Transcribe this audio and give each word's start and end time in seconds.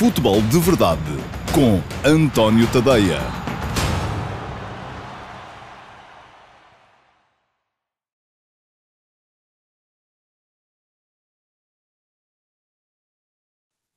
Futebol 0.00 0.40
de 0.40 0.58
Verdade 0.58 1.02
com 1.54 1.78
António 2.02 2.66
Tadeia. 2.68 3.20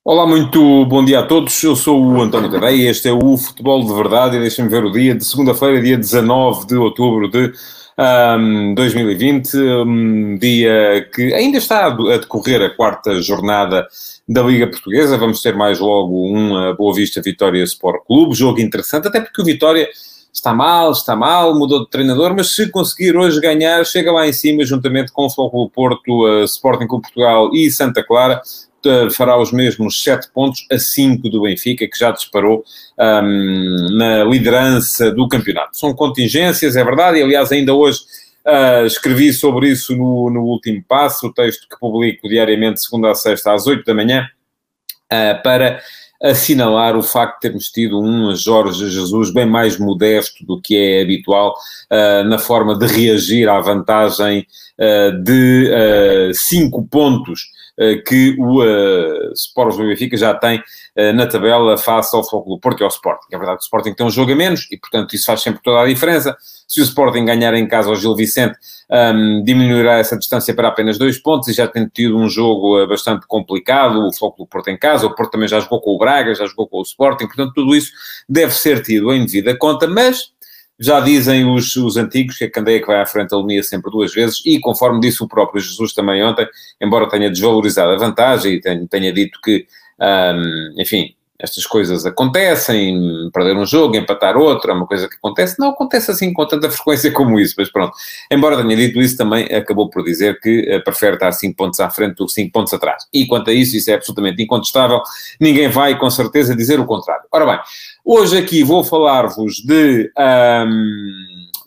Olá, 0.04 0.28
muito 0.28 0.86
bom 0.88 1.06
dia 1.06 1.22
a 1.22 1.26
todos. 1.26 1.64
Eu 1.64 1.74
sou 1.74 2.06
o 2.06 2.22
António 2.22 2.52
Tadeia 2.52 2.92
este 2.92 3.08
é 3.08 3.14
o 3.14 3.38
Futebol 3.38 3.86
de 3.86 3.94
Verdade. 3.94 4.36
E 4.36 4.42
deixem-me 4.42 4.70
ver 4.70 4.84
o 4.84 4.92
dia 4.92 5.16
de 5.16 5.24
segunda-feira, 5.24 5.82
dia 5.82 5.98
19 5.98 6.68
de 6.68 6.76
outubro 6.76 7.30
de 7.30 7.54
um, 7.98 8.74
2020, 8.74 9.58
um 9.86 10.38
dia 10.38 11.08
que 11.14 11.34
ainda 11.34 11.58
está 11.58 11.88
a 11.88 12.18
decorrer 12.18 12.62
a 12.62 12.70
quarta 12.70 13.22
jornada 13.22 13.88
da 14.28 14.42
Liga 14.42 14.68
Portuguesa. 14.68 15.18
Vamos 15.18 15.42
ter 15.42 15.56
mais 15.56 15.80
logo 15.80 16.26
uma 16.28 16.74
Boa 16.74 16.94
Vista 16.94 17.22
Vitória 17.22 17.64
Sport 17.64 18.06
Clube, 18.06 18.36
jogo 18.36 18.60
interessante, 18.62 19.08
até 19.08 19.22
porque 19.22 19.42
o 19.42 19.46
Vitória 19.46 19.88
está 20.34 20.54
mal, 20.54 20.92
está 20.92 21.16
mal, 21.16 21.54
mudou 21.54 21.84
de 21.84 21.90
treinador, 21.90 22.34
mas 22.36 22.56
se 22.56 22.70
conseguir 22.72 23.16
hoje 23.16 23.40
ganhar, 23.40 23.86
chega 23.86 24.12
lá 24.12 24.28
em 24.28 24.34
cima, 24.34 24.66
juntamente 24.66 25.12
com 25.12 25.26
o 25.26 25.30
Futebol 25.30 25.70
Porto, 25.70 26.26
uh, 26.26 26.44
Sporting 26.44 26.88
Clube 26.88 27.04
Portugal 27.04 27.52
e 27.54 27.70
Santa 27.70 28.04
Clara, 28.04 28.42
fará 29.12 29.38
os 29.38 29.52
mesmos 29.52 30.02
7 30.02 30.30
pontos 30.34 30.66
a 30.72 30.78
5 30.78 31.30
do 31.30 31.42
Benfica, 31.42 31.88
que 31.88 31.98
já 31.98 32.12
disparou 32.12 32.64
um, 33.00 33.98
na 33.98 34.24
liderança 34.24 35.12
do 35.12 35.28
campeonato. 35.28 35.78
São 35.78 35.94
contingências, 35.94 36.76
é 36.76 36.84
verdade, 36.84 37.20
e 37.20 37.24
aliás, 37.24 37.52
ainda 37.52 37.74
hoje 37.74 38.00
uh, 38.46 38.86
escrevi 38.86 39.34
sobre 39.34 39.70
isso 39.70 39.96
no, 39.96 40.30
no 40.30 40.42
último 40.44 40.84
passo, 40.88 41.28
o 41.28 41.34
texto 41.34 41.68
que 41.68 41.80
publico 41.80 42.28
diariamente, 42.28 42.82
segunda 42.82 43.12
a 43.12 43.16
sexta, 43.16 43.54
às 43.54 43.68
8 43.68 43.84
da 43.86 43.94
manhã, 43.94 44.28
uh, 45.12 45.42
para 45.44 45.82
assinalar 46.24 46.96
o 46.96 47.04
facto 47.04 47.36
de 47.36 47.42
termos 47.42 47.70
tido 47.70 48.02
um 48.02 48.34
Jorge 48.34 48.90
Jesus 48.90 49.34
bem 49.34 49.46
mais 49.46 49.78
modesto 49.78 50.46
do 50.46 50.62
que 50.62 50.78
é 50.78 51.02
habitual 51.02 51.54
uh, 51.92 52.24
na 52.24 52.40
forma 52.40 52.78
de 52.78 52.88
reagir 52.88 53.50
à 53.50 53.60
vantagem 53.60 54.48
uh, 54.80 55.22
de 55.22 56.32
5 56.34 56.80
uh, 56.80 56.88
pontos 56.88 57.52
que 58.06 58.36
o 58.38 58.62
uh, 58.62 59.78
Benfica 59.78 60.16
já 60.16 60.32
tem 60.36 60.62
na 61.16 61.26
tabela 61.26 61.76
face 61.76 62.16
ao 62.16 62.24
Futebol 62.24 62.60
Porto 62.60 62.82
e 62.82 62.84
ao 62.84 62.90
Sporting. 62.90 63.26
É 63.32 63.38
verdade 63.38 63.58
que 63.58 63.64
o 63.64 63.66
Sporting 63.66 63.96
tem 63.96 64.06
um 64.06 64.12
jogo 64.12 64.32
a 64.32 64.36
menos 64.36 64.68
e, 64.72 64.78
portanto, 64.78 65.16
isso 65.16 65.26
faz 65.26 65.42
sempre 65.42 65.60
toda 65.64 65.82
a 65.82 65.88
diferença. 65.88 66.38
Se 66.74 66.82
o 66.82 66.84
Sporting 66.84 67.24
ganhar 67.24 67.54
em 67.54 67.68
casa 67.68 67.90
ao 67.90 67.96
Gil 67.96 68.16
Vicente, 68.16 68.58
um, 68.90 69.44
diminuirá 69.44 70.00
essa 70.00 70.18
distância 70.18 70.56
para 70.56 70.70
apenas 70.70 70.98
dois 70.98 71.20
pontos 71.20 71.48
e 71.48 71.54
já 71.54 71.68
tem 71.68 71.88
tido 71.88 72.18
um 72.18 72.28
jogo 72.28 72.82
uh, 72.82 72.88
bastante 72.88 73.28
complicado, 73.28 74.00
o 74.00 74.12
Futebol 74.12 74.48
Porto 74.48 74.70
em 74.70 74.78
casa, 74.80 75.06
o 75.06 75.14
Porto 75.14 75.34
também 75.34 75.48
já 75.48 75.60
jogou 75.60 75.80
com 75.80 75.92
o 75.92 76.00
Braga, 76.00 76.34
já 76.34 76.48
jogou 76.48 76.68
com 76.68 76.80
o 76.80 76.82
Sporting, 76.82 77.28
portanto, 77.28 77.54
tudo 77.54 77.76
isso 77.76 77.92
deve 78.28 78.56
ser 78.56 78.82
tido 78.82 79.14
em 79.14 79.24
devida 79.24 79.56
conta, 79.56 79.86
mas 79.86 80.32
já 80.80 81.00
dizem 81.00 81.46
os, 81.46 81.76
os 81.76 81.96
antigos 81.96 82.40
que 82.40 82.46
a 82.46 82.50
candeia 82.50 82.80
que 82.80 82.88
vai 82.88 83.00
à 83.00 83.06
frente 83.06 83.36
alunia 83.36 83.62
sempre 83.62 83.92
duas 83.92 84.12
vezes, 84.12 84.42
e 84.44 84.60
conforme 84.60 85.00
disse 85.00 85.24
o 85.24 85.28
próprio 85.28 85.62
Jesus 85.62 85.94
também 85.94 86.24
ontem, 86.24 86.48
embora 86.82 87.08
tenha 87.08 87.30
desvalorizado 87.30 87.92
a 87.92 87.98
vantagem 87.98 88.54
e 88.54 88.60
tenha, 88.60 88.88
tenha 88.88 89.14
dito 89.14 89.40
que, 89.44 89.68
um, 90.02 90.82
enfim, 90.82 91.14
estas 91.44 91.66
coisas 91.66 92.06
acontecem, 92.06 93.30
perder 93.34 93.58
um 93.58 93.66
jogo, 93.66 93.98
empatar 93.98 94.38
outro, 94.38 94.72
é 94.72 94.74
uma 94.74 94.88
coisa 94.88 95.10
que 95.10 95.16
acontece, 95.16 95.60
não 95.60 95.72
acontece 95.72 96.10
assim 96.10 96.32
com 96.32 96.48
tanta 96.48 96.72
frequência 96.72 97.12
como 97.12 97.38
isso, 97.38 97.56
mas 97.58 97.70
pronto. 97.70 97.92
Embora 98.32 98.56
tenha 98.64 98.78
dito 98.78 99.02
isso, 99.02 99.18
também 99.18 99.44
acabou 99.54 99.90
por 99.90 100.06
dizer 100.06 100.40
que 100.40 100.74
uh, 100.74 100.82
prefere 100.86 101.16
estar 101.16 101.34
5 101.34 101.54
pontos 101.58 101.82
à 101.82 101.90
frente 101.90 102.16
do 102.16 102.26
que 102.26 102.32
5 102.32 102.50
pontos 102.50 102.74
atrás. 102.74 103.04
E 103.14 103.28
quanto 103.28 103.50
a 103.50 103.54
isso, 103.54 103.76
isso 103.76 103.92
é 103.92 103.96
absolutamente 103.96 104.42
incontestável, 104.42 105.02
ninguém 105.38 105.68
vai 105.68 106.00
com 106.00 106.10
certeza 106.10 106.56
dizer 106.56 106.80
o 106.80 106.86
contrário. 106.86 107.26
Ora 107.30 107.46
bem, 107.46 107.60
hoje 108.06 108.38
aqui 108.38 108.64
vou 108.64 108.82
falar-vos 108.82 109.56
de. 109.56 110.10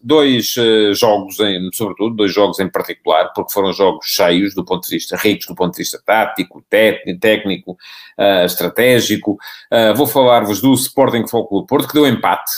Dois 0.06 0.54
uh, 0.56 0.94
jogos, 0.94 1.40
em, 1.40 1.68
sobretudo, 1.72 2.14
dois 2.14 2.32
jogos 2.32 2.60
em 2.60 2.68
particular, 2.68 3.32
porque 3.34 3.52
foram 3.52 3.72
jogos 3.72 4.06
cheios 4.06 4.54
do 4.54 4.64
ponto 4.64 4.88
de 4.88 4.94
vista, 4.94 5.16
ricos 5.16 5.46
do 5.46 5.54
ponto 5.54 5.72
de 5.72 5.78
vista 5.78 6.00
tático, 6.04 6.64
técnico, 6.70 7.72
uh, 7.72 8.44
estratégico. 8.44 9.32
Uh, 9.72 9.94
vou 9.96 10.06
falar-vos 10.06 10.60
do 10.60 10.72
Sporting 10.74 11.26
Foco 11.26 11.66
Porto, 11.66 11.88
que 11.88 11.94
deu 11.94 12.06
empate 12.06 12.52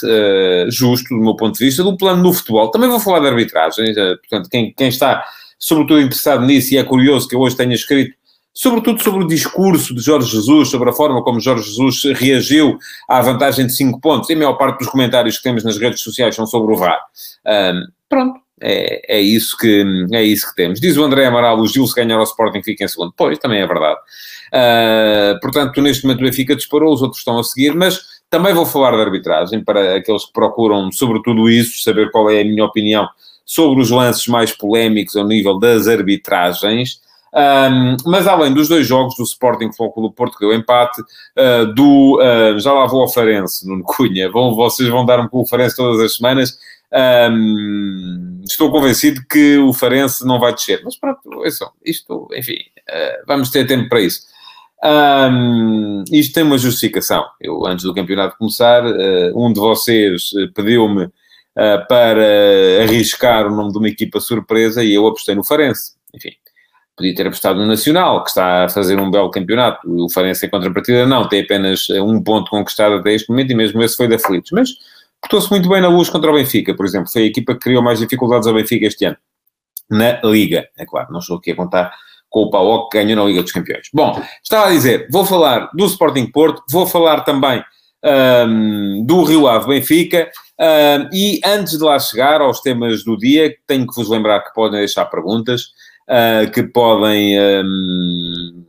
justo, 0.69 1.09
do 1.09 1.21
meu 1.21 1.35
ponto 1.35 1.57
de 1.57 1.65
vista, 1.65 1.83
do 1.83 1.97
plano 1.97 2.21
do 2.21 2.33
futebol. 2.33 2.69
Também 2.69 2.89
vou 2.89 2.99
falar 2.99 3.19
de 3.19 3.27
arbitragem, 3.27 3.93
portanto, 3.95 4.49
quem, 4.49 4.71
quem 4.73 4.89
está 4.89 5.25
sobretudo 5.57 5.99
interessado 5.99 6.45
nisso 6.45 6.73
e 6.73 6.77
é 6.77 6.83
curioso 6.83 7.27
que 7.27 7.35
eu 7.35 7.41
hoje 7.41 7.57
tenha 7.57 7.73
escrito 7.75 8.15
sobretudo 8.53 9.01
sobre 9.01 9.23
o 9.23 9.27
discurso 9.27 9.93
de 9.93 10.01
Jorge 10.01 10.31
Jesus, 10.31 10.69
sobre 10.69 10.89
a 10.89 10.93
forma 10.93 11.23
como 11.23 11.39
Jorge 11.39 11.63
Jesus 11.63 12.03
reagiu 12.19 12.77
à 13.07 13.21
vantagem 13.21 13.67
de 13.67 13.75
5 13.75 13.99
pontos. 14.01 14.29
E 14.29 14.33
a 14.33 14.37
maior 14.37 14.53
parte 14.53 14.79
dos 14.79 14.89
comentários 14.89 15.37
que 15.37 15.43
temos 15.43 15.63
nas 15.63 15.77
redes 15.77 16.01
sociais 16.01 16.35
são 16.35 16.45
sobre 16.45 16.73
o 16.73 16.77
VAR. 16.77 16.99
Um, 17.45 17.85
pronto, 18.07 18.39
é, 18.61 19.17
é, 19.17 19.21
isso 19.21 19.57
que, 19.57 19.83
é 20.11 20.23
isso 20.23 20.49
que 20.49 20.55
temos. 20.55 20.79
Diz 20.79 20.97
o 20.97 21.03
André 21.03 21.25
Amaral, 21.25 21.59
o 21.59 21.67
Gil 21.67 21.87
se 21.87 21.95
ganhar 21.95 22.17
ao 22.17 22.23
Sporting 22.23 22.61
fica 22.61 22.83
em 22.83 22.87
segundo. 22.87 23.13
Pois, 23.15 23.37
também 23.39 23.61
é 23.61 23.67
verdade. 23.67 23.99
Uh, 24.49 25.39
portanto, 25.39 25.81
neste 25.81 26.03
momento 26.03 26.21
o 26.21 26.23
Benfica 26.23 26.55
disparou, 26.55 26.93
os 26.93 27.01
outros 27.01 27.19
estão 27.19 27.39
a 27.39 27.43
seguir, 27.43 27.73
mas 27.75 28.01
também 28.29 28.53
vou 28.53 28.65
falar 28.65 28.91
de 28.91 29.01
arbitragem 29.01 29.63
para 29.63 29.95
aqueles 29.95 30.25
que 30.25 30.33
procuram, 30.33 30.91
sobretudo 30.91 31.49
isso, 31.49 31.81
saber 31.81 32.11
qual 32.11 32.29
é 32.29 32.41
a 32.41 32.45
minha 32.45 32.65
opinião 32.65 33.07
sobre 33.45 33.81
os 33.81 33.89
lances 33.89 34.27
mais 34.27 34.51
polémicos 34.51 35.15
ao 35.15 35.25
nível 35.25 35.57
das 35.57 35.87
arbitragens. 35.87 37.01
Um, 37.33 37.97
mas 38.05 38.27
além 38.27 38.53
dos 38.53 38.67
dois 38.67 38.87
jogos 38.87 39.15
do 39.15 39.23
Sporting 39.23 39.71
Futebol 39.71 40.09
do 40.09 40.11
Porto, 40.11 40.37
que 40.37 40.45
deu 40.45 40.53
empate, 40.53 41.01
uh, 41.01 41.73
do, 41.73 42.19
uh, 42.19 42.59
já 42.59 42.73
lá 42.73 42.87
vou 42.87 43.01
ao 43.01 43.11
Farense, 43.11 43.67
no 43.67 43.83
Cunha, 43.83 44.31
vão, 44.31 44.55
vocês 44.55 44.89
vão 44.89 45.05
dar-me 45.05 45.29
com 45.29 45.41
o 45.41 45.45
Farense 45.45 45.75
todas 45.75 46.01
as 46.01 46.15
semanas, 46.15 46.57
um, 47.31 48.41
estou 48.43 48.71
convencido 48.71 49.21
que 49.29 49.57
o 49.57 49.71
Farense 49.73 50.25
não 50.25 50.39
vai 50.39 50.53
descer, 50.53 50.81
mas 50.83 50.97
pronto, 50.97 51.45
isso, 51.45 51.71
isto, 51.85 52.27
enfim, 52.33 52.57
uh, 52.89 53.25
vamos 53.27 53.49
ter 53.49 53.65
tempo 53.67 53.87
para 53.89 54.01
isso. 54.01 54.21
Um, 54.83 56.03
isto 56.11 56.33
tem 56.33 56.43
uma 56.43 56.57
justificação. 56.57 57.25
Eu, 57.39 57.65
antes 57.67 57.83
do 57.83 57.93
campeonato 57.93 58.37
começar, 58.37 58.81
um 59.35 59.51
de 59.51 59.59
vocês 59.59 60.29
pediu-me 60.55 61.09
para 61.89 62.83
arriscar 62.83 63.45
o 63.45 63.53
nome 63.53 63.73
de 63.73 63.77
uma 63.77 63.89
equipa 63.89 64.21
surpresa 64.21 64.81
e 64.81 64.93
eu 64.93 65.05
apostei 65.05 65.35
no 65.35 65.43
Farense. 65.43 65.99
Enfim, 66.15 66.31
Podia 66.99 67.15
ter 67.15 67.27
apostado 67.27 67.61
no 67.61 67.65
Nacional, 67.65 68.21
que 68.25 68.29
está 68.29 68.65
a 68.65 68.69
fazer 68.69 68.99
um 68.99 69.09
belo 69.09 69.31
campeonato. 69.31 69.89
O 69.89 70.09
Farense 70.09 70.45
em 70.45 70.49
contrapartida 70.49 71.05
não, 71.05 71.29
tem 71.29 71.43
apenas 71.43 71.89
eh, 71.89 72.01
um 72.01 72.21
ponto 72.21 72.51
conquistado 72.51 72.95
até 72.95 73.13
este 73.13 73.29
momento 73.29 73.51
e 73.51 73.55
mesmo 73.55 73.81
esse 73.81 73.95
foi 73.95 74.09
da 74.09 74.19
Feliz. 74.19 74.49
Mas 74.51 74.71
portou-se 75.21 75.49
muito 75.49 75.69
bem 75.69 75.81
na 75.81 75.87
luz 75.87 76.09
contra 76.09 76.29
o 76.29 76.33
Benfica, 76.33 76.75
por 76.75 76.85
exemplo. 76.85 77.09
Foi 77.09 77.21
a 77.21 77.25
equipa 77.27 77.53
que 77.53 77.61
criou 77.61 77.81
mais 77.81 77.99
dificuldades 77.99 78.49
ao 78.49 78.53
Benfica 78.53 78.85
este 78.85 79.05
ano. 79.05 79.15
Na 79.89 80.19
Liga, 80.25 80.67
é 80.77 80.85
claro. 80.85 81.07
Não 81.09 81.19
estou 81.19 81.37
aqui 81.37 81.51
a 81.51 81.55
contar 81.55 81.93
com 82.29 82.41
o 82.41 82.49
Paulo 82.49 82.89
que 82.89 83.01
ganhou 83.01 83.15
na 83.15 83.29
Liga 83.29 83.43
dos 83.43 83.53
Campeões. 83.53 83.87
Bom, 83.93 84.21
estava 84.43 84.67
a 84.67 84.71
dizer, 84.71 85.07
vou 85.09 85.25
falar 85.25 85.69
do 85.73 85.85
Sporting 85.85 86.25
Porto, 86.25 86.61
vou 86.69 86.85
falar 86.85 87.21
também 87.21 87.63
um, 88.03 89.05
do 89.05 89.23
Rio 89.23 89.47
Ave 89.47 89.69
Benfica, 89.69 90.29
um, 90.59 91.15
e 91.15 91.39
antes 91.45 91.77
de 91.77 91.83
lá 91.83 91.97
chegar 91.97 92.41
aos 92.41 92.59
temas 92.59 93.05
do 93.05 93.15
dia, 93.15 93.55
tenho 93.65 93.87
que 93.87 93.95
vos 93.95 94.09
lembrar 94.09 94.41
que 94.41 94.53
podem 94.53 94.79
deixar 94.79 95.05
perguntas 95.05 95.67
uh, 96.09 96.51
que 96.51 96.63
podem 96.63 97.39
um, 97.39 98.65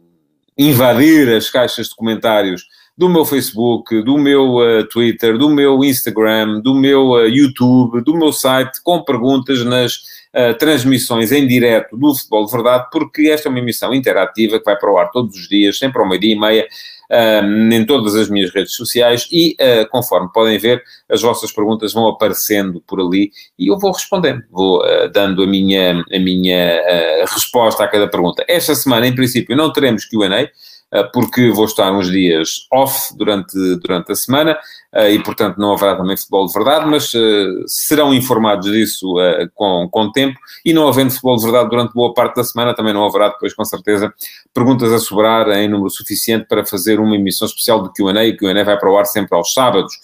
invadir 0.57 1.35
as 1.35 1.49
caixas 1.49 1.89
de 1.89 1.97
comentários 1.97 2.65
do 3.01 3.09
meu 3.09 3.25
Facebook, 3.25 4.03
do 4.03 4.19
meu 4.19 4.57
uh, 4.57 4.87
Twitter, 4.87 5.39
do 5.39 5.49
meu 5.49 5.83
Instagram, 5.83 6.61
do 6.61 6.75
meu 6.75 7.13
uh, 7.13 7.27
YouTube, 7.27 8.05
do 8.05 8.15
meu 8.15 8.31
site, 8.31 8.83
com 8.85 9.03
perguntas 9.03 9.65
nas 9.65 9.97
uh, 10.35 10.53
transmissões 10.59 11.33
em 11.33 11.47
direto 11.47 11.97
do 11.97 12.15
Futebol 12.15 12.45
de 12.45 12.53
Verdade, 12.53 12.89
porque 12.93 13.31
esta 13.31 13.49
é 13.49 13.51
uma 13.51 13.59
emissão 13.59 13.95
interativa 13.95 14.59
que 14.59 14.65
vai 14.67 14.77
para 14.77 14.93
o 14.93 14.99
ar 14.99 15.11
todos 15.11 15.35
os 15.35 15.49
dias, 15.49 15.79
sempre 15.79 15.99
ao 15.99 16.07
meio-dia 16.07 16.35
e 16.35 16.39
meia, 16.39 16.69
uh, 17.11 17.73
em 17.73 17.85
todas 17.85 18.15
as 18.15 18.29
minhas 18.29 18.51
redes 18.55 18.75
sociais 18.75 19.27
e, 19.31 19.57
uh, 19.61 19.89
conforme 19.91 20.31
podem 20.33 20.59
ver, 20.59 20.83
as 21.09 21.21
vossas 21.21 21.53
perguntas 21.53 21.93
vão 21.93 22.07
aparecendo 22.07 22.83
por 22.87 23.01
ali 23.01 23.33
e 23.59 23.69
eu 23.69 23.79
vou 23.79 23.93
respondendo, 23.93 24.43
vou 24.51 24.81
uh, 24.81 25.11
dando 25.13 25.43
a 25.43 25.47
minha, 25.47 26.03
a 26.13 26.19
minha 26.19 26.81
resposta 27.27 27.85
a 27.85 27.89
cada 27.89 28.09
pergunta. 28.09 28.45
Esta 28.49 28.75
semana, 28.75 29.07
em 29.07 29.15
princípio, 29.15 29.57
não 29.57 29.73
teremos 29.73 30.05
Q&A, 30.05 30.49
porque 31.13 31.51
vou 31.51 31.67
estar 31.67 31.93
uns 31.93 32.11
dias 32.11 32.67
off 32.73 33.17
durante, 33.17 33.55
durante 33.77 34.11
a 34.11 34.15
semana 34.15 34.59
eh, 34.93 35.13
e, 35.13 35.23
portanto, 35.23 35.57
não 35.59 35.73
haverá 35.73 35.95
também 35.95 36.17
futebol 36.17 36.47
de 36.47 36.53
verdade, 36.53 36.87
mas 36.87 37.13
eh, 37.15 37.47
serão 37.67 38.13
informados 38.13 38.71
disso 38.71 39.15
com, 39.55 39.89
com 39.91 40.11
tempo. 40.11 40.39
E 40.65 40.73
não 40.73 40.89
havendo 40.89 41.11
futebol 41.11 41.37
de 41.37 41.45
verdade 41.45 41.71
durante 41.71 41.95
boa 41.95 42.13
parte 42.13 42.37
da 42.37 42.45
semana, 42.45 42.75
também 42.75 42.93
não 42.93 43.05
haverá 43.05 43.29
depois, 43.29 43.55
com 43.55 43.65
certeza, 43.65 44.13
perguntas 44.53 44.93
a 44.93 44.99
sobrar 44.99 45.49
em 45.51 45.69
número 45.69 45.91
suficiente 45.91 46.47
para 46.49 46.67
fazer 46.67 46.99
uma 46.99 47.15
emissão 47.15 47.47
especial 47.47 47.83
de 47.83 47.93
Q&A 47.93 48.29
o 48.29 48.37
Q&A 48.37 48.65
vai 48.65 48.79
para 48.79 48.91
o 48.91 48.99
ar 48.99 49.07
sempre 49.07 49.37
aos 49.37 49.53
sábados, 49.53 49.95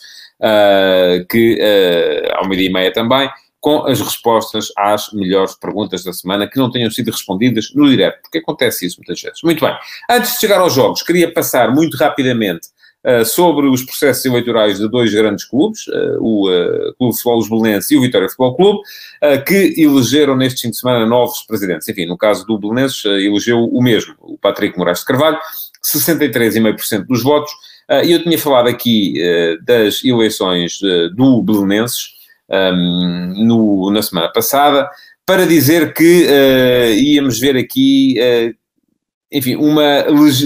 que 1.29 1.59
ao 2.37 2.47
meio-dia 2.49 2.69
e 2.69 2.73
meia 2.73 2.93
também, 2.93 3.29
com 3.67 3.85
as 3.85 4.01
respostas 4.01 4.69
às 4.79 5.13
melhores 5.13 5.57
perguntas 5.57 6.05
da 6.05 6.13
semana 6.13 6.49
que 6.49 6.57
não 6.57 6.71
tenham 6.71 6.89
sido 6.89 7.11
respondidas 7.11 7.73
no 7.75 7.91
direto, 7.91 8.23
porque 8.23 8.39
acontece 8.39 8.87
isso 8.87 8.99
muitas 8.99 9.21
vezes. 9.21 9.43
Muito 9.43 9.65
bem. 9.65 9.77
Antes 10.09 10.35
de 10.35 10.39
chegar 10.39 10.61
aos 10.61 10.73
jogos, 10.73 11.03
queria 11.03 11.35
passar 11.35 11.75
muito 11.75 11.97
rapidamente 11.97 12.69
sobre 13.25 13.67
os 13.67 13.83
processos 13.83 14.25
eleitorais 14.25 14.79
de 14.79 14.89
dois 14.89 15.13
grandes 15.13 15.45
clubes, 15.45 15.81
o 16.21 16.49
Clube 16.97 17.13
de 17.13 17.21
Futebol 17.21 17.61
Belenenses 17.61 17.91
e 17.91 17.97
o 17.97 18.03
Vitória 18.03 18.29
Futebol 18.29 18.55
Clube, 18.55 18.79
que 19.45 19.75
elegeram 19.77 20.37
neste 20.37 20.63
fim 20.63 20.71
de 20.71 20.79
semana 20.79 21.05
novos 21.05 21.43
presidentes. 21.43 21.89
Enfim, 21.89 22.07
no 22.07 22.17
caso 22.17 22.47
do 22.47 22.57
Belenenses, 22.61 23.05
elegeu 23.05 23.65
o 23.65 23.83
mesmo, 23.83 24.15
o 24.21 24.39
Patrick 24.39 24.79
Moraes 24.79 25.01
de 25.01 25.07
Carvalho, 25.07 25.41
63,5% 25.93 27.05
dos 27.05 27.21
votos, 27.21 27.51
e 28.05 28.13
eu 28.13 28.23
tinha 28.23 28.39
falado 28.39 28.69
aqui 28.69 29.15
das 29.65 30.05
eleições 30.05 30.79
do 31.17 31.43
Belenenses, 31.43 32.15
um, 32.49 33.33
no, 33.37 33.91
na 33.91 34.03
semana 34.03 34.33
passada, 34.33 34.89
para 35.25 35.47
dizer 35.47 35.93
que 35.93 36.25
uh, 36.27 36.95
íamos 36.95 37.41
ver 37.41 37.57
aqui, 37.57 38.17
uh, 38.19 38.55
enfim, 39.33 39.57
uma 39.57 40.05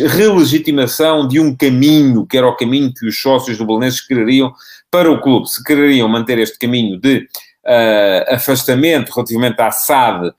relegitimação 0.08 1.28
de 1.28 1.38
um 1.38 1.54
caminho, 1.54 2.26
que 2.26 2.38
era 2.38 2.48
o 2.48 2.56
caminho 2.56 2.92
que 2.92 3.06
os 3.06 3.20
sócios 3.20 3.58
do 3.58 3.66
Belenenses 3.66 4.00
quereriam 4.00 4.52
para 4.90 5.12
o 5.12 5.20
clube. 5.20 5.48
Se 5.48 5.62
quereriam 5.62 6.08
manter 6.08 6.38
este 6.38 6.58
caminho 6.58 6.98
de 6.98 7.18
uh, 7.66 8.34
afastamento 8.34 9.10
relativamente 9.10 9.60
à 9.60 9.70
SAD, 9.70 10.32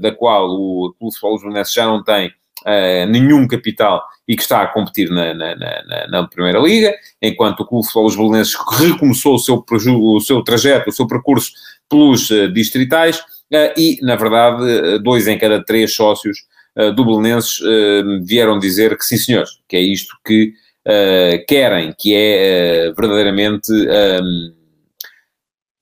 da 0.00 0.10
qual 0.12 0.48
o 0.48 0.94
Clube 0.98 1.12
Futebol 1.12 1.40
Belenenses 1.40 1.74
já 1.74 1.84
não 1.84 2.02
tem 2.02 2.32
uh, 2.66 3.06
nenhum 3.10 3.46
capital 3.46 4.02
e 4.26 4.36
que 4.36 4.42
está 4.42 4.62
a 4.62 4.66
competir 4.66 5.10
na, 5.10 5.34
na, 5.34 5.54
na, 5.54 6.06
na 6.08 6.28
Primeira 6.28 6.58
Liga, 6.58 6.94
enquanto 7.20 7.60
o 7.60 7.66
Clube 7.66 7.86
Futebol 7.86 8.28
Belenenses 8.28 8.56
recomeçou 8.78 9.34
o 9.34 9.38
seu, 9.38 9.64
o 9.68 10.20
seu 10.20 10.42
trajeto, 10.42 10.90
o 10.90 10.92
seu 10.92 11.06
percurso 11.06 11.50
pelos 11.88 12.30
uh, 12.30 12.52
distritais, 12.52 13.18
uh, 13.18 13.72
e, 13.76 13.98
na 14.02 14.16
verdade, 14.16 14.98
dois 15.00 15.26
em 15.26 15.38
cada 15.38 15.64
três 15.64 15.94
sócios 15.94 16.46
do 16.94 17.04
Belenenses 17.04 17.58
vieram 18.24 18.56
dizer 18.56 18.96
que 18.96 19.04
sim, 19.04 19.16
senhores, 19.16 19.50
que 19.68 19.76
é 19.76 19.80
isto 19.80 20.14
que 20.24 20.52
querem, 21.48 21.92
que 21.98 22.14
é 22.14 22.92
verdadeiramente 22.96 23.72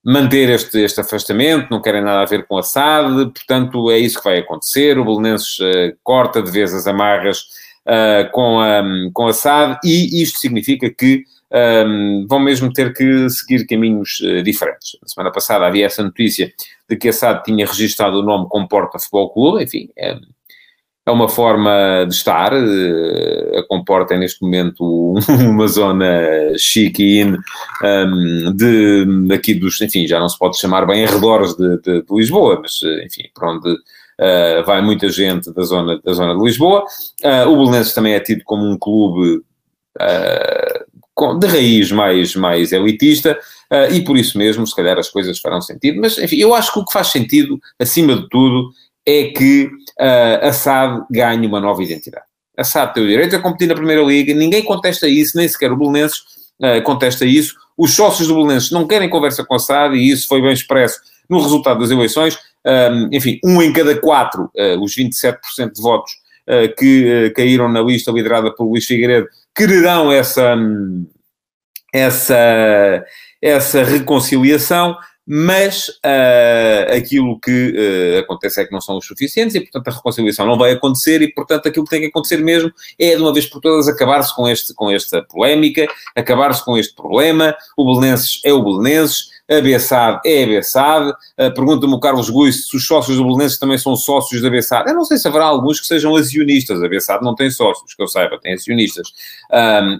manter 0.06 0.48
este, 0.50 0.78
este 0.78 1.00
afastamento, 1.00 1.68
não 1.68 1.82
querem 1.82 2.00
nada 2.00 2.22
a 2.22 2.26
ver 2.26 2.46
com 2.46 2.56
a 2.56 2.62
SAD, 2.62 3.32
portanto 3.32 3.90
é 3.90 3.98
isso 3.98 4.18
que 4.18 4.24
vai 4.24 4.38
acontecer. 4.38 4.96
O 4.96 5.04
Belenenses 5.04 5.58
uh, 5.58 5.96
corta 6.04 6.40
de 6.40 6.48
vez 6.48 6.72
as 6.72 6.86
amarras 6.86 7.40
uh, 7.84 8.30
com, 8.30 8.60
a, 8.60 8.84
com 9.12 9.26
a 9.26 9.32
SAD 9.32 9.80
e 9.84 10.22
isto 10.22 10.38
significa 10.38 10.88
que 10.88 11.24
um, 11.50 11.58
ehm, 11.58 12.26
vão 12.28 12.38
mesmo 12.38 12.72
ter 12.72 12.92
que 12.92 13.28
seguir 13.28 13.66
caminhos 13.66 14.20
uh, 14.20 14.44
diferentes. 14.44 14.96
Na 15.02 15.08
semana 15.08 15.32
passada 15.32 15.66
havia 15.66 15.86
essa 15.86 16.04
notícia 16.04 16.52
de 16.88 16.96
que 16.96 17.08
a 17.08 17.12
SAD 17.12 17.42
tinha 17.42 17.66
registado 17.66 18.20
o 18.20 18.22
nome 18.22 18.46
como 18.48 18.68
Porta 18.68 19.00
Futebol 19.00 19.32
Clube, 19.32 19.64
enfim, 19.64 19.88
é, 19.98 20.16
é 21.06 21.10
uma 21.12 21.28
forma 21.28 22.04
de 22.08 22.14
estar, 22.14 22.52
eh, 22.52 23.58
a 23.58 23.62
Comporta 23.68 24.14
é 24.14 24.18
neste 24.18 24.42
momento 24.42 25.14
uma 25.40 25.68
zona 25.68 26.52
chique 26.58 27.20
in 27.20 27.36
um, 27.84 28.52
de, 28.52 29.32
aqui 29.32 29.54
dos, 29.54 29.80
enfim, 29.80 30.06
já 30.08 30.18
não 30.18 30.28
se 30.28 30.36
pode 30.36 30.58
chamar 30.58 30.84
bem 30.84 31.04
arredores 31.04 31.54
de, 31.56 31.80
de, 31.80 32.02
de 32.02 32.14
Lisboa, 32.14 32.58
mas 32.60 32.80
eh, 32.82 33.06
enfim, 33.06 33.22
para 33.32 33.52
onde 33.52 33.70
uh, 33.72 34.64
vai 34.66 34.82
muita 34.82 35.08
gente 35.08 35.52
da 35.54 35.62
zona, 35.62 36.00
da 36.04 36.12
zona 36.12 36.36
de 36.36 36.42
Lisboa. 36.42 36.84
Uh, 37.22 37.50
o 37.50 37.56
Belenenses 37.56 37.94
também 37.94 38.14
é 38.14 38.20
tido 38.20 38.42
como 38.44 38.68
um 38.68 38.76
clube 38.76 39.42
uh, 40.00 41.38
de 41.38 41.46
raiz 41.46 41.92
mais, 41.92 42.34
mais 42.34 42.72
elitista, 42.72 43.38
e 43.90 44.00
por 44.02 44.16
isso 44.18 44.36
mesmo, 44.36 44.66
se 44.66 44.76
calhar, 44.76 44.98
as 44.98 45.08
coisas 45.08 45.40
farão 45.40 45.60
sentido, 45.62 45.98
mas 46.00 46.18
enfim, 46.18 46.36
eu 46.36 46.54
acho 46.54 46.72
que 46.72 46.78
o 46.78 46.84
que 46.84 46.92
faz 46.92 47.08
sentido, 47.08 47.58
acima 47.80 48.14
de 48.14 48.28
tudo, 48.28 48.70
é 49.06 49.24
que 49.24 49.66
uh, 50.00 50.46
a 50.46 50.52
SAD 50.52 51.04
ganhe 51.10 51.46
uma 51.46 51.60
nova 51.60 51.82
identidade. 51.82 52.24
A 52.56 52.64
SAD 52.64 52.94
tem 52.94 53.04
o 53.04 53.06
direito 53.06 53.36
a 53.36 53.38
competir 53.38 53.68
na 53.68 53.74
Primeira 53.74 54.02
Liga, 54.02 54.34
ninguém 54.34 54.64
contesta 54.64 55.08
isso, 55.08 55.36
nem 55.36 55.46
sequer 55.46 55.70
o 55.70 55.76
Belenenses 55.76 56.18
uh, 56.60 56.82
contesta 56.82 57.24
isso. 57.24 57.54
Os 57.78 57.94
sócios 57.94 58.26
do 58.26 58.34
Belenenses 58.34 58.70
não 58.72 58.86
querem 58.86 59.08
conversa 59.08 59.44
com 59.44 59.54
a 59.54 59.58
SAD 59.58 59.96
e 59.96 60.10
isso 60.10 60.26
foi 60.26 60.42
bem 60.42 60.52
expresso 60.52 60.98
no 61.30 61.40
resultado 61.40 61.80
das 61.80 61.90
eleições. 61.90 62.36
Um, 62.66 63.08
enfim, 63.12 63.38
um 63.44 63.62
em 63.62 63.72
cada 63.72 63.96
quatro, 64.00 64.50
uh, 64.56 64.82
os 64.82 64.96
27% 64.96 65.72
de 65.72 65.80
votos 65.80 66.12
que 66.78 67.32
caíram 67.34 67.68
na 67.68 67.80
lista 67.80 68.12
liderada 68.12 68.54
por 68.54 68.66
Luís 68.66 68.86
Figueiredo, 68.86 69.26
quererão 69.52 70.12
essa, 70.12 70.54
um, 70.54 71.04
essa, 71.92 73.04
essa 73.42 73.82
reconciliação 73.82 74.96
mas 75.26 75.88
uh, 75.88 76.96
aquilo 76.96 77.40
que 77.40 77.72
uh, 77.72 78.20
acontece 78.20 78.60
é 78.60 78.64
que 78.64 78.70
não 78.70 78.80
são 78.80 78.96
os 78.96 79.04
suficientes 79.04 79.56
e, 79.56 79.60
portanto, 79.60 79.88
a 79.88 79.90
reconciliação 79.90 80.46
não 80.46 80.56
vai 80.56 80.70
acontecer 80.70 81.20
e, 81.20 81.32
portanto, 81.32 81.66
aquilo 81.66 81.84
que 81.84 81.90
tem 81.90 82.00
que 82.02 82.06
acontecer 82.06 82.36
mesmo 82.36 82.72
é, 82.96 83.16
de 83.16 83.20
uma 83.20 83.32
vez 83.32 83.46
por 83.46 83.60
todas, 83.60 83.88
acabar-se 83.88 84.34
com, 84.36 84.48
este, 84.48 84.72
com 84.72 84.88
esta 84.88 85.22
polémica, 85.22 85.88
acabar-se 86.14 86.64
com 86.64 86.78
este 86.78 86.94
problema. 86.94 87.56
O 87.76 87.84
Belenenses 87.84 88.40
é 88.44 88.52
o 88.52 88.62
Belenenses, 88.62 89.30
a 89.50 89.60
Bessade 89.60 90.20
é 90.24 90.44
a 90.44 90.46
Bessade. 90.46 91.10
Uh, 91.10 91.52
Pergunta-me 91.52 91.94
o 91.94 91.98
Carlos 91.98 92.30
Guiz 92.30 92.68
se 92.68 92.76
os 92.76 92.86
sócios 92.86 93.16
do 93.16 93.24
Belenenses 93.24 93.58
também 93.58 93.78
são 93.78 93.96
sócios 93.96 94.40
da 94.40 94.48
Bessade. 94.48 94.90
Eu 94.90 94.94
não 94.94 95.04
sei 95.04 95.18
se 95.18 95.26
haverá 95.26 95.46
alguns 95.46 95.80
que 95.80 95.86
sejam 95.86 96.14
acionistas. 96.14 96.80
A 96.80 96.88
Bessade 96.88 97.24
não 97.24 97.34
tem 97.34 97.50
sócios, 97.50 97.94
que 97.94 98.02
eu 98.02 98.06
saiba, 98.06 98.38
tem 98.40 98.54
acionistas. 98.54 99.12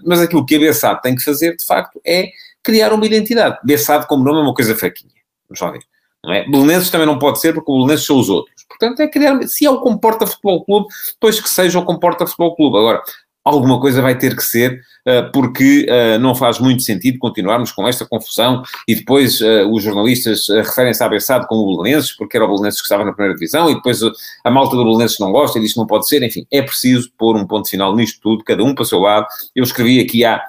mas 0.05 0.21
aquilo 0.21 0.45
que 0.45 0.55
a 0.55 0.59
Bessade 0.59 1.01
tem 1.01 1.15
que 1.15 1.23
fazer, 1.23 1.57
de 1.57 1.65
facto, 1.65 1.99
é 2.05 2.29
criar 2.63 2.93
uma 2.93 3.05
identidade. 3.05 3.57
Bessade 3.63 4.07
como 4.07 4.23
nome 4.23 4.39
é 4.39 4.41
uma 4.43 4.53
coisa 4.53 4.73
fraquinha. 4.73 5.16
Vamos 5.49 5.61
lá 5.61 5.71
ver. 5.71 5.83
Não 6.23 6.33
é? 6.33 6.49
Belenenses 6.49 6.89
também 6.89 7.07
não 7.07 7.19
pode 7.19 7.39
ser, 7.39 7.53
porque 7.53 7.71
o 7.71 7.75
Belenenses 7.75 8.05
são 8.05 8.19
os 8.19 8.29
outros. 8.29 8.65
Portanto, 8.67 8.99
é 9.01 9.07
criar... 9.07 9.41
Se 9.47 9.65
é 9.65 9.69
o 9.69 9.79
Comporta 9.79 10.27
Futebol 10.27 10.65
Clube, 10.65 10.87
depois 11.13 11.39
que 11.39 11.49
seja 11.49 11.79
o 11.79 11.85
Comporta 11.85 12.25
Futebol 12.25 12.55
Clube. 12.55 12.77
Agora, 12.77 13.01
alguma 13.47 13.79
coisa 13.79 14.01
vai 14.01 14.17
ter 14.17 14.35
que 14.35 14.43
ser, 14.43 14.81
uh, 15.07 15.31
porque 15.31 15.85
uh, 15.89 16.19
não 16.19 16.35
faz 16.35 16.59
muito 16.59 16.83
sentido 16.83 17.17
continuarmos 17.17 17.71
com 17.71 17.87
esta 17.87 18.05
confusão 18.05 18.61
e 18.87 18.95
depois 18.95 19.39
uh, 19.39 19.71
os 19.71 19.81
jornalistas 19.81 20.47
referem-se 20.49 21.01
à 21.01 21.07
Bessade 21.07 21.47
como 21.47 21.61
o 21.61 21.77
Belenenses, 21.77 22.11
porque 22.11 22.35
era 22.35 22.45
o 22.45 22.49
Belenenses 22.49 22.81
que 22.81 22.85
estava 22.85 23.05
na 23.05 23.13
primeira 23.13 23.33
divisão 23.35 23.69
e 23.69 23.75
depois 23.75 24.01
a 24.43 24.51
malta 24.51 24.75
do 24.75 24.83
Belenenses 24.83 25.19
não 25.19 25.31
gosta 25.31 25.57
e 25.57 25.61
diz 25.61 25.73
que 25.73 25.79
não 25.79 25.87
pode 25.87 26.07
ser. 26.07 26.21
Enfim, 26.23 26.45
é 26.51 26.61
preciso 26.61 27.09
pôr 27.17 27.37
um 27.37 27.47
ponto 27.47 27.69
final 27.69 27.95
nisto 27.95 28.19
tudo, 28.21 28.43
cada 28.43 28.63
um 28.63 28.75
para 28.75 28.83
o 28.83 28.85
seu 28.85 28.99
lado. 28.99 29.25
Eu 29.55 29.63
escrevi 29.63 30.01
aqui 30.01 30.25
há 30.25 30.41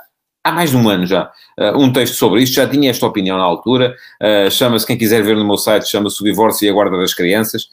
há 0.48 0.52
mais 0.52 0.70
de 0.70 0.76
um 0.76 0.88
ano 0.88 1.06
já, 1.06 1.30
uh, 1.58 1.78
um 1.78 1.92
texto 1.92 2.14
sobre 2.14 2.42
isto, 2.42 2.54
já 2.54 2.68
tinha 2.68 2.90
esta 2.90 3.06
opinião 3.06 3.36
na 3.36 3.44
altura, 3.44 3.94
uh, 4.22 4.50
chama-se, 4.50 4.86
quem 4.86 4.96
quiser 4.96 5.22
ver 5.22 5.36
no 5.36 5.46
meu 5.46 5.56
site, 5.56 5.88
chama-se 5.88 6.20
O 6.20 6.24
Divórcio 6.24 6.66
e 6.66 6.70
a 6.70 6.72
Guarda 6.72 6.98
das 6.98 7.14
Crianças, 7.14 7.68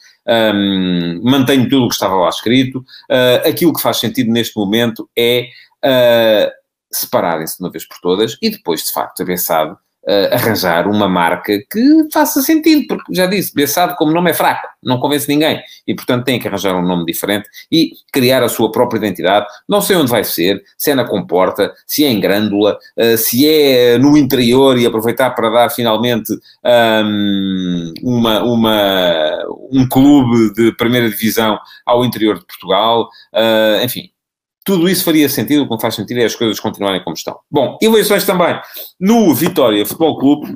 um, 0.54 1.20
mantenho 1.22 1.68
tudo 1.68 1.84
o 1.84 1.88
que 1.88 1.94
estava 1.94 2.14
lá 2.14 2.28
escrito, 2.28 2.78
uh, 2.78 3.48
aquilo 3.48 3.72
que 3.72 3.80
faz 3.80 3.98
sentido 3.98 4.30
neste 4.30 4.56
momento 4.56 5.08
é 5.16 5.48
separarem-se 6.90 7.58
de 7.58 7.64
uma 7.64 7.70
vez 7.70 7.86
por 7.86 7.98
todas 8.00 8.36
e 8.42 8.50
depois, 8.50 8.82
de 8.82 8.92
facto, 8.92 9.22
a 9.22 9.24
Bessade 9.24 9.76
uh, 10.06 10.34
arranjar 10.34 10.88
uma 10.88 11.08
marca 11.08 11.58
que 11.70 12.08
faça 12.12 12.40
sentido, 12.42 12.86
porque 12.86 13.14
já 13.14 13.26
disse, 13.26 13.54
Bessado 13.54 13.94
como 13.96 14.12
nome 14.12 14.30
é 14.30 14.34
fraco, 14.34 14.68
não 14.82 14.98
convence 14.98 15.28
ninguém, 15.28 15.60
e 15.86 15.94
portanto 15.94 16.24
tem 16.24 16.38
que 16.38 16.48
arranjar 16.48 16.76
um 16.76 16.86
nome 16.86 17.04
diferente 17.04 17.48
e 17.70 17.90
criar 18.12 18.42
a 18.42 18.48
sua 18.48 18.70
própria 18.70 18.98
identidade, 18.98 19.46
não 19.68 19.80
sei 19.80 19.96
onde 19.96 20.10
vai 20.10 20.24
ser, 20.24 20.62
se 20.78 20.90
é 20.90 20.94
na 20.94 21.04
Comporta, 21.04 21.72
se 21.86 22.04
é 22.04 22.08
em 22.08 22.20
Grândola, 22.20 22.78
uh, 22.96 23.16
se 23.16 23.48
é 23.48 23.98
no 23.98 24.16
interior 24.16 24.78
e 24.78 24.86
aproveitar 24.86 25.30
para 25.30 25.50
dar 25.50 25.70
finalmente 25.70 26.32
um, 26.64 27.94
uma, 28.02 28.42
uma, 28.42 29.38
um 29.72 29.88
clube 29.88 30.52
de 30.54 30.72
primeira 30.76 31.08
divisão 31.08 31.58
ao 31.84 32.04
interior 32.04 32.38
de 32.38 32.46
Portugal, 32.46 33.08
uh, 33.34 33.84
enfim, 33.84 34.10
tudo 34.66 34.88
isso 34.88 35.04
faria 35.04 35.28
sentido, 35.28 35.62
o 35.62 35.68
que 35.68 35.80
faz 35.80 35.94
sentido 35.94 36.18
é 36.18 36.24
as 36.24 36.34
coisas 36.34 36.58
continuarem 36.58 37.02
como 37.04 37.14
estão. 37.14 37.38
Bom, 37.48 37.78
eleições 37.80 38.26
também. 38.26 38.60
No 38.98 39.32
Vitória 39.32 39.86
Futebol 39.86 40.18
Clube 40.18 40.54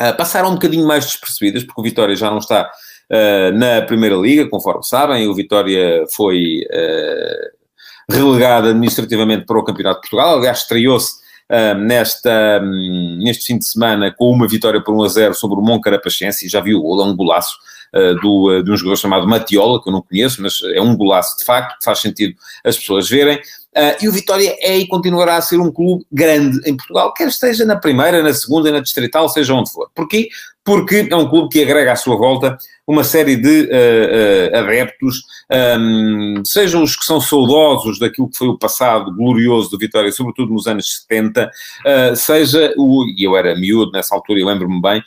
uh, 0.00 0.16
passaram 0.16 0.50
um 0.50 0.54
bocadinho 0.54 0.86
mais 0.86 1.04
despercebidas, 1.06 1.64
porque 1.64 1.80
o 1.80 1.84
Vitória 1.84 2.14
já 2.14 2.30
não 2.30 2.38
está 2.38 2.70
uh, 3.10 3.58
na 3.58 3.82
Primeira 3.82 4.14
Liga, 4.14 4.48
conforme 4.48 4.84
sabem, 4.84 5.26
o 5.26 5.34
Vitória 5.34 6.04
foi 6.14 6.60
uh, 6.70 8.14
relegado 8.14 8.68
administrativamente 8.68 9.46
para 9.46 9.58
o 9.58 9.64
Campeonato 9.64 10.00
de 10.00 10.08
Portugal, 10.08 10.38
aliás, 10.38 10.58
estreou-se 10.58 11.20
nesta, 11.84 12.62
um, 12.62 13.18
neste 13.20 13.44
fim 13.44 13.58
de 13.58 13.66
semana 13.66 14.10
com 14.16 14.30
uma 14.30 14.48
vitória 14.48 14.82
por 14.82 14.94
1 14.94 15.02
a 15.02 15.08
0 15.08 15.34
sobre 15.34 15.58
o 15.58 15.62
Moncarapachense, 15.62 16.48
já 16.48 16.62
viu 16.62 16.78
o 16.78 16.82
gol, 16.82 17.10
é 17.10 17.14
golaço, 17.14 17.58
uh, 17.94 18.14
do, 18.20 18.50
uh, 18.50 18.62
de 18.62 18.70
um 18.70 18.76
jogador 18.76 18.96
chamado 18.96 19.28
Matiola, 19.28 19.82
que 19.82 19.88
eu 19.88 19.92
não 19.92 20.02
conheço, 20.02 20.42
mas 20.42 20.60
é 20.74 20.80
um 20.80 20.96
golaço 20.96 21.38
de 21.38 21.44
facto, 21.44 21.82
faz 21.84 22.00
sentido 22.00 22.34
as 22.64 22.76
pessoas 22.76 23.08
verem. 23.08 23.40
Uh, 23.74 23.96
e 24.02 24.08
o 24.08 24.12
Vitória 24.12 24.54
é 24.60 24.76
e 24.76 24.86
continuará 24.86 25.36
a 25.36 25.40
ser 25.40 25.58
um 25.58 25.72
clube 25.72 26.04
grande 26.12 26.60
em 26.68 26.76
Portugal, 26.76 27.14
quer 27.14 27.28
esteja 27.28 27.64
na 27.64 27.76
primeira, 27.76 28.22
na 28.22 28.34
segunda, 28.34 28.70
na 28.70 28.80
distrital, 28.80 29.30
seja 29.30 29.54
onde 29.54 29.72
for. 29.72 29.90
Porquê? 29.94 30.28
Porque 30.62 31.08
é 31.10 31.16
um 31.16 31.26
clube 31.26 31.48
que 31.48 31.62
agrega 31.62 31.92
à 31.92 31.96
sua 31.96 32.16
volta 32.16 32.58
uma 32.86 33.02
série 33.02 33.36
de 33.36 33.62
uh, 33.62 34.54
uh, 34.54 34.58
adeptos, 34.58 35.22
um, 35.78 36.42
sejam 36.44 36.82
os 36.82 36.96
que 36.96 37.04
são 37.04 37.20
saudosos 37.20 37.98
daquilo 37.98 38.28
que 38.28 38.36
foi 38.36 38.48
o 38.48 38.58
passado 38.58 39.14
glorioso 39.14 39.70
do 39.70 39.78
Vitória, 39.78 40.12
sobretudo 40.12 40.52
nos 40.52 40.66
anos 40.66 41.00
70, 41.08 41.50
seja 42.14 42.74
o, 42.76 43.06
e 43.06 43.24
eu 43.24 43.36
era 43.36 43.54
miúdo 43.54 43.92
nessa 43.92 44.14
altura 44.14 44.40
e 44.40 44.44
lembro-me 44.44 44.80
bem, 44.80 45.02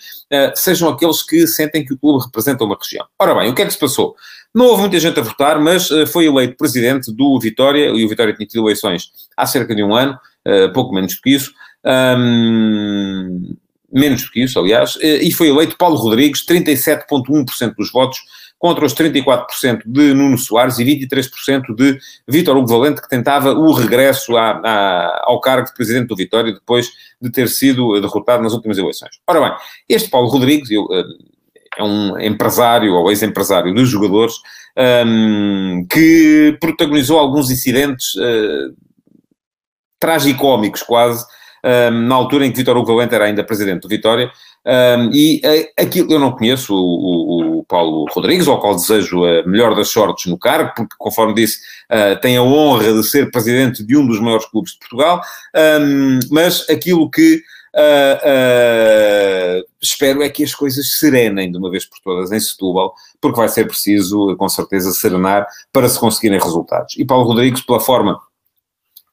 sejam 0.55 0.89
aqueles 0.89 1.21
que 1.21 1.45
sentem 1.47 1.83
que 1.83 1.93
o 1.93 1.97
clube 1.97 2.23
representa 2.23 2.63
uma 2.63 2.74
região. 2.81 3.05
Ora 3.19 3.35
bem, 3.35 3.49
o 3.49 3.55
que 3.55 3.61
é 3.61 3.65
que 3.65 3.71
se 3.71 3.79
passou? 3.79 4.15
Não 4.53 4.67
houve 4.67 4.81
muita 4.81 4.99
gente 4.99 5.19
a 5.19 5.23
votar, 5.23 5.59
mas 5.59 5.89
uh, 5.91 6.07
foi 6.07 6.25
eleito 6.25 6.57
presidente 6.57 7.11
do 7.13 7.39
Vitória, 7.39 7.89
e 7.89 8.05
o 8.05 8.09
Vitória 8.09 8.33
tinha 8.33 8.47
tido 8.47 8.63
eleições 8.63 9.11
há 9.35 9.45
cerca 9.45 9.75
de 9.75 9.83
um 9.83 9.93
ano, 9.93 10.17
uh, 10.47 10.71
pouco 10.73 10.93
menos 10.93 11.15
do 11.15 11.21
que 11.21 11.31
isso. 11.31 11.51
Um, 11.85 13.55
menos 13.91 14.23
do 14.23 14.31
que 14.31 14.43
isso, 14.43 14.59
aliás, 14.59 14.97
e 15.01 15.31
foi 15.31 15.47
eleito 15.47 15.77
Paulo 15.77 15.95
Rodrigues, 15.95 16.45
37,1% 16.45 17.75
dos 17.77 17.91
votos, 17.91 18.19
contra 18.57 18.85
os 18.85 18.93
34% 18.93 19.83
de 19.85 20.13
Nuno 20.13 20.37
Soares 20.37 20.79
e 20.79 20.85
23% 20.85 21.75
de 21.75 21.99
Vítor 22.27 22.57
Hugo 22.57 22.67
Valente, 22.67 23.01
que 23.01 23.09
tentava 23.09 23.51
o 23.51 23.71
regresso 23.71 24.35
à, 24.37 24.59
à, 24.63 25.23
ao 25.25 25.39
cargo 25.39 25.67
de 25.67 25.73
presidente 25.73 26.07
do 26.07 26.15
Vitória 26.15 26.53
depois 26.53 26.89
de 27.21 27.29
ter 27.29 27.49
sido 27.49 27.99
derrotado 27.99 28.41
nas 28.41 28.53
últimas 28.53 28.77
eleições. 28.77 29.19
Ora 29.27 29.41
bem, 29.41 29.57
este 29.87 30.09
Paulo 30.09 30.29
Rodrigues 30.29 30.71
eu, 30.71 30.87
eh, 30.91 31.03
é 31.77 31.83
um 31.83 32.19
empresário 32.19 32.93
ou 32.93 33.09
ex-empresário 33.09 33.73
dos 33.73 33.89
jogadores 33.89 34.35
um, 35.05 35.85
que 35.89 36.57
protagonizou 36.59 37.17
alguns 37.17 37.49
incidentes 37.49 38.15
uh, 38.15 38.75
tragicómicos 39.99 40.83
quase 40.83 41.25
um, 41.65 42.07
na 42.07 42.15
altura 42.15 42.45
em 42.45 42.51
que 42.51 42.57
Vitor 42.57 42.77
Hugo 42.77 42.93
Valente 42.93 43.15
era 43.15 43.25
ainda 43.25 43.43
presidente 43.43 43.81
do 43.81 43.87
Vitória, 43.87 44.29
um, 44.65 45.09
e 45.11 45.41
uh, 45.43 45.81
aquilo 45.81 46.11
eu 46.11 46.19
não 46.19 46.31
conheço 46.31 46.75
o, 46.75 47.59
o, 47.59 47.63
Paulo 47.65 48.05
Rodrigues, 48.11 48.47
ao 48.47 48.59
qual 48.59 48.75
desejo 48.75 49.23
a 49.25 49.43
melhor 49.47 49.75
das 49.75 49.89
sortes 49.89 50.25
no 50.27 50.37
cargo, 50.37 50.71
porque, 50.75 50.95
conforme 50.99 51.33
disse, 51.33 51.57
uh, 51.91 52.19
tem 52.19 52.37
a 52.37 52.43
honra 52.43 52.93
de 52.93 53.03
ser 53.03 53.31
presidente 53.31 53.83
de 53.83 53.97
um 53.97 54.05
dos 54.05 54.19
maiores 54.19 54.45
clubes 54.45 54.73
de 54.73 54.79
Portugal, 54.79 55.21
um, 55.81 56.19
mas 56.29 56.69
aquilo 56.69 57.09
que 57.09 57.41
Uh, 57.75 59.61
espero 59.81 60.23
é 60.23 60.29
que 60.29 60.43
as 60.43 60.55
coisas 60.55 60.97
serenem 60.97 61.51
de 61.51 61.57
uma 61.57 61.69
vez 61.69 61.85
por 61.85 61.99
todas 61.99 62.31
em 62.31 62.39
Setúbal, 62.39 62.93
porque 63.19 63.37
vai 63.37 63.49
ser 63.49 63.67
preciso, 63.67 64.33
com 64.37 64.47
certeza, 64.47 64.91
serenar 64.91 65.45
para 65.73 65.89
se 65.89 65.99
conseguirem 65.99 66.39
resultados. 66.39 66.95
E 66.97 67.03
Paulo 67.03 67.27
Rodrigues, 67.27 67.61
pela 67.61 67.81
forma 67.81 68.17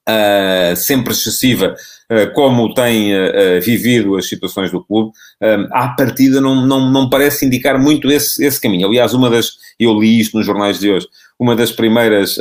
uh, 0.09 0.76
sempre 0.76 1.12
excessiva, 1.12 1.75
uh, 2.11 2.33
como 2.35 2.73
tem 2.73 3.12
uh, 3.12 3.61
vivido 3.61 4.16
as 4.16 4.28
situações 4.28 4.71
do 4.71 4.85
clube, 4.85 5.12
à 5.73 5.88
partida 5.88 6.40
não, 6.40 6.64
não, 6.64 6.88
não 6.88 7.11
parece 7.11 7.45
indicar 7.45 7.76
muito 7.81 8.09
esse, 8.09 8.45
esse 8.45 8.61
caminho. 8.61 8.87
Aliás, 8.87 9.12
uma 9.12 9.28
das, 9.28 9.57
eu 9.76 9.92
li 9.99 10.21
isto 10.21 10.37
nos 10.37 10.47
jornais 10.47 10.78
de 10.78 10.88
hoje, 10.88 11.09
uma 11.42 11.56
das 11.56 11.72
primeiras 11.72 12.38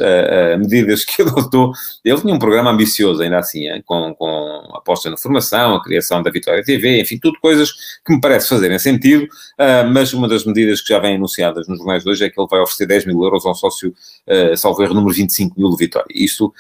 medidas 0.59 1.03
que 1.03 1.21
adotou, 1.23 1.71
ele 2.05 2.21
tinha 2.21 2.33
um 2.33 2.39
programa 2.39 2.71
ambicioso 2.71 3.21
ainda 3.21 3.39
assim, 3.39 3.67
hein, 3.67 3.81
com, 3.85 4.13
com 4.13 4.69
aposta 4.73 5.09
na 5.09 5.17
formação, 5.17 5.75
a 5.75 5.83
criação 5.83 6.21
da 6.21 6.29
Vitória 6.29 6.63
TV, 6.63 7.01
enfim, 7.01 7.17
tudo 7.17 7.39
coisas 7.39 7.71
que 8.05 8.13
me 8.13 8.21
parece 8.21 8.47
fazerem 8.49 8.77
sentido, 8.77 9.27
mas 9.91 10.13
uma 10.13 10.27
das 10.27 10.45
medidas 10.45 10.81
que 10.81 10.89
já 10.89 10.99
vem 10.99 11.15
anunciadas 11.15 11.67
nos 11.67 11.79
jornais 11.79 12.03
de 12.03 12.09
hoje 12.09 12.25
é 12.25 12.29
que 12.29 12.39
ele 12.39 12.47
vai 12.49 12.59
oferecer 12.59 12.85
10 12.85 13.05
mil 13.07 13.23
euros 13.23 13.45
ao 13.45 13.55
sócio, 13.55 13.93
uh, 14.27 14.55
salvo 14.55 14.83
erro, 14.83 14.93
número 14.93 15.13
25 15.13 15.59
mil 15.59 15.69
de 15.71 15.77
Vitória. 15.77 16.07
Isto, 16.13 16.53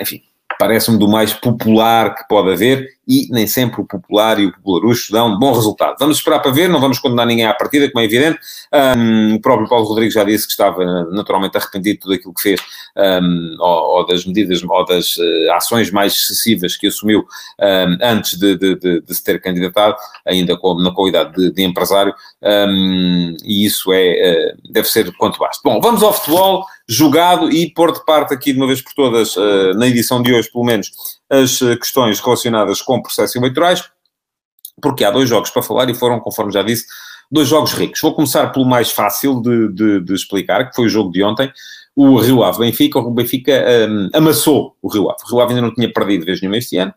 enfim, 0.00 0.22
parece-me 0.58 0.98
do 0.98 1.08
mais 1.08 1.32
popular 1.32 2.14
que 2.14 2.26
pode 2.28 2.52
haver 2.52 2.88
e 3.06 3.28
nem 3.30 3.46
sempre 3.46 3.80
o 3.80 3.84
popular 3.84 4.38
e 4.38 4.46
o 4.46 4.52
popularucho 4.52 5.12
dão 5.12 5.34
um 5.34 5.38
bom 5.38 5.52
resultado. 5.52 5.96
Vamos 5.98 6.18
esperar 6.18 6.38
para 6.40 6.52
ver, 6.52 6.68
não 6.68 6.80
vamos 6.80 6.98
condenar 6.98 7.26
ninguém 7.26 7.44
à 7.44 7.52
partida, 7.52 7.90
como 7.90 8.00
é 8.00 8.04
evidente. 8.04 8.38
Um, 8.96 9.34
o 9.34 9.40
próprio 9.40 9.68
Paulo 9.68 9.86
Rodrigues 9.86 10.14
já 10.14 10.22
disse 10.22 10.46
que 10.46 10.52
estava 10.52 11.04
naturalmente 11.10 11.56
arrependido 11.56 11.96
de 11.96 12.00
tudo 12.00 12.14
aquilo 12.14 12.34
que 12.34 12.42
fez, 12.42 12.60
um, 12.96 13.56
ou, 13.58 13.98
ou, 13.98 14.06
das 14.06 14.24
medidas, 14.24 14.62
ou 14.62 14.84
das 14.84 15.16
uh, 15.16 15.52
ações 15.52 15.90
mais 15.90 16.12
excessivas 16.12 16.76
que 16.76 16.86
assumiu 16.86 17.20
um, 17.60 17.98
antes 18.00 18.38
de, 18.38 18.56
de, 18.56 18.76
de, 18.76 19.00
de, 19.00 19.14
se 19.14 19.24
ter 19.24 19.40
candidatado, 19.40 19.96
ainda 20.26 20.56
com, 20.56 20.74
na 20.80 20.92
qualidade 20.92 21.32
de, 21.34 21.52
de 21.52 21.62
empresário, 21.64 22.14
e 23.44 23.66
isso 23.66 23.92
é, 23.92 24.54
uh, 24.54 24.72
deve 24.72 24.88
ser 24.88 25.12
quanto 25.16 25.38
basta. 25.38 25.60
Bom, 25.64 25.80
vamos 25.80 26.02
ao 26.02 26.12
futebol 26.12 26.64
jogado 26.92 27.50
e 27.50 27.72
pôr 27.72 27.92
de 27.92 28.04
parte 28.04 28.34
aqui 28.34 28.52
de 28.52 28.58
uma 28.58 28.66
vez 28.66 28.82
por 28.82 28.92
todas, 28.94 29.36
uh, 29.36 29.74
na 29.74 29.86
edição 29.86 30.22
de 30.22 30.32
hoje 30.32 30.50
pelo 30.50 30.64
menos, 30.64 30.90
as 31.30 31.58
questões 31.58 32.20
relacionadas 32.20 32.82
com 32.82 33.00
processos 33.00 33.36
eleitorais, 33.36 33.82
porque 34.80 35.04
há 35.04 35.10
dois 35.10 35.28
jogos 35.28 35.50
para 35.50 35.62
falar 35.62 35.88
e 35.88 35.94
foram, 35.94 36.20
conforme 36.20 36.52
já 36.52 36.62
disse, 36.62 36.84
dois 37.30 37.48
jogos 37.48 37.72
ricos. 37.72 38.00
Vou 38.00 38.14
começar 38.14 38.52
pelo 38.52 38.66
mais 38.66 38.90
fácil 38.90 39.40
de, 39.40 39.68
de, 39.72 40.00
de 40.00 40.14
explicar, 40.14 40.68
que 40.68 40.76
foi 40.76 40.86
o 40.86 40.88
jogo 40.88 41.10
de 41.10 41.22
ontem, 41.22 41.50
o 41.96 42.18
Rio 42.18 42.42
Ave 42.42 42.58
Benfica. 42.58 42.98
O 42.98 43.10
Benfica 43.10 43.64
um, 43.88 44.10
amassou 44.12 44.76
o 44.82 44.88
Rio 44.88 45.10
Ave. 45.10 45.20
O 45.24 45.30
Rio 45.30 45.40
Ave 45.40 45.54
ainda 45.54 45.66
não 45.66 45.74
tinha 45.74 45.90
perdido 45.92 46.24
vez 46.26 46.40
nenhuma 46.40 46.58
este 46.58 46.76
ano, 46.76 46.92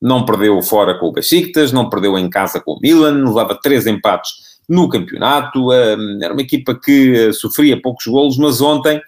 não 0.00 0.24
perdeu 0.24 0.60
fora 0.62 0.98
com 0.98 1.06
o 1.06 1.12
Besiktas, 1.12 1.72
não 1.72 1.90
perdeu 1.90 2.16
em 2.16 2.30
casa 2.30 2.60
com 2.60 2.72
o 2.72 2.80
Milan, 2.80 3.24
levava 3.24 3.58
três 3.60 3.86
empates 3.86 4.30
no 4.68 4.88
campeonato, 4.88 5.70
um, 5.70 6.18
era 6.22 6.32
uma 6.32 6.42
equipa 6.42 6.74
que 6.74 7.28
uh, 7.28 7.34
sofria 7.34 7.80
poucos 7.80 8.06
golos, 8.06 8.38
mas 8.38 8.60
ontem, 8.60 9.00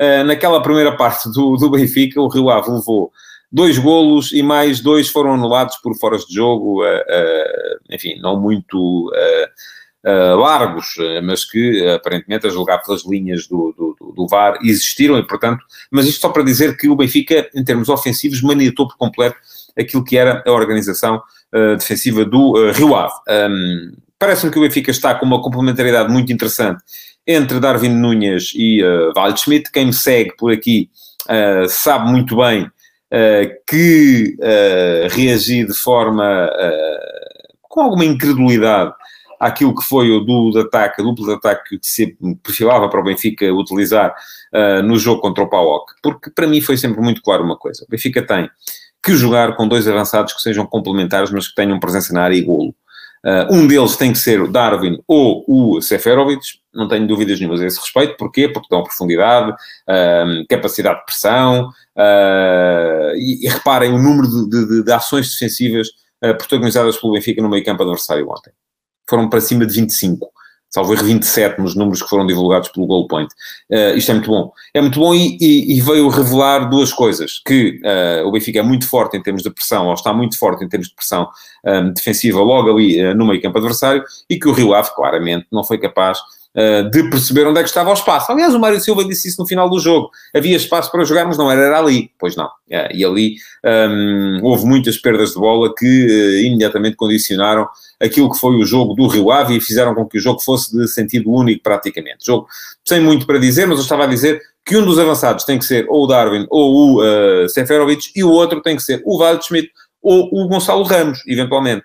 uh, 0.00 0.24
naquela 0.24 0.62
primeira 0.62 0.96
parte 0.96 1.30
do, 1.30 1.56
do 1.56 1.70
Benfica, 1.70 2.20
o 2.20 2.28
Rio 2.28 2.50
Ave 2.50 2.70
levou 2.70 3.12
dois 3.52 3.78
golos 3.78 4.32
e 4.32 4.42
mais 4.42 4.80
dois 4.80 5.08
foram 5.08 5.34
anulados 5.34 5.76
por 5.76 5.96
foras 5.96 6.24
de 6.24 6.34
jogo, 6.34 6.82
uh, 6.82 6.86
uh, 6.86 7.94
enfim, 7.94 8.18
não 8.20 8.40
muito 8.40 9.10
largos, 10.02 10.94
mas 11.22 11.44
que 11.44 11.86
aparentemente 11.86 12.46
a 12.46 12.50
julgar 12.50 12.78
pelas 12.82 13.04
linhas 13.04 13.46
do, 13.46 13.74
do, 13.76 14.14
do, 14.14 14.26
VAR 14.26 14.58
existiram 14.62 15.18
e, 15.18 15.26
portanto, 15.26 15.62
mas 15.90 16.06
isto 16.06 16.22
só 16.22 16.30
para 16.30 16.42
dizer 16.42 16.74
que 16.78 16.88
o 16.88 16.96
Benfica, 16.96 17.50
em 17.54 17.62
termos 17.62 17.90
ofensivos, 17.90 18.40
maniatou 18.40 18.88
por 18.88 18.96
completo 18.96 19.36
aquilo 19.78 20.02
que 20.02 20.16
era 20.16 20.42
a 20.46 20.52
organização 20.52 21.20
defensiva 21.76 22.24
do 22.24 22.72
Rio 22.72 22.94
Ave. 22.94 23.12
Um, 23.28 23.92
Parece-me 24.20 24.52
que 24.52 24.58
o 24.58 24.62
Benfica 24.62 24.90
está 24.90 25.14
com 25.14 25.24
uma 25.24 25.40
complementaridade 25.40 26.12
muito 26.12 26.30
interessante 26.30 26.82
entre 27.32 27.60
Darwin 27.60 27.90
Nunes 27.90 28.52
e 28.54 28.82
uh, 28.82 29.12
Waldschmidt. 29.16 29.70
Quem 29.70 29.86
me 29.86 29.92
segue 29.92 30.34
por 30.36 30.52
aqui 30.52 30.90
sabe 31.68 32.10
muito 32.10 32.36
bem 32.36 32.68
uh, 33.10 33.50
que 33.66 34.36
uh, 34.38 35.14
reagi 35.14 35.64
de 35.64 35.74
forma 35.74 36.46
uh, 36.46 37.58
com 37.62 37.80
alguma 37.80 38.04
incredulidade 38.04 38.92
àquilo 39.38 39.74
que 39.74 39.82
foi 39.82 40.10
o 40.10 40.20
duplo 40.20 40.52
de 40.52 40.60
ataque, 40.60 41.02
duplo 41.02 41.26
de 41.26 41.32
ataque 41.32 41.78
que 41.78 41.86
se 41.86 42.16
perfilava 42.42 42.88
para 42.88 43.00
o 43.00 43.04
Benfica 43.04 43.52
utilizar 43.54 44.14
no 44.84 44.98
jogo 44.98 45.22
contra 45.22 45.44
o 45.44 45.48
PAOK, 45.48 45.92
porque 46.02 46.30
para 46.30 46.46
mim 46.46 46.60
foi 46.60 46.76
sempre 46.76 47.00
muito 47.00 47.22
claro 47.22 47.42
uma 47.42 47.56
coisa: 47.56 47.82
o 47.84 47.90
Benfica 47.90 48.20
tem 48.20 48.50
que 49.02 49.14
jogar 49.14 49.56
com 49.56 49.66
dois 49.66 49.88
avançados 49.88 50.34
que 50.34 50.42
sejam 50.42 50.66
complementares, 50.66 51.30
mas 51.30 51.48
que 51.48 51.54
tenham 51.54 51.80
presença 51.80 52.12
na 52.12 52.24
área 52.24 52.34
e 52.34 52.42
golo. 52.42 52.74
Uh, 53.24 53.54
um 53.54 53.66
deles 53.66 53.96
tem 53.96 54.12
que 54.12 54.18
ser 54.18 54.42
o 54.42 54.48
Darwin 54.50 54.98
ou 55.06 55.44
o 55.46 55.80
Seferovic, 55.80 56.59
não 56.74 56.88
tenho 56.88 57.06
dúvidas 57.06 57.38
nenhumas 57.38 57.60
a 57.60 57.66
esse 57.66 57.80
respeito. 57.80 58.16
Porquê? 58.16 58.48
Porque 58.48 58.68
dão 58.70 58.82
profundidade, 58.82 59.50
uh, 59.50 60.46
capacidade 60.48 61.00
de 61.00 61.04
pressão, 61.04 61.68
uh, 61.68 63.14
e, 63.16 63.46
e, 63.46 63.48
reparem 63.48 63.92
o 63.92 63.98
número 63.98 64.28
de, 64.28 64.66
de, 64.66 64.84
de 64.84 64.92
ações 64.92 65.32
defensivas 65.32 65.88
protagonizadas 66.38 66.98
pelo 66.98 67.14
Benfica 67.14 67.40
no 67.40 67.48
meio 67.48 67.64
campo 67.64 67.82
adversário 67.82 68.28
ontem. 68.28 68.52
Foram 69.08 69.28
para 69.30 69.40
cima 69.40 69.64
de 69.64 69.72
25 69.74 70.30
salvo 70.70 70.94
erro 70.94 71.04
27 71.04 71.60
nos 71.60 71.74
números 71.74 72.02
que 72.02 72.08
foram 72.08 72.26
divulgados 72.26 72.68
pelo 72.68 72.86
Goal 72.86 73.08
Point. 73.08 73.32
Uh, 73.70 73.96
isto 73.96 74.10
é 74.10 74.14
muito 74.14 74.30
bom. 74.30 74.52
É 74.72 74.80
muito 74.80 74.98
bom 74.98 75.14
e, 75.14 75.36
e, 75.40 75.76
e 75.76 75.80
veio 75.80 76.08
revelar 76.08 76.70
duas 76.70 76.92
coisas, 76.92 77.40
que 77.44 77.80
uh, 77.82 78.26
o 78.26 78.30
Benfica 78.30 78.60
é 78.60 78.62
muito 78.62 78.88
forte 78.88 79.16
em 79.16 79.22
termos 79.22 79.42
de 79.42 79.50
pressão, 79.50 79.88
ou 79.88 79.94
está 79.94 80.12
muito 80.12 80.38
forte 80.38 80.64
em 80.64 80.68
termos 80.68 80.88
de 80.88 80.94
pressão 80.94 81.28
um, 81.66 81.92
defensiva 81.92 82.40
logo 82.40 82.70
ali 82.70 83.04
uh, 83.04 83.14
no 83.14 83.26
meio 83.26 83.42
campo 83.42 83.58
adversário, 83.58 84.04
e 84.28 84.38
que 84.38 84.48
o 84.48 84.52
Rio 84.52 84.72
Ave, 84.72 84.94
claramente, 84.94 85.46
não 85.50 85.64
foi 85.64 85.78
capaz 85.78 86.18
uh, 86.18 86.22
de 86.90 87.08
perceber 87.08 87.46
onde 87.46 87.60
é 87.60 87.62
que 87.62 87.68
estava 87.68 87.90
o 87.90 87.94
espaço. 87.94 88.32
Aliás, 88.32 88.54
o 88.54 88.58
Mário 88.58 88.80
Silva 88.80 89.04
disse 89.04 89.28
isso 89.28 89.40
no 89.40 89.46
final 89.46 89.70
do 89.70 89.78
jogo. 89.78 90.10
Havia 90.34 90.56
espaço 90.56 90.90
para 90.90 91.04
jogar, 91.04 91.24
mas 91.24 91.38
não 91.38 91.50
era, 91.50 91.62
era 91.62 91.78
ali. 91.78 92.10
Pois 92.18 92.34
não. 92.34 92.46
Uh, 92.46 92.90
e 92.92 93.04
ali 93.04 93.36
um, 93.64 94.40
houve 94.42 94.64
muitas 94.64 94.96
perdas 94.96 95.30
de 95.30 95.38
bola 95.38 95.72
que 95.76 95.86
uh, 95.86 96.46
imediatamente 96.46 96.96
condicionaram 96.96 97.68
aquilo 98.00 98.30
que 98.30 98.38
foi 98.38 98.56
o 98.56 98.64
jogo 98.64 98.94
do 98.94 99.06
Rio 99.06 99.30
Ave 99.30 99.56
e 99.56 99.60
fizeram 99.60 99.94
com 99.94 100.06
que 100.06 100.18
o 100.18 100.20
jogo 100.20 100.40
fosse 100.40 100.76
de 100.76 100.88
sentido 100.88 101.30
único 101.30 101.62
praticamente. 101.62 102.24
Jogo 102.26 102.46
sem 102.84 103.00
muito 103.00 103.26
para 103.26 103.38
dizer, 103.38 103.66
mas 103.66 103.78
eu 103.78 103.82
estava 103.82 104.04
a 104.04 104.06
dizer 104.06 104.40
que 104.64 104.76
um 104.76 104.84
dos 104.84 104.98
avançados 104.98 105.44
tem 105.44 105.58
que 105.58 105.64
ser 105.64 105.86
ou 105.88 106.04
o 106.04 106.06
Darwin 106.06 106.46
ou 106.48 106.74
o 106.74 107.44
uh, 107.44 107.48
Seferovic 107.48 108.10
e 108.14 108.22
o 108.24 108.30
outro 108.30 108.60
tem 108.60 108.76
que 108.76 108.82
ser 108.82 109.02
o 109.04 109.18
Waldschmidt 109.18 109.70
ou 110.02 110.28
o 110.32 110.48
Gonçalo 110.48 110.82
Ramos, 110.82 111.22
eventualmente. 111.26 111.84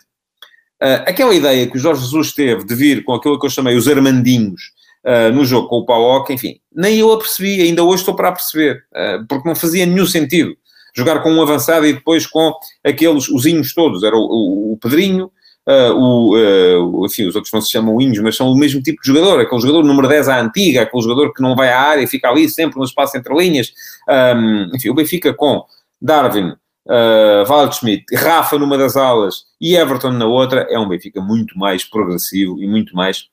Uh, 0.81 1.07
aquela 1.07 1.33
ideia 1.33 1.67
que 1.67 1.77
o 1.77 1.79
Jorge 1.79 2.01
Jesus 2.01 2.33
teve 2.33 2.65
de 2.65 2.75
vir 2.75 3.03
com 3.05 3.13
aquilo 3.13 3.39
que 3.39 3.45
eu 3.45 3.49
chamei 3.49 3.77
os 3.77 3.87
Armandinhos 3.87 4.73
uh, 5.05 5.33
no 5.33 5.45
jogo 5.45 5.69
com 5.69 5.77
o 5.77 5.85
Pauoca, 5.85 6.33
enfim, 6.33 6.59
nem 6.73 6.97
eu 6.97 7.13
a 7.13 7.17
percebi, 7.17 7.61
ainda 7.61 7.81
hoje 7.81 8.01
estou 8.01 8.13
para 8.13 8.29
a 8.29 8.31
perceber, 8.33 8.83
uh, 8.91 9.25
porque 9.27 9.47
não 9.47 9.55
fazia 9.55 9.85
nenhum 9.85 10.05
sentido 10.05 10.53
jogar 10.93 11.23
com 11.23 11.31
um 11.31 11.41
avançado 11.41 11.85
e 11.85 11.93
depois 11.93 12.27
com 12.27 12.53
aqueles, 12.83 13.29
os 13.29 13.73
todos, 13.73 14.03
era 14.03 14.15
o, 14.15 14.19
o, 14.19 14.73
o 14.73 14.77
Pedrinho, 14.77 15.31
o, 15.67 17.05
enfim, 17.05 17.25
os 17.25 17.35
outros 17.35 17.51
não 17.51 17.59
se 17.59 17.71
chamam 17.71 17.99
Inhos, 17.99 18.19
mas 18.19 18.35
são 18.35 18.47
o 18.47 18.55
mesmo 18.55 18.81
tipo 18.81 19.01
de 19.01 19.07
jogador, 19.07 19.41
aquele 19.41 19.59
jogador 19.59 19.83
número 19.83 20.07
10 20.07 20.29
à 20.29 20.39
antiga, 20.39 20.83
aquele 20.83 21.03
jogador 21.03 21.33
que 21.33 21.41
não 21.41 21.55
vai 21.55 21.69
à 21.69 21.81
área 21.81 22.03
e 22.03 22.07
fica 22.07 22.29
ali 22.29 22.47
sempre 22.47 22.77
no 22.77 22.85
espaço 22.85 23.17
entre 23.17 23.35
linhas, 23.35 23.73
um, 24.37 24.75
enfim, 24.75 24.89
o 24.89 24.93
Benfica 24.93 25.33
com 25.33 25.65
Darwin, 25.99 26.53
uh, 26.87 27.47
Waldschmidt, 27.47 28.03
Rafa 28.15 28.57
numa 28.57 28.77
das 28.77 28.95
alas 28.95 29.45
e 29.59 29.75
Everton 29.75 30.11
na 30.11 30.25
outra, 30.25 30.67
é 30.69 30.77
um 30.77 30.87
Benfica 30.87 31.21
muito 31.21 31.57
mais 31.57 31.83
progressivo 31.83 32.61
e 32.61 32.67
muito 32.67 32.95
mais 32.95 33.27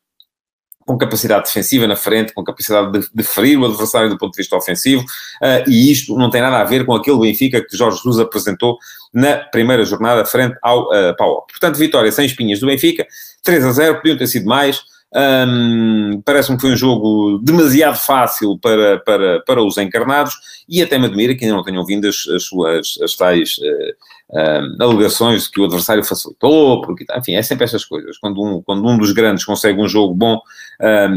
com 0.84 0.98
capacidade 0.98 1.44
defensiva 1.44 1.86
na 1.86 1.94
frente, 1.94 2.32
com 2.32 2.42
capacidade 2.42 2.90
de, 2.92 3.08
de 3.14 3.22
ferir 3.22 3.58
o 3.58 3.64
adversário 3.64 4.10
do 4.10 4.18
ponto 4.18 4.32
de 4.32 4.38
vista 4.38 4.56
ofensivo, 4.56 5.02
uh, 5.02 5.68
e 5.70 5.92
isto 5.92 6.16
não 6.16 6.28
tem 6.28 6.40
nada 6.40 6.58
a 6.58 6.64
ver 6.64 6.84
com 6.84 6.94
aquele 6.94 7.18
Benfica 7.20 7.64
que 7.64 7.76
Jorge 7.76 7.98
Jesus 7.98 8.18
apresentou 8.18 8.78
na 9.12 9.36
primeira 9.36 9.84
jornada 9.84 10.24
frente 10.24 10.56
ao 10.60 10.88
uh, 10.88 11.16
Pau. 11.16 11.46
Portanto, 11.48 11.76
vitória 11.76 12.10
sem 12.10 12.26
espinhas 12.26 12.60
do 12.60 12.66
Benfica, 12.66 13.06
3 13.44 13.64
a 13.64 13.72
0, 13.72 13.96
podiam 13.96 14.16
ter 14.16 14.26
sido 14.26 14.46
mais, 14.46 14.82
um, 15.14 16.22
Parece-me 16.24 16.56
que 16.56 16.62
foi 16.62 16.72
um 16.72 16.76
jogo 16.76 17.38
demasiado 17.42 17.98
fácil 17.98 18.58
para, 18.58 18.98
para, 19.00 19.40
para 19.40 19.62
os 19.62 19.76
encarnados 19.76 20.34
e 20.68 20.82
até 20.82 20.98
me 20.98 21.06
admira 21.06 21.34
que 21.34 21.44
ainda 21.44 21.56
não 21.56 21.64
tenham 21.64 21.84
vindo 21.84 22.08
as, 22.08 22.26
as 22.28 22.44
suas 22.44 22.98
as 23.02 23.14
tais 23.14 23.58
uh, 23.58 24.82
alegações 24.82 25.44
de 25.44 25.50
que 25.50 25.60
o 25.60 25.64
adversário 25.64 26.02
facilitou, 26.02 26.80
porque, 26.80 27.04
enfim, 27.14 27.34
é 27.34 27.42
sempre 27.42 27.64
essas 27.64 27.84
coisas. 27.84 28.16
Quando 28.16 28.42
um, 28.42 28.62
quando 28.62 28.88
um 28.88 28.96
dos 28.96 29.12
grandes 29.12 29.44
consegue 29.44 29.80
um 29.80 29.88
jogo 29.88 30.14
bom, 30.14 30.40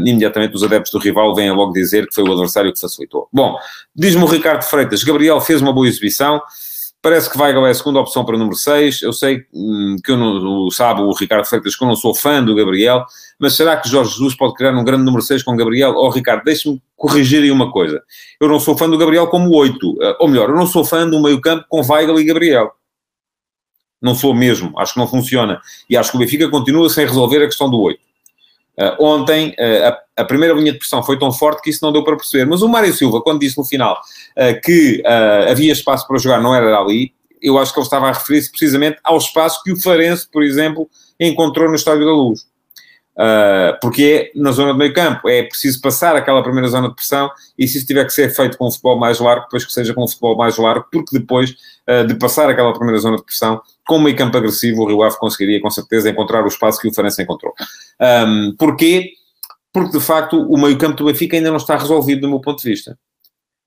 imediatamente 0.04 0.54
os 0.54 0.62
adeptos 0.62 0.92
do 0.92 0.98
rival 0.98 1.34
vêm 1.34 1.50
logo 1.50 1.72
dizer 1.72 2.06
que 2.06 2.14
foi 2.14 2.24
o 2.24 2.32
adversário 2.32 2.72
que 2.72 2.80
facilitou. 2.80 3.28
Bom, 3.32 3.56
diz-me 3.94 4.22
o 4.22 4.26
Ricardo 4.26 4.62
Freitas, 4.62 5.02
Gabriel 5.02 5.40
fez 5.40 5.62
uma 5.62 5.72
boa 5.72 5.88
exibição. 5.88 6.40
Parece 7.06 7.30
que 7.30 7.40
Weigl 7.40 7.64
é 7.64 7.70
a 7.70 7.74
segunda 7.74 8.00
opção 8.00 8.24
para 8.24 8.34
o 8.34 8.38
número 8.38 8.56
6. 8.56 9.02
Eu 9.02 9.12
sei 9.12 9.46
hum, 9.54 9.94
que 10.02 10.10
eu 10.10 10.16
não, 10.16 10.68
sabe 10.72 11.02
o 11.02 11.12
Ricardo 11.12 11.44
Freitas 11.44 11.76
que 11.76 11.84
eu 11.84 11.86
não 11.86 11.94
sou 11.94 12.12
fã 12.12 12.42
do 12.42 12.52
Gabriel, 12.52 13.06
mas 13.38 13.54
será 13.54 13.76
que 13.76 13.88
Jorge 13.88 14.10
Jesus 14.10 14.34
pode 14.34 14.54
criar 14.54 14.72
um 14.72 14.82
grande 14.82 15.04
número 15.04 15.22
6 15.22 15.44
com 15.44 15.56
Gabriel? 15.56 15.94
Oh, 15.94 16.08
Ricardo, 16.08 16.42
deixe-me 16.42 16.82
corrigir 16.96 17.44
aí 17.44 17.50
uma 17.52 17.70
coisa. 17.70 18.02
Eu 18.40 18.48
não 18.48 18.58
sou 18.58 18.76
fã 18.76 18.90
do 18.90 18.98
Gabriel 18.98 19.28
como 19.28 19.54
8. 19.54 19.98
Eh, 20.02 20.16
ou 20.18 20.26
melhor, 20.26 20.50
eu 20.50 20.56
não 20.56 20.66
sou 20.66 20.84
fã 20.84 21.08
do 21.08 21.22
meio-campo 21.22 21.64
com 21.68 21.80
Weigl 21.80 22.18
e 22.18 22.24
Gabriel. 22.24 22.72
Não 24.02 24.16
sou 24.16 24.34
mesmo. 24.34 24.76
Acho 24.76 24.94
que 24.94 24.98
não 24.98 25.06
funciona. 25.06 25.60
E 25.88 25.96
acho 25.96 26.10
que 26.10 26.16
o 26.16 26.18
Benfica 26.18 26.50
continua 26.50 26.90
sem 26.90 27.06
resolver 27.06 27.40
a 27.40 27.46
questão 27.46 27.70
do 27.70 27.78
8. 27.78 28.00
Uh, 28.78 29.02
ontem, 29.02 29.54
uh, 29.58 29.88
a, 30.16 30.22
a, 30.22 30.24
primeira 30.24 30.54
linha 30.54 30.72
de 30.72 30.78
pressão 30.78 31.02
foi 31.02 31.18
tão 31.18 31.32
forte 31.32 31.62
que 31.62 31.70
isso 31.70 31.78
não 31.82 31.92
deu 31.92 32.04
para 32.04 32.16
perceber. 32.16 32.44
Mas 32.44 32.60
o 32.60 32.68
Mário 32.68 32.92
Silva, 32.92 33.22
quando 33.22 33.40
disse 33.40 33.56
no 33.56 33.64
final 33.64 33.94
uh, 34.36 34.60
que 34.62 35.02
havia 35.48 35.72
espaço 35.72 36.06
para 36.06 36.18
jogar, 36.18 36.40
não 36.40 36.54
era 36.54 36.78
ali, 36.78 37.12
eu 37.40 37.58
acho 37.58 37.72
que 37.72 37.78
ele 37.78 37.86
estava 37.86 38.08
a 38.08 38.12
referir-se 38.12 38.50
precisamente 38.50 38.98
ao 39.02 39.16
espaço 39.16 39.62
que 39.62 39.72
o 39.72 39.80
Farense, 39.80 40.28
por 40.30 40.42
exemplo, 40.42 40.88
encontrou 41.18 41.68
no 41.68 41.74
Estádio 41.74 42.04
da 42.04 42.12
Luz. 42.12 42.46
Porque 43.80 44.30
é 44.34 44.38
na 44.38 44.52
zona 44.52 44.72
do 44.72 44.78
meio 44.78 44.92
campo, 44.92 45.28
é 45.28 45.42
preciso 45.42 45.80
passar 45.80 46.14
aquela 46.16 46.42
primeira 46.42 46.68
zona 46.68 46.88
de 46.88 46.94
pressão 46.94 47.30
e 47.58 47.66
se 47.66 47.78
isso 47.78 47.86
tiver 47.86 48.04
que 48.04 48.12
ser 48.12 48.28
feito 48.34 48.58
com 48.58 48.68
um 48.68 48.70
futebol 48.70 48.98
mais 48.98 49.18
largo, 49.18 49.44
depois 49.44 49.64
que 49.64 49.72
seja 49.72 49.94
com 49.94 50.04
um 50.04 50.08
futebol 50.08 50.36
mais 50.36 50.56
largo, 50.58 50.86
porque 50.92 51.18
depois 51.18 51.54
de 52.08 52.14
passar 52.16 52.50
aquela 52.50 52.72
primeira 52.72 52.98
zona 52.98 53.16
de 53.16 53.24
pressão, 53.24 53.60
com 53.86 53.96
o 53.96 54.00
meio 54.00 54.16
campo 54.16 54.36
agressivo, 54.36 54.82
o 54.82 54.86
Rio 54.86 55.02
Ave 55.02 55.16
conseguiria 55.18 55.60
com 55.60 55.70
certeza 55.70 56.10
encontrar 56.10 56.44
o 56.44 56.48
espaço 56.48 56.80
que 56.80 56.88
o 56.88 56.92
Farense 56.92 57.22
encontrou. 57.22 57.54
Um, 58.00 58.54
porquê? 58.58 59.12
Porque 59.72 59.96
de 59.96 60.04
facto 60.04 60.40
o 60.42 60.58
meio 60.58 60.76
campo 60.76 60.96
do 60.96 61.04
Benfica 61.04 61.36
ainda 61.36 61.50
não 61.50 61.58
está 61.58 61.76
resolvido 61.76 62.22
do 62.22 62.28
meu 62.28 62.40
ponto 62.40 62.60
de 62.60 62.68
vista. 62.68 62.98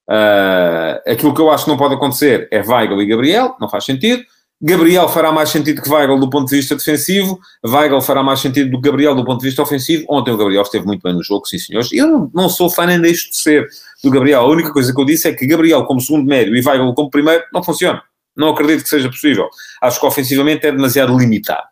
Uh, 0.09 1.11
aquilo 1.11 1.33
que 1.33 1.39
eu 1.39 1.49
acho 1.51 1.65
que 1.65 1.69
não 1.69 1.77
pode 1.77 1.93
acontecer 1.93 2.47
é 2.51 2.61
Weigl 2.61 3.01
e 3.01 3.05
Gabriel, 3.05 3.55
não 3.59 3.69
faz 3.69 3.85
sentido. 3.85 4.23
Gabriel 4.61 5.07
fará 5.07 5.31
mais 5.31 5.49
sentido 5.49 5.81
que 5.81 5.89
Weigl 5.89 6.19
do 6.19 6.29
ponto 6.29 6.49
de 6.49 6.57
vista 6.57 6.75
defensivo, 6.75 7.39
Weigl 7.65 8.01
fará 8.01 8.21
mais 8.21 8.41
sentido 8.41 8.69
do 8.71 8.81
que 8.81 8.89
Gabriel 8.89 9.15
do 9.15 9.23
ponto 9.23 9.39
de 9.39 9.47
vista 9.47 9.61
ofensivo. 9.61 10.05
Ontem 10.09 10.31
o 10.31 10.37
Gabriel 10.37 10.63
esteve 10.63 10.85
muito 10.85 11.01
bem 11.01 11.13
no 11.13 11.23
jogo, 11.23 11.45
sim 11.45 11.57
senhores. 11.57 11.89
Eu 11.93 12.29
não 12.33 12.49
sou 12.49 12.69
fã 12.69 12.85
nem 12.85 12.99
deixo 12.99 13.29
de 13.29 13.37
ser 13.37 13.67
do 14.03 14.11
Gabriel. 14.11 14.41
A 14.41 14.47
única 14.47 14.71
coisa 14.71 14.93
que 14.93 14.99
eu 14.99 15.05
disse 15.05 15.29
é 15.29 15.33
que 15.33 15.47
Gabriel 15.47 15.85
como 15.85 16.01
segundo 16.01 16.27
médio 16.27 16.55
e 16.55 16.61
Weigl 16.61 16.93
como 16.93 17.09
primeiro 17.09 17.43
não 17.53 17.63
funciona. 17.63 18.03
Não 18.35 18.49
acredito 18.49 18.83
que 18.83 18.89
seja 18.89 19.07
possível. 19.09 19.47
Acho 19.81 19.99
que 19.99 20.05
ofensivamente 20.05 20.67
é 20.67 20.71
demasiado 20.71 21.17
limitado. 21.17 21.67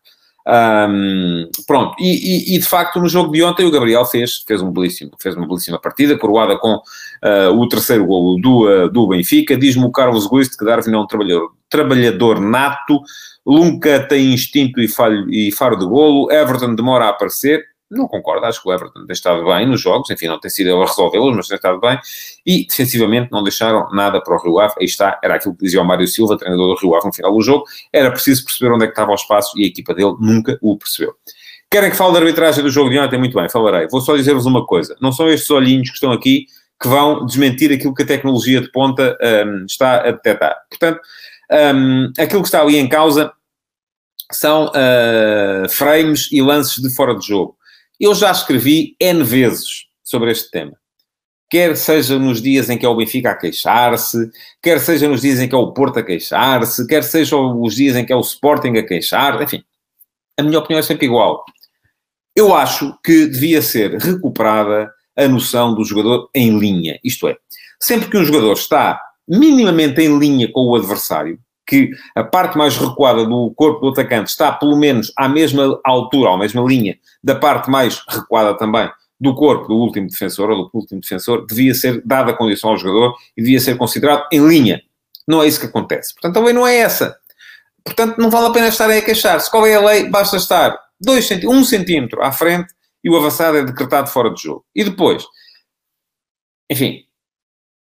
Um, 0.49 1.49
pronto, 1.65 1.93
e, 1.99 2.53
e, 2.53 2.55
e, 2.55 2.59
de 2.59 2.65
facto 2.65 3.01
no 3.01 3.09
jogo 3.09 3.33
de 3.33 3.43
ontem 3.43 3.65
o 3.65 3.71
Gabriel 3.71 4.05
fez, 4.05 4.45
fez, 4.47 4.61
um 4.61 4.71
belíssimo, 4.71 5.11
fez 5.19 5.35
uma 5.35 5.45
belíssima 5.45 5.77
partida, 5.77 6.17
coroada 6.17 6.57
com 6.57 6.75
uh, 6.75 7.51
o 7.51 7.67
terceiro 7.67 8.05
golo 8.05 8.39
do, 8.39 8.65
uh, 8.65 8.89
do 8.89 9.07
Benfica. 9.07 9.57
Diz-me 9.57 9.83
o 9.83 9.91
Carlos 9.91 10.25
Guiste 10.25 10.55
que 10.55 10.63
Darwin 10.63 10.93
é 10.93 10.97
um 10.97 11.05
trabalhador, 11.05 11.51
trabalhador 11.69 12.39
nato, 12.39 13.01
Lunca 13.45 13.99
tem 14.07 14.33
instinto 14.33 14.79
e, 14.79 14.87
falho, 14.87 15.29
e 15.29 15.51
faro 15.51 15.77
de 15.77 15.85
golo, 15.85 16.31
Everton 16.31 16.75
demora 16.75 17.05
a 17.05 17.09
aparecer, 17.09 17.65
não 17.89 18.07
concordo, 18.07 18.45
acho 18.45 18.61
que 18.61 18.67
o 18.67 18.73
Everton 18.73 19.05
tem 19.05 19.13
estado 19.13 19.45
bem 19.45 19.65
nos 19.65 19.81
jogos, 19.81 20.09
enfim, 20.09 20.27
não 20.27 20.39
tem 20.39 20.51
sido 20.51 20.67
ele 20.67 20.81
a 20.81 20.85
resolvê-los, 20.85 21.35
mas 21.35 21.47
tem 21.47 21.55
estado 21.55 21.79
bem, 21.79 21.97
e 22.45 22.65
defensivamente 22.67 23.31
não 23.31 23.43
deixaram 23.43 23.89
nada 23.91 24.21
para 24.21 24.35
o 24.35 24.41
Rio 24.41 24.59
Ave, 24.59 24.73
aí 24.79 24.85
está, 24.85 25.19
era 25.23 25.35
aquilo 25.35 25.55
que 25.55 25.63
dizia 25.63 25.81
o 25.81 25.85
Mário 25.85 26.07
Silva, 26.07 26.37
treinador 26.37 26.75
do 26.75 26.81
Rio 26.81 26.95
Ave 26.95 27.07
no 27.07 27.13
final 27.13 27.33
do 27.33 27.41
jogo, 27.41 27.65
era 27.93 28.11
preciso 28.11 28.43
perceber 28.43 28.73
onde 28.73 28.83
é 28.83 28.87
que 28.87 28.93
estava 28.93 29.11
o 29.11 29.15
espaço 29.15 29.57
e 29.57 29.63
a 29.63 29.67
equipa 29.67 29.93
dele 29.93 30.15
nunca 30.19 30.57
o 30.61 30.77
percebeu. 30.77 31.15
Querem 31.69 31.89
que 31.89 31.97
fale 31.97 32.13
da 32.13 32.19
arbitragem 32.19 32.63
do 32.63 32.69
jogo 32.69 32.89
de 32.89 32.97
ontem? 32.97 33.19
Muito 33.19 33.35
bem, 33.35 33.49
falarei. 33.49 33.89
Vou 33.89 33.99
só 33.99 34.15
dizer-vos 34.15 34.45
uma 34.45 34.65
coisa, 34.65 34.95
não 35.01 35.11
são 35.11 35.27
estes 35.27 35.49
olhinhos 35.49 35.89
que 35.89 35.95
estão 35.95 36.11
aqui 36.11 36.45
que 36.79 36.87
vão 36.87 37.25
desmentir 37.25 37.71
aquilo 37.73 37.93
que 37.93 38.03
a 38.03 38.05
tecnologia 38.05 38.61
de 38.61 38.71
ponta 38.71 39.17
um, 39.21 39.65
está 39.65 40.01
a 40.01 40.11
detectar. 40.11 40.55
Portanto, 40.69 41.01
um, 41.75 42.11
aquilo 42.17 42.41
que 42.41 42.47
está 42.47 42.61
ali 42.61 42.77
em 42.77 42.87
causa 42.87 43.31
são 44.31 44.67
uh, 44.67 45.69
frames 45.69 46.29
e 46.31 46.41
lances 46.41 46.81
de 46.81 46.93
fora 46.93 47.15
de 47.15 47.25
jogo. 47.25 47.56
Eu 47.99 48.13
já 48.13 48.31
escrevi 48.31 48.95
N 48.99 49.23
vezes 49.23 49.87
sobre 50.03 50.31
este 50.31 50.51
tema. 50.51 50.73
Quer 51.49 51.75
seja 51.77 52.19
nos 52.19 52.41
dias 52.41 52.69
em 52.69 52.77
que 52.77 52.85
é 52.85 52.89
o 52.89 52.95
Benfica 52.95 53.31
a 53.31 53.35
queixar-se, 53.35 54.29
quer 54.61 54.79
seja 54.79 55.07
nos 55.07 55.21
dias 55.21 55.39
em 55.39 55.47
que 55.47 55.55
é 55.55 55.57
o 55.57 55.71
Porto 55.71 55.97
a 55.97 56.03
queixar-se, 56.03 56.85
quer 56.85 57.03
seja 57.03 57.37
os 57.37 57.75
dias 57.75 57.95
em 57.95 58.05
que 58.05 58.11
é 58.11 58.15
o 58.15 58.21
Sporting 58.21 58.77
a 58.77 58.85
queixar, 58.85 59.41
enfim. 59.41 59.63
A 60.37 60.43
minha 60.43 60.59
opinião 60.59 60.79
é 60.79 60.83
sempre 60.83 61.05
igual. 61.05 61.43
Eu 62.35 62.53
acho 62.53 62.95
que 63.03 63.25
devia 63.25 63.61
ser 63.61 63.95
recuperada 63.97 64.91
a 65.15 65.27
noção 65.27 65.73
do 65.73 65.83
jogador 65.83 66.29
em 66.35 66.59
linha. 66.59 66.99
Isto 67.03 67.27
é, 67.27 67.37
sempre 67.79 68.09
que 68.09 68.17
um 68.17 68.25
jogador 68.25 68.53
está 68.53 69.01
minimamente 69.27 70.01
em 70.01 70.19
linha 70.19 70.51
com 70.51 70.67
o 70.67 70.75
adversário, 70.75 71.39
que 71.67 71.91
a 72.15 72.23
parte 72.23 72.57
mais 72.57 72.77
recuada 72.77 73.25
do 73.25 73.51
corpo 73.55 73.81
do 73.81 73.89
atacante 73.89 74.29
está 74.29 74.51
pelo 74.51 74.77
menos 74.77 75.11
à 75.17 75.27
mesma 75.27 75.79
altura, 75.83 76.31
à 76.31 76.37
mesma 76.37 76.61
linha, 76.61 76.97
da 77.21 77.35
parte 77.35 77.69
mais 77.69 78.01
recuada 78.07 78.57
também 78.57 78.89
do 79.19 79.35
corpo 79.35 79.67
do 79.67 79.75
último 79.75 80.07
defensor 80.07 80.49
ou 80.49 80.63
do 80.63 80.69
último 80.73 81.01
defensor, 81.01 81.45
devia 81.45 81.73
ser 81.73 82.01
dada 82.05 82.31
a 82.31 82.35
condição 82.35 82.69
ao 82.69 82.77
jogador 82.77 83.15
e 83.35 83.41
devia 83.41 83.59
ser 83.59 83.75
considerado 83.75 84.27
em 84.31 84.47
linha. 84.47 84.81
Não 85.27 85.43
é 85.43 85.47
isso 85.47 85.59
que 85.59 85.65
acontece. 85.65 86.13
Portanto, 86.13 86.35
também 86.35 86.53
não 86.53 86.65
é 86.65 86.77
essa. 86.77 87.17
Portanto, 87.83 88.17
não 88.17 88.29
vale 88.29 88.47
a 88.47 88.51
pena 88.51 88.67
estarem 88.67 88.97
a 88.97 89.01
queixar-se. 89.01 89.49
Qual 89.49 89.65
é 89.65 89.75
a 89.75 89.81
lei? 89.81 90.09
Basta 90.09 90.37
estar 90.37 90.77
dois 91.01 91.29
um 91.45 91.63
centímetro 91.63 92.21
à 92.21 92.31
frente 92.31 92.73
e 93.03 93.09
o 93.09 93.15
avançado 93.15 93.57
é 93.57 93.63
decretado 93.63 94.09
fora 94.09 94.33
de 94.33 94.41
jogo. 94.41 94.65
E 94.75 94.83
depois, 94.83 95.25
enfim, 96.69 97.06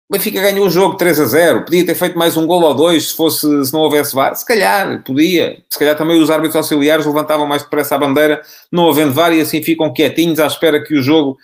o 0.07 0.13
Benfica 0.13 0.39
ganhou 0.39 0.67
o 0.67 0.71
jogo 0.71 0.97
3 0.97 1.19
a 1.19 1.25
0. 1.25 1.65
Podia 1.65 1.87
ter 1.87 1.95
feito 1.95 2.19
mais 2.19 2.37
um 2.37 2.47
gol 2.47 2.63
ou 2.63 2.75
dois 2.75 3.09
se, 3.09 3.17
fosse, 3.17 3.65
se 3.65 3.73
não 3.73 3.81
houvesse 3.81 4.15
VAR. 4.15 4.35
Se 4.35 4.45
calhar, 4.45 5.03
podia. 5.03 5.57
Se 5.67 5.79
calhar 5.79 5.97
também 5.97 6.21
os 6.21 6.31
árbitros 6.31 6.57
auxiliares 6.57 7.07
levantavam 7.07 7.47
mais 7.47 7.63
depressa 7.63 7.95
a 7.95 7.99
bandeira, 7.99 8.43
não 8.71 8.91
havendo 8.91 9.15
VAR, 9.15 9.33
e 9.33 9.41
assim 9.41 9.63
ficam 9.63 9.91
quietinhos 9.95 10.39
à 10.39 10.47
espera 10.47 10.83
que 10.83 10.95
o 10.95 11.03
jogo 11.03 11.39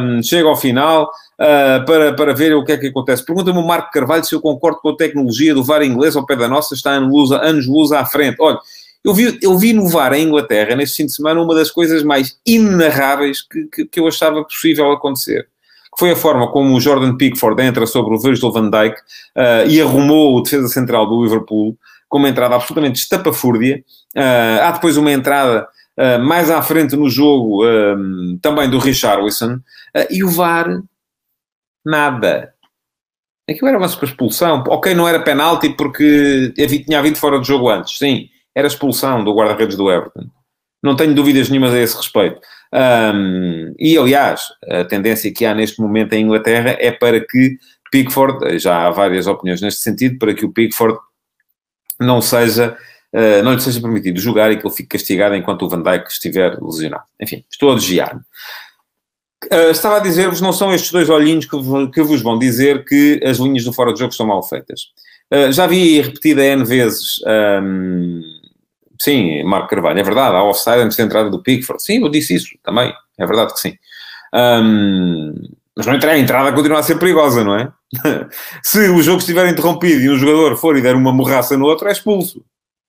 um, 0.00 0.22
chegue 0.22 0.46
ao 0.46 0.56
final 0.56 1.10
uh, 1.40 1.84
para, 1.84 2.14
para 2.14 2.32
ver 2.32 2.54
o 2.54 2.64
que 2.64 2.70
é 2.70 2.76
que 2.76 2.86
acontece. 2.86 3.24
Pergunta-me 3.24 3.58
o 3.58 3.66
Marco 3.66 3.90
Carvalho 3.90 4.24
se 4.24 4.32
eu 4.32 4.40
concordo 4.40 4.78
com 4.80 4.90
a 4.90 4.96
tecnologia 4.96 5.52
do 5.52 5.64
VAR 5.64 5.82
inglês 5.82 6.14
ao 6.14 6.24
pé 6.24 6.36
da 6.36 6.46
nossa, 6.46 6.74
está 6.74 6.92
anos-luz 6.92 7.32
anos 7.32 7.92
à 7.92 8.06
frente. 8.06 8.36
Olha, 8.38 8.60
eu 9.02 9.12
vi, 9.12 9.36
eu 9.42 9.58
vi 9.58 9.72
no 9.72 9.88
VAR 9.88 10.12
em 10.12 10.22
Inglaterra, 10.22 10.76
neste 10.76 10.98
fim 10.98 11.06
de 11.06 11.14
semana, 11.14 11.42
uma 11.42 11.54
das 11.54 11.68
coisas 11.68 12.04
mais 12.04 12.38
inenarráveis 12.46 13.42
que, 13.42 13.64
que, 13.64 13.86
que 13.86 13.98
eu 13.98 14.06
achava 14.06 14.44
possível 14.44 14.92
acontecer 14.92 15.48
foi 15.96 16.10
a 16.10 16.16
forma 16.16 16.50
como 16.50 16.74
o 16.74 16.80
Jordan 16.80 17.16
Pickford 17.16 17.60
entra 17.62 17.86
sobre 17.86 18.14
o 18.14 18.18
Virgil 18.18 18.52
van 18.52 18.70
Dijk 18.70 18.96
uh, 18.96 19.68
e 19.68 19.80
arrumou 19.80 20.36
o 20.36 20.42
defesa 20.42 20.68
central 20.68 21.08
do 21.08 21.22
Liverpool 21.22 21.76
com 22.08 22.18
uma 22.18 22.28
entrada 22.28 22.54
absolutamente 22.54 23.00
estapafúrdia. 23.00 23.82
Uh, 24.16 24.62
há 24.62 24.70
depois 24.72 24.96
uma 24.96 25.12
entrada 25.12 25.68
uh, 25.98 26.22
mais 26.22 26.50
à 26.50 26.62
frente 26.62 26.96
no 26.96 27.08
jogo 27.08 27.62
também 28.40 28.68
do 28.70 28.78
Richarlison 28.78 29.58
e 30.10 30.22
o 30.22 30.30
VAR, 30.30 30.82
nada. 31.84 32.52
Aquilo 33.48 33.68
era 33.68 33.78
uma 33.78 33.88
super 33.88 34.08
expulsão. 34.08 34.62
Ok, 34.68 34.94
não 34.94 35.08
era 35.08 35.20
penalti 35.20 35.70
porque 35.70 36.52
tinha 36.54 36.98
havido 36.98 37.16
fora 37.16 37.38
do 37.38 37.44
jogo 37.44 37.70
antes. 37.70 37.96
Sim, 37.96 38.28
era 38.54 38.68
expulsão 38.68 39.24
do 39.24 39.34
guarda-redes 39.34 39.76
do 39.76 39.90
Everton. 39.90 40.26
Não 40.82 40.96
tenho 40.96 41.14
dúvidas 41.14 41.48
nenhumas 41.48 41.74
a 41.74 41.78
esse 41.78 41.96
respeito. 41.96 42.40
Um, 42.72 43.74
e, 43.78 43.96
aliás, 43.96 44.42
a 44.68 44.84
tendência 44.84 45.32
que 45.32 45.44
há 45.44 45.54
neste 45.54 45.80
momento 45.80 46.12
em 46.12 46.24
Inglaterra 46.24 46.76
é 46.78 46.92
para 46.92 47.20
que 47.20 47.58
Pickford, 47.90 48.58
já 48.58 48.86
há 48.86 48.90
várias 48.90 49.26
opiniões 49.26 49.60
neste 49.60 49.80
sentido, 49.80 50.18
para 50.18 50.34
que 50.34 50.44
o 50.44 50.52
Pickford 50.52 50.98
não 51.98 52.20
seja, 52.20 52.76
uh, 53.14 53.42
não 53.42 53.54
lhe 53.54 53.60
seja 53.60 53.80
permitido 53.80 54.20
jogar 54.20 54.52
e 54.52 54.56
que 54.56 54.66
ele 54.66 54.74
fique 54.74 54.90
castigado 54.90 55.34
enquanto 55.34 55.62
o 55.62 55.68
Van 55.68 55.82
Dijk 55.82 56.08
estiver 56.08 56.58
lesionado. 56.60 57.04
Enfim, 57.20 57.44
estou 57.50 57.72
a 57.72 57.74
desviar-me. 57.74 58.20
Uh, 59.44 59.70
estava 59.70 59.96
a 59.96 60.00
dizer-vos, 60.00 60.40
não 60.40 60.52
são 60.52 60.74
estes 60.74 60.90
dois 60.90 61.08
olhinhos 61.08 61.46
que, 61.46 61.56
que, 61.92 62.02
vos 62.02 62.20
vão 62.20 62.38
dizer 62.38 62.84
que 62.84 63.20
as 63.24 63.38
linhas 63.38 63.64
do 63.64 63.72
fora 63.72 63.92
de 63.92 64.00
jogo 64.00 64.12
estão 64.12 64.26
mal 64.26 64.42
feitas. 64.42 64.92
Uh, 65.32 65.52
já 65.52 65.66
vi 65.66 66.00
repetida 66.00 66.44
N 66.44 66.64
vezes 66.64 67.20
um, 67.62 68.20
Sim, 69.00 69.44
Marco 69.44 69.68
Carvalho, 69.68 69.98
é 69.98 70.02
verdade, 70.02 70.34
há 70.34 70.42
offside 70.42 70.80
antes 70.80 70.96
da 70.96 71.04
entrada 71.04 71.30
do 71.30 71.42
Pickford. 71.42 71.82
Sim, 71.82 72.02
eu 72.02 72.08
disse 72.08 72.34
isso 72.34 72.48
também, 72.62 72.92
é 73.16 73.26
verdade 73.26 73.52
que 73.52 73.60
sim. 73.60 73.74
Um, 74.34 75.34
mas 75.76 75.86
não 75.86 75.94
a 75.94 76.18
entrada 76.18 76.52
continua 76.52 76.80
a 76.80 76.82
ser 76.82 76.98
perigosa, 76.98 77.44
não 77.44 77.54
é? 77.54 77.72
se 78.64 78.88
o 78.88 79.00
jogo 79.00 79.18
estiver 79.18 79.48
interrompido 79.48 80.00
e 80.00 80.10
um 80.10 80.18
jogador 80.18 80.56
for 80.56 80.76
e 80.76 80.82
der 80.82 80.96
uma 80.96 81.12
morraça 81.12 81.56
no 81.56 81.66
outro, 81.66 81.88
é 81.88 81.92
expulso. 81.92 82.44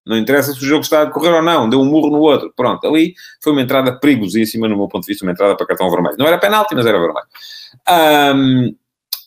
Não 0.05 0.17
interessa 0.17 0.53
se 0.53 0.57
o 0.57 0.65
jogo 0.65 0.81
está 0.81 1.03
a 1.03 1.05
correr 1.05 1.29
ou 1.29 1.43
não, 1.43 1.69
deu 1.69 1.79
um 1.79 1.85
murro 1.85 2.09
no 2.09 2.19
outro. 2.19 2.51
Pronto, 2.55 2.85
ali 2.87 3.13
foi 3.43 3.53
uma 3.53 3.61
entrada 3.61 3.99
perigosíssima, 3.99 4.67
no 4.67 4.75
meu 4.75 4.87
ponto 4.87 5.03
de 5.03 5.11
vista, 5.11 5.23
uma 5.23 5.31
entrada 5.31 5.55
para 5.55 5.67
cartão 5.67 5.91
vermelho. 5.91 6.15
Não 6.17 6.25
era 6.25 6.39
penalti, 6.39 6.73
mas 6.73 6.85
era 6.87 6.97
vermelho. 6.97 7.27
Um, 7.87 8.75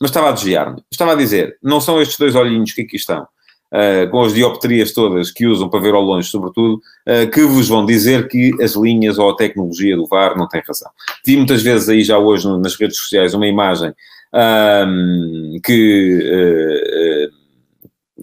mas 0.00 0.10
estava 0.10 0.30
a 0.30 0.32
desviar-me. 0.32 0.82
Estava 0.90 1.12
a 1.12 1.14
dizer, 1.14 1.56
não 1.62 1.80
são 1.80 2.02
estes 2.02 2.18
dois 2.18 2.34
olhinhos 2.34 2.72
que 2.72 2.82
aqui 2.82 2.96
estão, 2.96 3.28
uh, 3.72 4.10
com 4.10 4.22
as 4.22 4.34
dioptrias 4.34 4.92
todas 4.92 5.30
que 5.30 5.46
usam 5.46 5.68
para 5.68 5.80
ver 5.80 5.94
ao 5.94 6.02
longe, 6.02 6.28
sobretudo, 6.28 6.80
uh, 7.08 7.30
que 7.30 7.42
vos 7.42 7.68
vão 7.68 7.84
dizer 7.84 8.28
que 8.28 8.52
as 8.62 8.74
linhas 8.74 9.18
ou 9.18 9.30
a 9.30 9.36
tecnologia 9.36 9.96
do 9.96 10.06
VAR 10.06 10.36
não 10.36 10.46
têm 10.46 10.62
razão. 10.66 10.90
Vi 11.24 11.36
muitas 11.36 11.62
vezes 11.62 11.88
aí 11.88 12.04
já 12.04 12.18
hoje 12.18 12.46
no, 12.46 12.58
nas 12.58 12.74
redes 12.74 12.98
sociais 12.98 13.34
uma 13.34 13.46
imagem 13.46 13.92
um, 14.34 15.58
que... 15.64 17.28
Uh, 17.28 17.42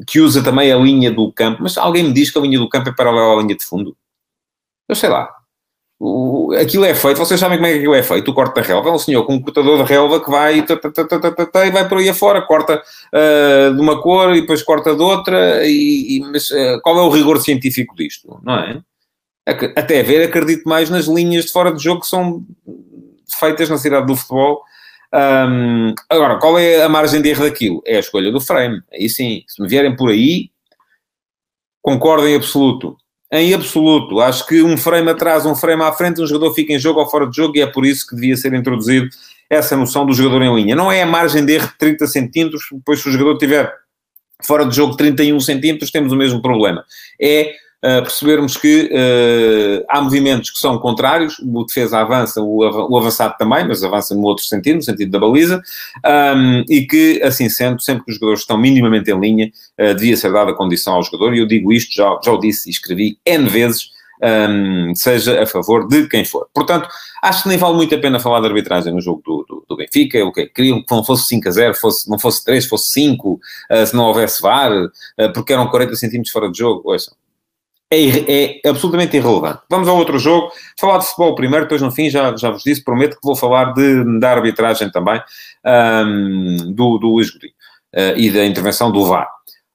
que 0.07 0.21
usa 0.21 0.41
também 0.41 0.71
a 0.71 0.77
linha 0.77 1.11
do 1.11 1.29
campo, 1.29 1.61
mas 1.61 1.77
alguém 1.77 2.05
me 2.05 2.13
diz 2.13 2.31
que 2.31 2.37
a 2.37 2.41
linha 2.41 2.57
do 2.57 2.69
campo 2.69 2.87
é 2.87 2.93
paralela 2.93 3.33
à 3.33 3.41
linha 3.41 3.53
de 3.53 3.65
fundo. 3.65 3.97
Eu 4.87 4.95
sei 4.95 5.09
lá. 5.09 5.29
Aquilo 6.61 6.85
é 6.85 6.95
feito, 6.95 7.17
vocês 7.17 7.39
sabem 7.39 7.57
como 7.57 7.67
é 7.67 7.73
que 7.73 7.77
aquilo 7.79 7.93
é 7.93 8.01
feito, 8.01 8.31
o 8.31 8.33
corte 8.33 8.55
da 8.55 8.61
relva, 8.61 8.89
é 8.89 8.91
um 8.93 8.97
senhor 8.97 9.25
com 9.25 9.33
um 9.33 9.41
cortador 9.41 9.83
de 9.83 9.91
relva 9.91 10.23
que 10.23 10.31
vai 10.31 10.59
e 10.59 11.71
vai 11.71 11.89
por 11.89 11.97
aí 11.97 12.07
afora, 12.07 12.41
corta 12.41 12.81
uh, 12.81 13.75
de 13.75 13.81
uma 13.81 14.01
cor 14.01 14.33
e 14.33 14.41
depois 14.41 14.63
corta 14.63 14.95
de 14.95 15.01
outra, 15.01 15.67
e, 15.67 16.17
e 16.17 16.19
mas 16.21 16.49
uh, 16.51 16.79
qual 16.81 16.97
é 16.97 17.01
o 17.01 17.09
rigor 17.09 17.41
científico 17.41 17.95
disto, 17.97 18.39
não 18.43 18.55
é? 18.55 18.81
Até 19.75 20.01
ver, 20.01 20.23
acredito 20.23 20.69
mais 20.69 20.89
nas 20.89 21.05
linhas 21.05 21.45
de 21.45 21.51
fora 21.51 21.73
de 21.73 21.83
jogo 21.83 22.01
que 22.01 22.07
são 22.07 22.45
feitas 23.27 23.69
na 23.69 23.77
cidade 23.77 24.07
do 24.07 24.15
futebol 24.15 24.63
um, 25.13 25.95
agora, 26.07 26.37
qual 26.37 26.59
é 26.59 26.83
a 26.83 26.89
margem 26.89 27.21
de 27.21 27.29
erro 27.29 27.43
daquilo? 27.43 27.81
É 27.85 27.97
a 27.97 27.99
escolha 27.99 28.31
do 28.31 28.39
frame. 28.39 28.81
Aí 28.93 29.09
sim, 29.09 29.43
se 29.47 29.61
me 29.61 29.67
vierem 29.67 29.95
por 29.95 30.09
aí, 30.09 30.51
concordo 31.81 32.27
em 32.27 32.35
absoluto. 32.35 32.95
Em 33.31 33.53
absoluto. 33.53 34.19
Acho 34.19 34.45
que 34.47 34.63
um 34.63 34.75
frame 34.75 35.09
atrás, 35.09 35.45
um 35.45 35.55
frame 35.55 35.83
à 35.83 35.91
frente, 35.91 36.21
um 36.21 36.25
jogador 36.25 36.53
fica 36.53 36.73
em 36.73 36.79
jogo 36.79 36.99
ou 36.99 37.07
fora 37.07 37.27
de 37.27 37.35
jogo 37.35 37.55
e 37.57 37.61
é 37.61 37.67
por 37.67 37.85
isso 37.85 38.07
que 38.07 38.15
devia 38.15 38.35
ser 38.35 38.53
introduzido 38.53 39.07
essa 39.49 39.75
noção 39.75 40.05
do 40.05 40.13
jogador 40.13 40.41
em 40.41 40.55
linha. 40.55 40.75
Não 40.75 40.91
é 40.91 41.03
a 41.03 41.05
margem 41.05 41.45
de 41.45 41.53
erro 41.53 41.67
de 41.67 41.77
30 41.77 42.07
centímetros, 42.07 42.63
depois 42.71 43.01
se 43.01 43.09
o 43.09 43.11
jogador 43.11 43.37
tiver 43.37 43.71
fora 44.43 44.65
de 44.65 44.75
jogo 44.75 44.95
31 44.95 45.39
centímetros, 45.39 45.91
temos 45.91 46.11
o 46.11 46.15
mesmo 46.15 46.41
problema. 46.41 46.83
É 47.21 47.53
percebermos 47.81 48.57
que 48.57 48.89
uh, 48.91 49.85
há 49.87 50.01
movimentos 50.01 50.51
que 50.51 50.59
são 50.59 50.77
contrários, 50.77 51.39
o 51.39 51.63
defesa 51.63 51.99
avança, 51.99 52.41
o, 52.41 52.59
o, 52.59 52.97
avançado 52.97 53.35
também, 53.37 53.65
mas 53.67 53.83
avança 53.83 54.13
no 54.13 54.23
outro 54.23 54.43
sentido, 54.43 54.77
no 54.77 54.81
sentido 54.81 55.11
da 55.11 55.19
baliza, 55.19 55.61
um, 56.35 56.63
e 56.69 56.85
que, 56.85 57.21
assim 57.23 57.47
sendo, 57.47 57.81
sempre 57.81 58.03
que 58.03 58.11
os 58.11 58.15
jogadores 58.15 58.41
estão 58.41 58.57
minimamente 58.57 59.09
em 59.09 59.19
linha, 59.19 59.51
uh, 59.79 59.95
devia 59.95 60.17
ser 60.17 60.31
dada 60.33 60.53
condição 60.53 60.95
ao 60.95 61.03
jogador, 61.03 61.33
e 61.33 61.39
eu 61.39 61.47
digo 61.47 61.71
isto, 61.71 61.93
já, 61.95 62.19
já 62.23 62.31
o 62.31 62.37
disse 62.37 62.69
e 62.69 62.71
escrevi 62.71 63.17
N 63.25 63.47
vezes, 63.47 63.91
um, 64.21 64.93
seja 64.95 65.41
a 65.41 65.45
favor 65.45 65.87
de 65.87 66.07
quem 66.07 66.25
for. 66.25 66.49
Portanto, 66.53 66.89
acho 67.23 67.43
que 67.43 67.49
nem 67.49 67.57
vale 67.57 67.75
muito 67.75 67.95
a 67.95 67.97
pena 67.97 68.19
falar 68.19 68.41
de 68.41 68.47
arbitragem 68.47 68.93
no 68.93 68.99
jogo 68.99 69.21
do, 69.25 69.45
do, 69.47 69.65
do 69.69 69.77
Benfica, 69.77 70.23
o 70.25 70.33
que 70.33 70.47
queriam 70.47 70.81
que 70.81 70.93
não 70.93 71.05
fosse 71.05 71.27
5 71.27 71.47
a 71.47 71.51
0, 71.51 71.75
fosse, 71.75 72.09
não 72.09 72.19
fosse 72.19 72.43
3, 72.43 72.65
fosse 72.65 72.89
5, 72.91 73.33
uh, 73.33 73.85
se 73.85 73.95
não 73.95 74.05
houvesse 74.05 74.41
VAR, 74.41 74.71
uh, 74.73 75.33
porque 75.33 75.53
eram 75.53 75.67
40 75.69 75.95
centímetros 75.95 76.33
fora 76.33 76.51
de 76.51 76.57
jogo, 76.57 76.81
ouçam 76.83 77.13
é, 77.91 78.61
é, 78.65 78.69
absolutamente 78.69 79.17
irrelevante. 79.17 79.61
Vamos 79.69 79.87
ao 79.87 79.97
outro 79.97 80.19
jogo. 80.19 80.51
Falar 80.79 80.99
de 80.99 81.05
futebol 81.05 81.35
primeiro, 81.35 81.65
depois 81.65 81.81
no 81.81 81.91
fim 81.91 82.09
já, 82.09 82.35
já 82.35 82.51
vos 82.51 82.63
disse, 82.63 82.83
prometo 82.83 83.15
que 83.15 83.25
vou 83.25 83.35
falar 83.35 83.73
de, 83.73 84.19
da 84.19 84.31
arbitragem 84.31 84.91
também 84.91 85.19
um, 85.65 86.73
do, 86.73 86.97
do 86.99 87.07
Luís 87.07 87.31
Godinho 87.31 87.53
uh, 87.95 88.17
e 88.17 88.29
da 88.29 88.45
intervenção 88.45 88.91
do 88.91 89.05
VAR. 89.05 89.27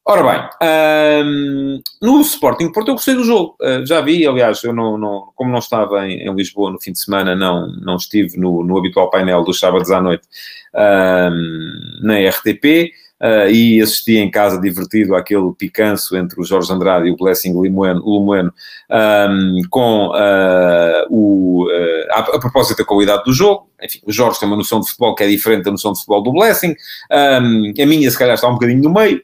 Ora 0.07 0.23
bem, 0.23 1.25
um, 1.25 1.81
no 2.03 2.21
Sporting 2.21 2.71
Porto 2.71 2.89
eu 2.89 2.95
gostei 2.95 3.15
do 3.15 3.25
jogo. 3.25 3.57
Uh, 3.61 3.87
já 3.87 4.03
vi, 4.03 4.27
aliás, 4.27 4.63
eu 4.63 4.73
não, 4.73 4.99
não, 4.99 5.33
como 5.35 5.51
não 5.51 5.59
estava 5.59 6.07
em, 6.07 6.19
em, 6.19 6.35
Lisboa 6.35 6.71
no 6.71 6.81
fim 6.81 6.93
de 6.93 7.01
semana, 7.01 7.35
não, 7.35 7.67
não 7.81 7.97
estive 7.97 8.37
no, 8.39 8.63
no 8.63 8.77
habitual 8.77 9.09
painel 9.09 9.43
dos 9.43 9.59
sábados 9.59 9.91
à 9.91 10.03
noite 10.03 10.29
um, 10.75 12.01
na 12.03 12.19
RTP 12.29 12.93
uh, 13.25 13.49
e 13.51 13.81
assisti 13.81 14.19
em 14.19 14.31
casa 14.31 14.61
divertido 14.61 15.15
àquele 15.15 15.51
picanço 15.57 16.15
entre 16.17 16.39
o 16.39 16.45
Jorge 16.45 16.71
Andrade 16.71 17.09
e 17.09 17.11
o 17.11 17.17
Blessing 17.17 17.59
Limoeno, 17.59 18.03
Limoeno 18.05 18.53
um, 18.91 19.61
com 19.71 20.09
uh, 20.09 21.07
o, 21.09 21.65
uh, 21.67 22.13
a, 22.13 22.19
a, 22.19 22.39
propósito 22.39 22.79
da 22.79 22.85
qualidade 22.85 23.25
do 23.25 23.33
jogo. 23.33 23.71
Enfim, 23.83 24.01
o 24.05 24.13
Jorge 24.13 24.39
tem 24.39 24.47
uma 24.47 24.57
noção 24.57 24.81
de 24.81 24.89
futebol 24.89 25.15
que 25.15 25.25
é 25.25 25.29
diferente 25.29 25.65
da 25.65 25.71
noção 25.71 25.93
de 25.93 25.99
futebol 25.99 26.23
do 26.23 26.33
Blessing. 26.33 26.75
Um, 27.11 27.73
a 27.83 27.87
minha, 27.87 28.11
se 28.11 28.19
calhar, 28.19 28.35
está 28.35 28.49
um 28.49 28.55
bocadinho 28.55 28.83
no 28.83 28.93
meio. 28.93 29.23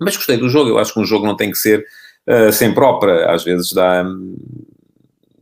Mas 0.00 0.16
gostei 0.16 0.36
do 0.36 0.48
jogo. 0.48 0.70
Eu 0.70 0.78
acho 0.78 0.92
que 0.92 1.00
um 1.00 1.04
jogo 1.04 1.26
não 1.26 1.36
tem 1.36 1.50
que 1.50 1.58
ser 1.58 1.84
uh, 2.28 2.52
sempre 2.52 2.82
ópera. 2.82 3.32
Às 3.32 3.44
vezes 3.44 3.72
dá... 3.72 4.04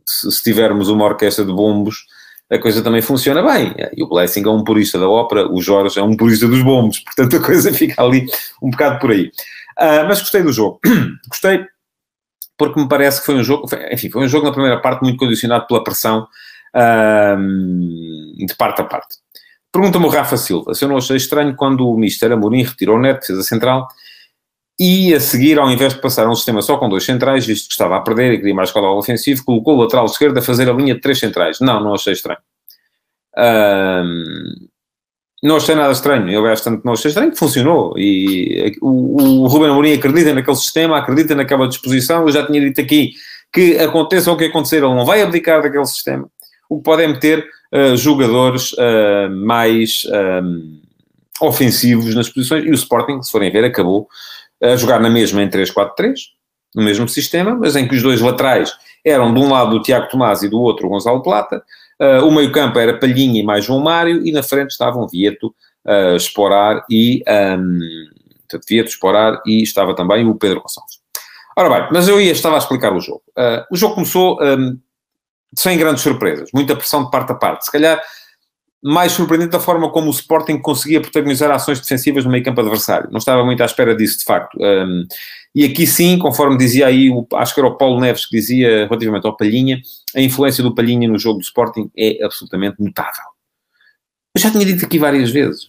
Se, 0.05 0.31
se 0.31 0.41
tivermos 0.41 0.89
uma 0.89 1.05
orquestra 1.05 1.45
de 1.45 1.53
bombos 1.53 2.05
a 2.51 2.59
coisa 2.59 2.81
também 2.81 3.01
funciona 3.01 3.43
bem. 3.43 3.73
E 3.95 4.03
o 4.03 4.07
Blessing 4.07 4.43
é 4.45 4.49
um 4.49 4.63
purista 4.63 4.97
da 4.97 5.07
ópera, 5.07 5.51
o 5.51 5.61
Jorge 5.61 5.99
é 5.99 6.03
um 6.03 6.17
purista 6.17 6.47
dos 6.47 6.61
bombos, 6.61 6.99
portanto 7.05 7.35
a 7.35 7.45
coisa 7.45 7.73
fica 7.73 8.01
ali 8.01 8.25
um 8.61 8.69
bocado 8.69 8.99
por 8.99 9.11
aí. 9.11 9.31
Uh, 9.77 10.07
mas 10.07 10.19
gostei 10.19 10.41
do 10.41 10.51
jogo. 10.51 10.79
gostei 11.29 11.65
porque 12.57 12.79
me 12.79 12.89
parece 12.89 13.21
que 13.21 13.25
foi 13.25 13.35
um 13.35 13.43
jogo, 13.43 13.67
enfim, 13.89 14.09
foi 14.09 14.25
um 14.25 14.27
jogo 14.27 14.45
na 14.45 14.51
primeira 14.51 14.81
parte 14.81 15.01
muito 15.01 15.17
condicionado 15.17 15.65
pela 15.65 15.81
pressão 15.81 16.27
uh, 16.75 18.45
de 18.45 18.55
parte 18.55 18.81
a 18.81 18.83
parte. 18.83 19.15
Pergunta-me 19.71 20.05
o 20.05 20.09
Rafa 20.09 20.35
Silva 20.35 20.73
se 20.73 20.83
eu 20.83 20.89
não 20.89 20.97
achei 20.97 21.15
estranho 21.15 21.55
quando 21.55 21.87
o 21.87 21.97
Mister 21.97 22.31
Amorim 22.31 22.63
retirou 22.63 22.97
o 22.97 22.99
Neto, 22.99 23.25
fez 23.25 23.39
a 23.39 23.43
central, 23.43 23.87
e 24.79 25.13
a 25.13 25.19
seguir, 25.19 25.59
ao 25.59 25.69
invés 25.69 25.93
de 25.93 25.99
passar 25.99 26.29
um 26.29 26.35
sistema 26.35 26.61
só 26.61 26.77
com 26.77 26.87
dois 26.87 27.03
centrais, 27.03 27.45
visto 27.45 27.67
que 27.67 27.73
estava 27.73 27.97
a 27.97 28.01
perder 28.01 28.33
e 28.33 28.37
queria 28.37 28.55
mais 28.55 28.71
caudal 28.71 28.97
ofensivo, 28.97 29.43
colocou 29.43 29.75
o 29.75 29.81
lateral 29.81 30.05
esquerdo 30.05 30.37
a 30.37 30.41
fazer 30.41 30.69
a 30.69 30.73
linha 30.73 30.95
de 30.95 31.01
três 31.01 31.19
centrais. 31.19 31.59
Não, 31.59 31.83
não 31.83 31.93
achei 31.93 32.13
estranho. 32.13 32.39
Não 35.43 35.57
achei 35.57 35.75
nada 35.75 35.91
estranho. 35.91 36.29
Eu 36.29 36.43
bastante 36.43 36.85
não 36.85 36.93
achei 36.93 37.09
estranho, 37.09 37.35
funcionou. 37.35 37.93
E 37.97 38.77
o, 38.81 39.43
o 39.43 39.47
Ruben 39.47 39.69
Amorim 39.69 39.93
acredita 39.93 40.33
naquele 40.33 40.55
sistema, 40.55 40.97
acredita 40.97 41.35
naquela 41.35 41.67
disposição. 41.67 42.21
Eu 42.21 42.31
já 42.31 42.45
tinha 42.45 42.61
dito 42.61 42.79
aqui 42.79 43.11
que 43.51 43.77
aconteça 43.79 44.31
o 44.31 44.37
que 44.37 44.45
acontecer, 44.45 44.77
ele 44.77 44.93
não 44.93 45.05
vai 45.05 45.21
abdicar 45.21 45.61
daquele 45.61 45.85
sistema. 45.85 46.29
O 46.69 46.77
que 46.77 46.83
pode 46.83 47.03
é 47.03 47.07
meter 47.07 47.45
uh, 47.73 47.97
jogadores 47.97 48.73
uh, 48.73 49.29
mais 49.29 50.03
um, 50.43 50.79
ofensivos 51.41 52.13
nas 52.13 52.29
posições. 52.29 52.63
E 52.65 52.69
o 52.69 52.73
Sporting, 52.75 53.21
se 53.23 53.31
forem 53.31 53.51
ver, 53.51 53.63
acabou 53.63 54.07
a 54.61 54.75
jogar 54.75 54.99
na 54.99 55.09
mesma 55.09 55.41
em 55.41 55.49
3-4-3, 55.49 56.13
no 56.75 56.83
mesmo 56.83 57.07
sistema, 57.07 57.55
mas 57.55 57.75
em 57.75 57.87
que 57.87 57.95
os 57.95 58.03
dois 58.03 58.21
laterais 58.21 58.71
eram 59.03 59.33
de 59.33 59.39
um 59.39 59.51
lado 59.51 59.75
o 59.75 59.81
Tiago 59.81 60.09
Tomás 60.09 60.43
e 60.43 60.49
do 60.49 60.59
outro 60.59 60.87
o 60.87 60.89
Gonçalo 60.89 61.23
Plata, 61.23 61.63
uh, 61.99 62.25
o 62.25 62.31
meio 62.31 62.51
campo 62.51 62.77
era 62.77 62.97
Palhinha 62.97 63.39
e 63.39 63.43
mais 63.43 63.65
João 63.65 63.79
Mário, 63.79 64.25
e 64.25 64.31
na 64.31 64.43
frente 64.43 64.71
estavam 64.71 65.07
Vieto, 65.07 65.53
uh, 65.85 66.15
Esporar 66.15 66.85
e... 66.89 67.23
Um, 67.27 67.79
Vieto, 68.67 68.87
Esporar 68.87 69.41
e 69.45 69.61
estava 69.61 69.95
também 69.95 70.27
o 70.27 70.35
Pedro 70.35 70.61
Gonçalves. 70.61 70.99
Ora 71.57 71.69
bem, 71.69 71.89
mas 71.91 72.07
eu 72.07 72.19
ia, 72.19 72.31
estava 72.31 72.55
a 72.55 72.57
explicar 72.57 72.93
o 72.93 72.99
jogo. 72.99 73.21
Uh, 73.37 73.65
o 73.71 73.77
jogo 73.77 73.95
começou 73.95 74.39
um, 74.41 74.79
sem 75.55 75.77
grandes 75.77 76.01
surpresas, 76.01 76.49
muita 76.53 76.75
pressão 76.75 77.03
de 77.03 77.11
parte 77.11 77.31
a 77.31 77.35
parte. 77.35 77.65
Se 77.65 77.71
calhar 77.71 78.01
mais 78.81 79.11
surpreendente 79.11 79.51
da 79.51 79.59
forma 79.59 79.89
como 79.91 80.07
o 80.07 80.11
Sporting 80.11 80.57
conseguia 80.57 81.01
protagonizar 81.01 81.51
ações 81.51 81.79
defensivas 81.79 82.23
no 82.23 82.31
meio 82.31 82.43
campo 82.43 82.61
adversário. 82.61 83.09
Não 83.11 83.17
estava 83.17 83.43
muito 83.43 83.61
à 83.61 83.65
espera 83.65 83.95
disso, 83.95 84.19
de 84.19 84.25
facto. 84.25 84.57
Um, 84.59 85.05
e 85.53 85.65
aqui 85.65 85.85
sim, 85.85 86.17
conforme 86.17 86.57
dizia 86.57 86.87
aí, 86.87 87.09
o, 87.09 87.27
acho 87.33 87.53
que 87.53 87.59
era 87.59 87.67
o 87.67 87.75
Paulo 87.75 87.99
Neves 87.99 88.25
que 88.25 88.37
dizia 88.37 88.85
relativamente 88.85 89.27
ao 89.27 89.35
Palhinha, 89.35 89.81
a 90.15 90.21
influência 90.21 90.63
do 90.63 90.73
Palhinha 90.73 91.09
no 91.09 91.17
jogo 91.17 91.39
do 91.39 91.43
Sporting 91.43 91.91
é 91.97 92.23
absolutamente 92.23 92.77
notável. 92.79 93.25
Eu 94.35 94.41
já 94.41 94.49
tinha 94.49 94.65
dito 94.65 94.85
aqui 94.85 94.97
várias 94.97 95.29
vezes. 95.29 95.67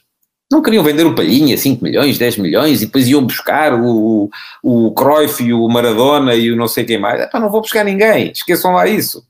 Não 0.53 0.63
queriam 0.63 0.83
vender 0.83 1.07
o 1.07 1.15
Palhinha, 1.15 1.57
5 1.57 1.83
milhões, 1.83 2.19
10 2.19 2.39
milhões, 2.39 2.83
e 2.83 2.87
depois 2.87 3.09
iam 3.09 3.25
buscar 3.25 3.73
o, 3.73 4.29
o 4.63 4.93
Cruyff 4.93 5.43
e 5.43 5.53
o 5.53 5.69
Maradona 5.69 6.35
e 6.35 6.51
o 6.51 6.57
não 6.57 6.67
sei 6.69 6.85
quem 6.85 6.99
mais. 6.99 7.21
Epá, 7.21 7.39
não 7.41 7.51
vou 7.51 7.61
buscar 7.61 7.85
ninguém, 7.85 8.33
esqueçam 8.33 8.73
lá 8.73 8.87
isso 8.87 9.25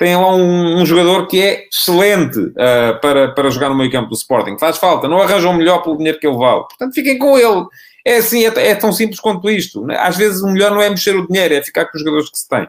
tem 0.00 0.16
lá 0.16 0.34
um, 0.34 0.80
um, 0.80 0.86
jogador 0.86 1.26
que 1.26 1.38
é 1.38 1.68
excelente 1.70 2.38
uh, 2.38 2.98
para, 3.02 3.32
para 3.32 3.50
jogar 3.50 3.68
no 3.68 3.76
meio 3.76 3.92
campo 3.92 4.08
do 4.08 4.14
Sporting. 4.14 4.56
Faz 4.58 4.78
falta, 4.78 5.06
não 5.06 5.20
arranjam 5.20 5.52
melhor 5.52 5.82
pelo 5.82 5.98
dinheiro 5.98 6.18
que 6.18 6.26
ele 6.26 6.38
vale. 6.38 6.62
Portanto, 6.62 6.94
fiquem 6.94 7.18
com 7.18 7.36
ele. 7.36 7.66
É 8.02 8.16
assim, 8.16 8.46
é, 8.46 8.70
é, 8.70 8.74
tão 8.74 8.94
simples 8.94 9.20
quanto 9.20 9.50
isto. 9.50 9.86
Às 9.90 10.16
vezes 10.16 10.40
o 10.40 10.48
melhor 10.48 10.70
não 10.70 10.80
é 10.80 10.88
mexer 10.88 11.14
o 11.14 11.26
dinheiro, 11.26 11.52
é 11.52 11.62
ficar 11.62 11.84
com 11.84 11.98
os 11.98 12.02
jogadores 12.02 12.30
que 12.30 12.38
se 12.38 12.48
tem. 12.48 12.66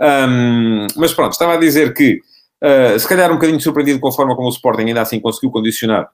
Um, 0.00 0.86
mas 0.94 1.12
pronto, 1.12 1.32
estava 1.32 1.54
a 1.54 1.56
dizer 1.56 1.92
que, 1.92 2.20
uh, 2.62 2.96
se 2.96 3.08
calhar 3.08 3.28
um 3.32 3.34
bocadinho 3.34 3.60
surpreendido 3.60 3.98
com 3.98 4.06
a 4.06 4.12
forma 4.12 4.36
como 4.36 4.46
o 4.46 4.52
Sporting 4.52 4.82
ainda 4.82 5.02
assim 5.02 5.18
conseguiu 5.18 5.50
condicionar 5.50 6.08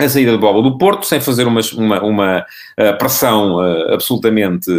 a 0.00 0.08
saída 0.08 0.32
de 0.32 0.38
bola 0.38 0.62
do 0.62 0.78
Porto, 0.78 1.04
sem 1.04 1.20
fazer 1.20 1.46
uma, 1.46 1.60
uma, 1.76 2.02
uma 2.02 2.46
uh, 2.80 2.96
pressão 2.96 3.60
absolutamente 3.92 4.70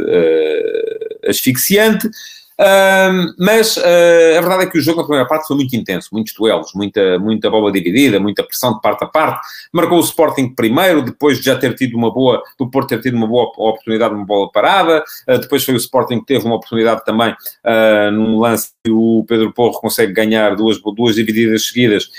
asfixiante. 1.27 2.09
Um, 2.59 3.33
mas 3.37 3.77
uh, 3.77 4.37
a 4.37 4.41
verdade 4.41 4.63
é 4.63 4.65
que 4.65 4.79
o 4.79 4.81
jogo 4.81 4.97
na 4.97 5.03
primeira 5.03 5.27
parte 5.27 5.47
foi 5.47 5.55
muito 5.55 5.75
intenso, 5.75 6.09
muitos 6.11 6.33
duelos, 6.33 6.71
muita, 6.73 7.19
muita 7.19 7.49
bola 7.49 7.71
dividida, 7.71 8.19
muita 8.19 8.43
pressão 8.43 8.73
de 8.73 8.81
parte 8.81 9.03
a 9.03 9.07
parte. 9.07 9.47
Marcou 9.71 9.97
o 9.97 10.01
Sporting 10.01 10.49
primeiro, 10.55 11.03
depois 11.03 11.37
de 11.37 11.45
já 11.45 11.55
ter 11.55 11.75
tido 11.75 11.95
uma 11.95 12.11
boa, 12.11 12.41
do 12.57 12.69
Porto 12.69 12.89
ter 12.89 13.01
tido 13.01 13.15
uma 13.15 13.27
boa 13.27 13.43
oportunidade, 13.43 14.13
uma 14.13 14.25
bola 14.25 14.51
parada. 14.51 15.03
Uh, 15.27 15.39
depois 15.39 15.63
foi 15.63 15.75
o 15.75 15.77
Sporting 15.77 16.19
que 16.19 16.25
teve 16.25 16.45
uma 16.45 16.55
oportunidade 16.55 17.05
também 17.05 17.31
uh, 17.31 18.11
num 18.11 18.39
lance 18.39 18.71
que 18.83 18.91
o 18.91 19.23
Pedro 19.27 19.53
Porro 19.53 19.79
consegue 19.79 20.13
ganhar 20.13 20.55
duas, 20.55 20.81
duas 20.95 21.15
divididas 21.15 21.67
seguidas. 21.67 22.09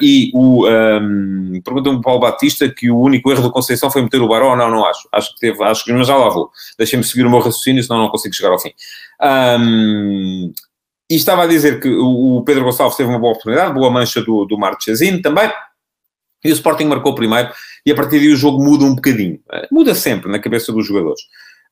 e 0.00 0.30
o 0.34 0.66
um, 0.66 1.60
pergunta-me 1.64 2.00
Paulo 2.02 2.20
Batista 2.20 2.68
que 2.68 2.90
o 2.90 2.98
único 2.98 3.30
erro 3.30 3.42
do 3.42 3.50
Conceição 3.50 3.90
foi 3.90 4.02
meter 4.02 4.20
o 4.20 4.28
Barão. 4.28 4.56
Não, 4.56 4.70
não 4.70 4.84
acho. 4.84 5.08
Acho 5.12 5.34
que 5.34 5.40
teve, 5.40 5.62
acho 5.62 5.84
que 5.84 5.92
mas 5.92 6.06
já 6.06 6.16
lá 6.16 6.28
vou. 6.28 6.50
Deixem-me 6.78 7.04
seguir 7.04 7.24
o 7.24 7.30
meu 7.30 7.38
raciocínio, 7.38 7.82
senão 7.82 8.00
não 8.00 8.08
consigo 8.08 8.34
chegar 8.34 8.50
ao 8.50 8.58
fim. 8.58 8.72
Um, 9.24 10.52
e 11.10 11.16
estava 11.16 11.44
a 11.44 11.46
dizer 11.46 11.80
que 11.80 11.88
o 11.88 12.42
Pedro 12.44 12.64
Gonçalves 12.64 12.96
teve 12.96 13.08
uma 13.08 13.18
boa 13.18 13.32
oportunidade, 13.32 13.74
boa 13.74 13.90
mancha 13.90 14.22
do, 14.22 14.44
do 14.44 14.58
Marchesino 14.58 15.22
também. 15.22 15.50
E 16.44 16.50
o 16.50 16.52
Sporting 16.52 16.84
marcou 16.84 17.14
primeiro, 17.14 17.50
e 17.86 17.90
a 17.90 17.94
partir 17.94 18.18
daí 18.18 18.28
o 18.28 18.36
jogo 18.36 18.62
muda 18.62 18.84
um 18.84 18.94
bocadinho. 18.94 19.40
Uh, 19.50 19.66
muda 19.72 19.94
sempre 19.94 20.30
na 20.30 20.38
cabeça 20.38 20.72
dos 20.72 20.86
jogadores. 20.86 21.20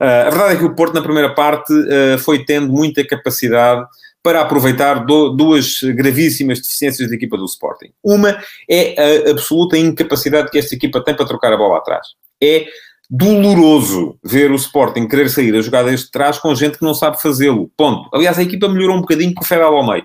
Uh, 0.00 0.26
a 0.26 0.30
verdade 0.30 0.54
é 0.54 0.56
que 0.56 0.64
o 0.64 0.74
Porto, 0.74 0.94
na 0.94 1.02
primeira 1.02 1.34
parte, 1.34 1.72
uh, 1.72 2.18
foi 2.18 2.44
tendo 2.44 2.72
muita 2.72 3.06
capacidade 3.06 3.86
para 4.22 4.40
aproveitar 4.40 5.04
do, 5.04 5.30
duas 5.30 5.80
gravíssimas 5.82 6.58
deficiências 6.58 7.08
da 7.08 7.14
equipa 7.14 7.36
do 7.36 7.44
Sporting. 7.44 7.92
Uma 8.02 8.38
é 8.70 9.26
a 9.26 9.30
absoluta 9.32 9.76
incapacidade 9.76 10.50
que 10.50 10.58
esta 10.58 10.74
equipa 10.74 11.04
tem 11.04 11.14
para 11.14 11.26
trocar 11.26 11.52
a 11.52 11.56
bola 11.56 11.78
atrás. 11.78 12.06
É 12.40 12.66
doloroso 13.10 14.18
ver 14.24 14.50
o 14.50 14.56
Sporting 14.56 15.06
querer 15.06 15.28
sair 15.28 15.54
a 15.54 15.60
jogada 15.60 15.94
de 15.94 16.10
trás 16.10 16.38
com 16.38 16.54
gente 16.54 16.78
que 16.78 16.84
não 16.84 16.94
sabe 16.94 17.20
fazê-lo. 17.20 17.70
Ponto. 17.76 18.08
Aliás, 18.14 18.38
a 18.38 18.42
equipa 18.42 18.68
melhorou 18.68 18.96
um 18.96 19.00
bocadinho 19.00 19.34
com 19.34 19.44
o 19.44 19.46
Federal 19.46 19.76
ao 19.76 19.86
meio. 19.86 20.04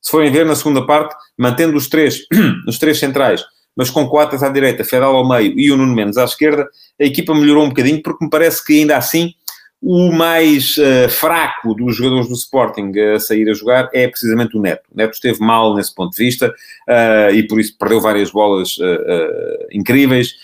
Se 0.00 0.10
forem 0.10 0.30
ver 0.30 0.46
na 0.46 0.54
segunda 0.54 0.86
parte, 0.86 1.14
mantendo 1.36 1.76
os 1.76 1.88
três, 1.88 2.20
os 2.66 2.78
três 2.78 2.98
centrais, 2.98 3.44
mas 3.76 3.90
com 3.90 4.08
quatro 4.08 4.42
à 4.44 4.48
direita, 4.48 4.84
Federal 4.84 5.14
ao 5.16 5.28
meio 5.28 5.58
e 5.58 5.70
o 5.70 5.76
Nuno 5.76 5.94
Mendes 5.94 6.16
à 6.16 6.24
esquerda, 6.24 6.66
a 7.00 7.04
equipa 7.04 7.34
melhorou 7.34 7.64
um 7.64 7.68
bocadinho, 7.68 8.02
porque 8.02 8.24
me 8.24 8.30
parece 8.30 8.64
que 8.64 8.80
ainda 8.80 8.96
assim 8.96 9.32
o 9.80 10.10
mais 10.10 10.76
uh, 10.76 11.08
fraco 11.08 11.72
dos 11.74 11.96
jogadores 11.96 12.28
do 12.28 12.34
Sporting 12.34 12.92
a 13.14 13.20
sair 13.20 13.48
a 13.48 13.54
jogar 13.54 13.88
é 13.92 14.08
precisamente 14.08 14.56
o 14.56 14.60
Neto. 14.60 14.82
O 14.92 14.96
Neto 14.96 15.14
esteve 15.14 15.38
mal 15.40 15.74
nesse 15.74 15.94
ponto 15.94 16.16
de 16.16 16.24
vista 16.24 16.48
uh, 16.48 17.32
e 17.32 17.46
por 17.46 17.60
isso 17.60 17.76
perdeu 17.78 18.00
várias 18.00 18.30
bolas 18.30 18.76
uh, 18.78 19.66
incríveis 19.70 20.34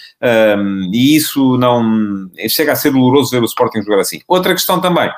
um, 0.56 0.90
e 0.92 1.16
isso 1.16 1.58
não 1.58 2.30
chega 2.48 2.72
a 2.72 2.76
ser 2.76 2.92
doloroso 2.92 3.30
ver 3.30 3.42
o 3.42 3.46
Sporting 3.46 3.82
jogar 3.82 4.00
assim. 4.00 4.20
Outra 4.28 4.54
questão 4.54 4.80
também 4.80 5.10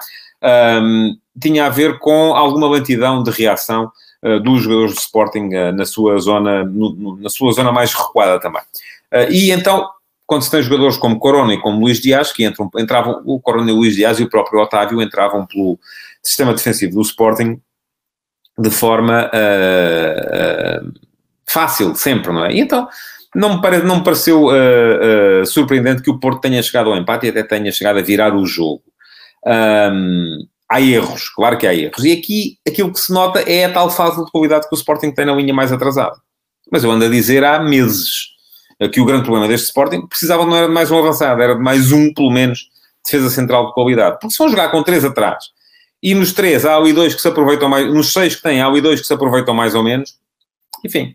um, 0.82 1.16
tinha 1.38 1.66
a 1.66 1.70
ver 1.70 1.98
com 1.98 2.34
alguma 2.34 2.70
lentidão 2.70 3.22
de 3.22 3.30
reação 3.30 3.90
dos 4.42 4.62
jogadores 4.62 4.94
do 4.94 4.98
Sporting 4.98 5.50
na 5.74 5.84
sua 5.84 6.18
zona 6.18 6.64
no, 6.64 6.92
no, 6.94 7.16
na 7.16 7.28
sua 7.28 7.52
zona 7.52 7.70
mais 7.70 7.92
recuada 7.92 8.40
também. 8.40 8.62
e 9.30 9.52
então 9.52 9.88
quando 10.26 10.42
se 10.42 10.50
tem 10.50 10.62
jogadores 10.62 10.96
como 10.96 11.18
Corona 11.18 11.54
e 11.54 11.60
como 11.60 11.80
Luís 11.80 12.00
Dias, 12.00 12.32
que 12.32 12.44
entram, 12.44 12.68
entravam, 12.76 13.22
o 13.24 13.40
Corona 13.40 13.70
e 13.70 13.72
o 13.72 13.76
Luís 13.76 13.94
Dias 13.94 14.18
e 14.18 14.24
o 14.24 14.28
próprio 14.28 14.60
Otávio 14.60 15.00
entravam 15.00 15.46
pelo 15.46 15.78
sistema 16.22 16.52
defensivo 16.52 16.94
do 16.94 17.02
Sporting 17.02 17.60
de 18.58 18.70
forma 18.70 19.30
uh, 19.32 20.86
uh, 20.86 20.92
fácil, 21.46 21.94
sempre, 21.94 22.32
não 22.32 22.44
é? 22.44 22.54
E 22.54 22.60
então, 22.60 22.88
não 23.34 23.56
me, 23.56 23.62
pare, 23.62 23.82
não 23.82 23.98
me 23.98 24.04
pareceu 24.04 24.46
uh, 24.46 25.46
surpreendente 25.46 26.02
que 26.02 26.10
o 26.10 26.18
Porto 26.18 26.40
tenha 26.40 26.62
chegado 26.62 26.90
ao 26.90 26.96
empate 26.96 27.26
e 27.26 27.28
até 27.28 27.42
tenha 27.42 27.70
chegado 27.70 27.98
a 27.98 28.02
virar 28.02 28.34
o 28.34 28.46
jogo. 28.46 28.82
Um, 29.46 30.38
há 30.68 30.80
erros, 30.80 31.28
claro 31.28 31.58
que 31.58 31.66
há 31.66 31.74
erros. 31.74 32.02
E 32.02 32.12
aqui, 32.12 32.58
aquilo 32.66 32.92
que 32.92 32.98
se 32.98 33.12
nota 33.12 33.40
é 33.40 33.66
a 33.66 33.72
tal 33.72 33.90
falta 33.90 34.24
de 34.24 34.30
qualidade 34.30 34.68
que 34.68 34.74
o 34.74 34.78
Sporting 34.78 35.12
tem 35.12 35.26
na 35.26 35.34
linha 35.34 35.54
mais 35.54 35.70
atrasada. 35.70 36.16
Mas 36.72 36.82
eu 36.82 36.90
ando 36.90 37.04
a 37.04 37.08
dizer 37.08 37.44
há 37.44 37.60
meses 37.60 38.35
que 38.92 39.00
o 39.00 39.04
grande 39.04 39.24
problema 39.24 39.48
deste 39.48 39.66
Sporting 39.66 40.06
precisava 40.06 40.44
não 40.44 40.56
era 40.56 40.66
de 40.66 40.72
mais 40.72 40.90
um 40.90 40.98
avançado, 40.98 41.40
era 41.40 41.54
de 41.54 41.62
mais 41.62 41.92
um, 41.92 42.12
pelo 42.12 42.30
menos, 42.30 42.68
defesa 43.04 43.30
central 43.30 43.68
de 43.68 43.72
qualidade. 43.72 44.18
Porque 44.20 44.32
se 44.32 44.38
vão 44.38 44.48
jogar 44.48 44.70
com 44.70 44.82
três 44.82 45.04
atrás, 45.04 45.44
e 46.02 46.14
nos 46.14 46.32
três 46.32 46.64
há 46.64 46.76
ali 46.76 46.92
dois 46.92 47.14
que 47.14 47.20
se 47.20 47.28
aproveitam 47.28 47.68
mais, 47.68 47.92
nos 47.92 48.12
seis 48.12 48.36
que 48.36 48.42
têm 48.42 48.60
há 48.60 48.66
ali 48.66 48.80
dois 48.80 49.00
que 49.00 49.06
se 49.06 49.14
aproveitam 49.14 49.54
mais 49.54 49.74
ou 49.74 49.82
menos, 49.82 50.14
enfim. 50.84 51.14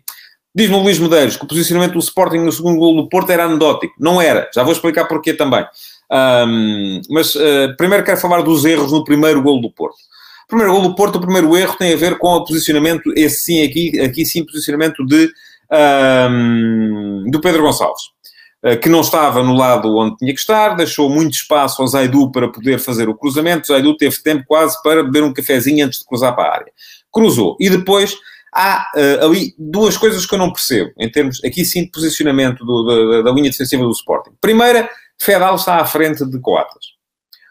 Diz-me 0.54 0.76
o 0.76 0.80
Luís 0.80 0.98
Medeiros 0.98 1.36
que 1.36 1.44
o 1.44 1.48
posicionamento 1.48 1.94
do 1.94 1.98
Sporting 1.98 2.38
no 2.38 2.52
segundo 2.52 2.76
gol 2.76 2.94
do 2.96 3.08
Porto 3.08 3.30
era 3.30 3.44
anedótico. 3.44 3.94
Não 3.98 4.20
era. 4.20 4.50
Já 4.54 4.62
vou 4.62 4.72
explicar 4.72 5.06
porquê 5.06 5.32
também. 5.32 5.64
Um, 6.10 7.00
mas 7.08 7.34
uh, 7.34 7.74
primeiro 7.78 8.04
quero 8.04 8.20
falar 8.20 8.42
dos 8.42 8.66
erros 8.66 8.92
no 8.92 9.02
primeiro 9.02 9.40
gol 9.40 9.62
do 9.62 9.70
Porto. 9.70 9.96
O 10.44 10.48
primeiro 10.48 10.72
gol 10.72 10.82
do 10.82 10.94
Porto, 10.94 11.16
o 11.16 11.20
primeiro 11.20 11.56
erro 11.56 11.74
tem 11.78 11.94
a 11.94 11.96
ver 11.96 12.18
com 12.18 12.28
o 12.28 12.44
posicionamento, 12.44 13.10
esse 13.16 13.40
sim 13.40 13.62
aqui, 13.64 13.98
aqui 13.98 14.26
sim, 14.26 14.44
posicionamento 14.44 15.06
de 15.06 15.32
um, 15.72 17.24
do 17.30 17.40
Pedro 17.40 17.62
Gonçalves, 17.62 18.02
uh, 18.64 18.78
que 18.78 18.88
não 18.88 19.00
estava 19.00 19.42
no 19.42 19.54
lado 19.54 19.96
onde 19.96 20.16
tinha 20.16 20.34
que 20.34 20.40
estar, 20.40 20.76
deixou 20.76 21.08
muito 21.08 21.34
espaço 21.34 21.80
ao 21.80 21.88
Zaidu 21.88 22.30
para 22.30 22.50
poder 22.50 22.78
fazer 22.78 23.08
o 23.08 23.14
cruzamento. 23.14 23.64
O 23.64 23.74
Zaidu 23.74 23.96
teve 23.96 24.22
tempo 24.22 24.44
quase 24.46 24.80
para 24.82 25.02
beber 25.02 25.22
um 25.22 25.32
cafezinho 25.32 25.86
antes 25.86 26.00
de 26.00 26.04
cruzar 26.04 26.34
para 26.34 26.48
a 26.48 26.54
área. 26.54 26.72
Cruzou. 27.10 27.56
E 27.58 27.70
depois 27.70 28.16
há 28.54 28.86
uh, 28.94 29.24
ali 29.24 29.54
duas 29.58 29.96
coisas 29.96 30.26
que 30.26 30.34
eu 30.34 30.38
não 30.38 30.52
percebo, 30.52 30.90
em 30.98 31.10
termos, 31.10 31.42
aqui 31.42 31.64
sim, 31.64 31.84
de 31.84 31.90
posicionamento 31.90 32.64
do, 32.64 32.84
da, 32.84 33.22
da, 33.22 33.32
linha 33.32 33.50
defensiva 33.50 33.82
do 33.82 33.90
Sporting. 33.90 34.32
Primeira, 34.40 34.88
Fedal 35.18 35.54
está 35.54 35.76
à 35.76 35.84
frente 35.86 36.24
de 36.26 36.38
Coates. 36.38 36.92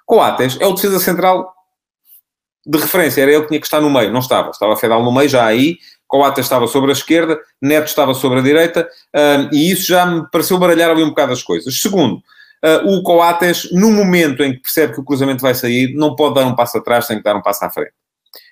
Coates 0.05 0.57
é 0.59 0.65
o 0.67 0.73
defesa 0.73 0.99
central 0.99 1.51
de 2.65 2.77
referência, 2.77 3.21
era 3.21 3.31
ele 3.31 3.41
que 3.41 3.47
tinha 3.47 3.59
que 3.59 3.65
estar 3.65 3.81
no 3.81 3.89
meio, 3.89 4.11
não 4.11 4.19
estava. 4.19 4.51
Estava 4.51 4.75
Fedal 4.75 5.03
no 5.03 5.11
meio, 5.11 5.27
já 5.27 5.43
aí, 5.43 5.77
Coates 6.11 6.43
estava 6.43 6.67
sobre 6.67 6.91
a 6.91 6.93
esquerda, 6.93 7.39
Neto 7.61 7.87
estava 7.87 8.13
sobre 8.13 8.39
a 8.39 8.41
direita, 8.41 8.85
e 9.49 9.71
isso 9.71 9.87
já 9.87 10.05
me 10.05 10.29
pareceu 10.29 10.57
baralhar 10.57 10.89
ali 10.89 11.01
um 11.01 11.09
bocado 11.09 11.31
as 11.31 11.41
coisas. 11.41 11.79
Segundo, 11.79 12.15
uh, 12.17 12.93
o 12.93 13.01
Coates, 13.01 13.71
no 13.71 13.89
momento 13.91 14.43
em 14.43 14.51
que 14.51 14.59
percebe 14.59 14.93
que 14.93 14.99
o 14.99 15.05
cruzamento 15.05 15.41
vai 15.41 15.55
sair, 15.55 15.93
não 15.95 16.13
pode 16.13 16.35
dar 16.35 16.45
um 16.45 16.53
passo 16.53 16.77
atrás, 16.77 17.07
tem 17.07 17.15
que 17.15 17.23
dar 17.23 17.37
um 17.37 17.41
passo 17.41 17.63
à 17.63 17.69
frente. 17.69 17.93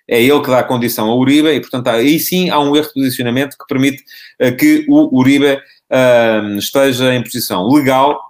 É 0.08 0.24
ele 0.24 0.40
que 0.40 0.50
dá 0.50 0.60
a 0.60 0.64
condição 0.64 1.10
ao 1.10 1.20
Uribe, 1.20 1.50
e 1.50 1.60
portanto 1.60 1.90
aí 1.90 2.18
sim 2.18 2.50
há 2.50 2.62
um 2.62 2.74
erro 2.78 2.88
de 2.88 2.94
posicionamento 2.94 3.58
que 3.58 3.68
permite 3.68 4.02
uh, 4.42 4.56
que 4.56 4.86
o 4.88 5.20
Uribe 5.20 5.62
esteja 6.58 7.16
em 7.16 7.24
posição 7.24 7.68
legal 7.68 8.29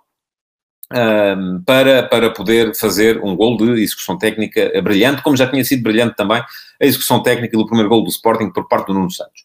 um, 0.91 1.62
para, 1.65 2.04
para 2.04 2.32
poder 2.32 2.75
fazer 2.75 3.23
um 3.23 3.36
gol 3.36 3.58
de 3.58 3.82
execução 3.82 4.17
técnica 4.17 4.71
brilhante, 4.82 5.21
como 5.21 5.38
já 5.38 5.47
tinha 5.47 5.63
sido 5.63 5.84
brilhante 5.84 6.15
também 6.15 6.39
a 6.39 6.86
execução 6.86 7.21
técnica 7.21 7.58
do 7.58 7.65
primeiro 7.65 7.89
gol 7.89 8.04
do 8.04 8.10
Sporting 8.10 8.49
por 8.52 8.67
parte 8.67 8.88
do 8.88 8.93
Nuno 8.93 9.12
Santos. 9.12 9.43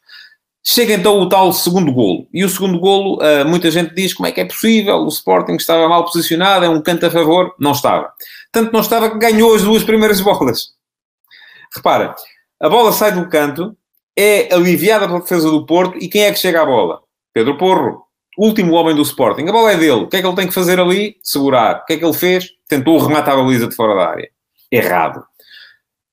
Chega 0.67 0.95
então 0.95 1.21
o 1.21 1.29
tal 1.29 1.53
segundo 1.53 1.93
golo. 1.93 2.27
E 2.33 2.43
o 2.43 2.49
segundo 2.49 2.79
golo, 2.81 3.19
uh, 3.19 3.47
muita 3.47 3.71
gente 3.71 3.95
diz 3.95 4.15
como 4.15 4.27
é 4.27 4.33
que 4.33 4.41
é 4.41 4.47
possível, 4.47 4.97
o 4.97 5.09
Sporting 5.09 5.57
estava 5.57 5.87
mal 5.87 6.05
posicionado, 6.07 6.65
é 6.65 6.69
um 6.69 6.81
canto 6.81 7.05
a 7.05 7.11
favor. 7.11 7.55
Não 7.59 7.73
estava. 7.73 8.11
Tanto 8.51 8.73
não 8.73 8.81
estava 8.81 9.11
que 9.11 9.19
ganhou 9.19 9.55
as 9.55 9.63
duas 9.63 9.85
primeiras 9.85 10.21
bolas. 10.23 10.71
Repara, 11.75 12.15
a 12.59 12.69
bola 12.71 12.93
sai 12.93 13.13
do 13.13 13.29
canto, 13.29 13.77
é 14.17 14.55
aliviada 14.55 15.07
pela 15.07 15.21
defesa 15.21 15.51
do 15.51 15.67
Porto, 15.67 15.99
e 15.99 16.09
quem 16.09 16.23
é 16.23 16.33
que 16.33 16.39
chega 16.39 16.63
à 16.63 16.65
bola? 16.65 17.01
Pedro 17.35 17.59
Porro 17.59 18.04
último 18.39 18.75
homem 18.75 18.95
do 18.95 19.03
Sporting. 19.03 19.47
A 19.49 19.53
bola 19.53 19.73
é 19.73 19.77
dele. 19.77 20.03
O 20.03 20.09
que 20.09 20.17
é 20.17 20.21
que 20.21 20.27
ele 20.27 20.37
tem 20.37 20.47
que 20.47 20.55
fazer 20.55 20.81
ali? 20.81 21.17
Segurar. 21.23 21.83
O 21.83 21.85
que 21.87 21.95
é 21.95 21.97
que 21.99 22.05
ele 22.05 22.13
fez? 22.13 22.47
Tentou 22.69 22.99
rematar 22.99 23.35
a 23.35 23.43
baliza 23.43 23.67
de 23.69 23.75
fora 23.75 23.95
da 23.95 24.11
área. 24.11 24.29
Errado. 24.71 25.25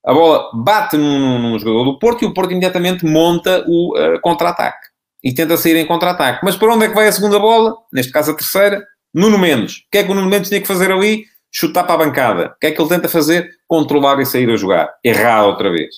A 0.05 0.13
bola 0.13 0.49
bate 0.53 0.97
num, 0.97 1.39
num 1.39 1.59
jogador 1.59 1.83
do 1.83 1.99
Porto 1.99 2.23
e 2.23 2.27
o 2.27 2.33
Porto 2.33 2.51
imediatamente 2.51 3.05
monta 3.05 3.63
o 3.67 3.97
uh, 3.97 4.19
contra-ataque. 4.21 4.89
E 5.23 5.33
tenta 5.33 5.55
sair 5.57 5.77
em 5.77 5.85
contra-ataque. 5.85 6.39
Mas 6.43 6.55
para 6.55 6.73
onde 6.73 6.85
é 6.85 6.89
que 6.89 6.95
vai 6.95 7.07
a 7.07 7.11
segunda 7.11 7.37
bola? 7.39 7.75
Neste 7.93 8.11
caso 8.11 8.31
a 8.31 8.35
terceira. 8.35 8.83
Nuno 9.13 9.37
Mendes. 9.37 9.77
O 9.77 9.91
que 9.91 9.99
é 9.99 10.03
que 10.03 10.11
o 10.11 10.15
Nuno 10.15 10.29
Mendes 10.29 10.49
tinha 10.49 10.61
que 10.61 10.67
fazer 10.67 10.91
ali? 10.91 11.25
Chutar 11.51 11.83
para 11.83 11.95
a 11.95 12.05
bancada. 12.05 12.53
O 12.55 12.59
que 12.59 12.67
é 12.67 12.71
que 12.71 12.81
ele 12.81 12.89
tenta 12.89 13.09
fazer? 13.09 13.49
Controlar 13.67 14.19
e 14.19 14.25
sair 14.25 14.49
a 14.49 14.55
jogar. 14.55 14.89
Errado 15.03 15.47
outra 15.47 15.69
vez. 15.69 15.95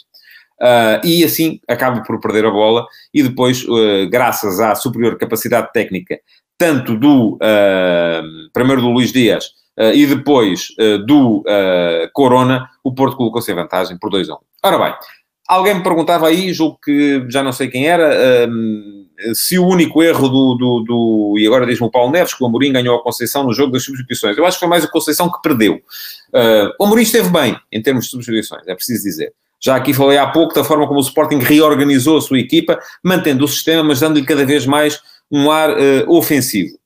Uh, 0.61 1.05
e 1.05 1.23
assim 1.23 1.59
acaba 1.67 2.01
por 2.03 2.19
perder 2.19 2.45
a 2.45 2.51
bola 2.51 2.85
e 3.13 3.23
depois, 3.23 3.65
uh, 3.65 4.07
graças 4.09 4.59
à 4.59 4.75
superior 4.75 5.17
capacidade 5.17 5.71
técnica, 5.73 6.19
tanto 6.57 6.95
do, 6.95 7.33
uh, 7.35 8.51
primeiro 8.53 8.81
do 8.81 8.89
Luís 8.89 9.11
Dias 9.11 9.51
e 9.95 10.05
depois 10.05 10.67
do 11.07 11.43
Corona, 12.13 12.69
o 12.83 12.93
Porto 12.93 13.17
colocou-se 13.17 13.51
em 13.51 13.55
vantagem 13.55 13.97
por 13.97 14.11
2 14.11 14.29
a 14.29 14.35
1. 14.35 14.37
Ora 14.65 14.77
bem, 14.77 14.93
alguém 15.47 15.73
me 15.73 15.81
perguntava 15.81 16.27
aí, 16.27 16.53
julgo 16.53 16.77
que 16.79 17.25
já 17.27 17.41
não 17.41 17.51
sei 17.51 17.69
quem 17.69 17.87
era, 17.87 18.47
se 19.33 19.57
o 19.57 19.65
único 19.65 20.03
erro 20.03 20.29
do, 20.29 20.53
do, 20.53 20.79
do 20.81 21.35
e 21.39 21.47
agora 21.47 21.65
diz-me 21.65 21.87
o 21.87 21.89
Paulo 21.89 22.11
Neves, 22.11 22.35
que 22.35 22.43
o 22.43 22.45
Amorim 22.45 22.71
ganhou 22.71 22.95
a 22.95 23.01
Conceição 23.01 23.43
no 23.45 23.51
jogo 23.51 23.71
das 23.71 23.83
substituições. 23.83 24.37
Eu 24.37 24.45
acho 24.45 24.57
que 24.57 24.59
foi 24.59 24.69
mais 24.69 24.85
a 24.85 24.87
Conceição 24.87 25.27
que 25.27 25.41
perdeu. 25.41 25.81
o 26.79 26.85
Amorim 26.85 27.01
esteve 27.01 27.29
bem 27.29 27.57
em 27.71 27.81
termos 27.81 28.05
de 28.05 28.11
substituições, 28.11 28.67
é 28.67 28.75
preciso 28.75 29.03
dizer. 29.03 29.33
Já 29.63 29.77
aqui 29.77 29.93
falei 29.93 30.17
há 30.17 30.27
pouco 30.27 30.53
da 30.53 30.63
forma 30.63 30.85
como 30.85 30.99
o 30.99 31.03
Sporting 31.03 31.37
reorganizou 31.37 32.17
a 32.17 32.21
sua 32.21 32.37
equipa, 32.37 32.77
mantendo 33.01 33.45
o 33.45 33.47
sistema, 33.47 33.81
mas 33.81 34.01
dando-lhe 34.01 34.25
cada 34.25 34.45
vez 34.45 34.65
mais 34.65 35.01
um 35.31 35.49
ar 35.49 35.69
uh, 35.69 36.11
ofensivo. 36.11 36.77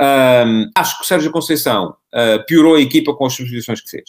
Um, 0.00 0.70
acho 0.74 0.96
que 0.96 1.04
o 1.04 1.06
Sérgio 1.06 1.30
Conceição 1.30 1.90
uh, 1.90 2.44
piorou 2.46 2.76
a 2.76 2.80
equipa 2.80 3.14
com 3.14 3.26
as 3.26 3.34
substituições 3.34 3.82
que 3.82 3.90
fez. 3.90 4.04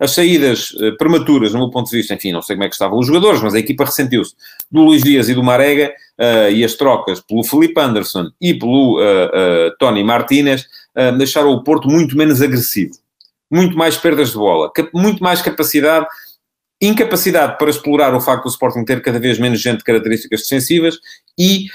as 0.00 0.12
saídas 0.12 0.70
uh, 0.70 0.96
prematuras, 0.96 1.52
no 1.52 1.58
meu 1.58 1.70
ponto 1.70 1.90
de 1.90 1.96
vista, 1.98 2.14
enfim, 2.14 2.32
não 2.32 2.40
sei 2.40 2.56
como 2.56 2.64
é 2.64 2.68
que 2.68 2.74
estavam 2.74 2.98
os 2.98 3.06
jogadores, 3.06 3.42
mas 3.42 3.54
a 3.54 3.58
equipa 3.58 3.84
ressentiu-se 3.84 4.34
do 4.70 4.80
Luís 4.80 5.02
Dias 5.02 5.28
e 5.28 5.34
do 5.34 5.42
Marega 5.42 5.94
e 6.52 6.64
as 6.64 6.74
trocas 6.74 7.20
pelo 7.20 7.42
Felipe 7.42 7.80
Anderson 7.80 8.30
e 8.40 8.54
pelo 8.54 8.98
Tony 9.78 10.04
Martínez 10.04 10.66
deixaram 11.18 11.50
o 11.50 11.64
Porto 11.64 11.88
muito 11.88 12.16
menos 12.16 12.40
agressivo. 12.40 12.92
Muito 13.50 13.76
mais 13.76 13.96
perdas 13.96 14.30
de 14.30 14.36
bola, 14.36 14.70
muito 14.94 15.22
mais 15.22 15.42
capacidade 15.42 16.06
incapacidade 16.82 17.56
para 17.58 17.70
explorar 17.70 18.12
o 18.12 18.20
facto 18.20 18.42
do 18.42 18.50
Sporting 18.50 18.84
ter 18.84 19.00
cada 19.00 19.20
vez 19.20 19.38
menos 19.38 19.60
gente 19.60 19.78
de 19.78 19.84
características 19.84 20.42
defensivas 20.42 20.98
e 21.38 21.66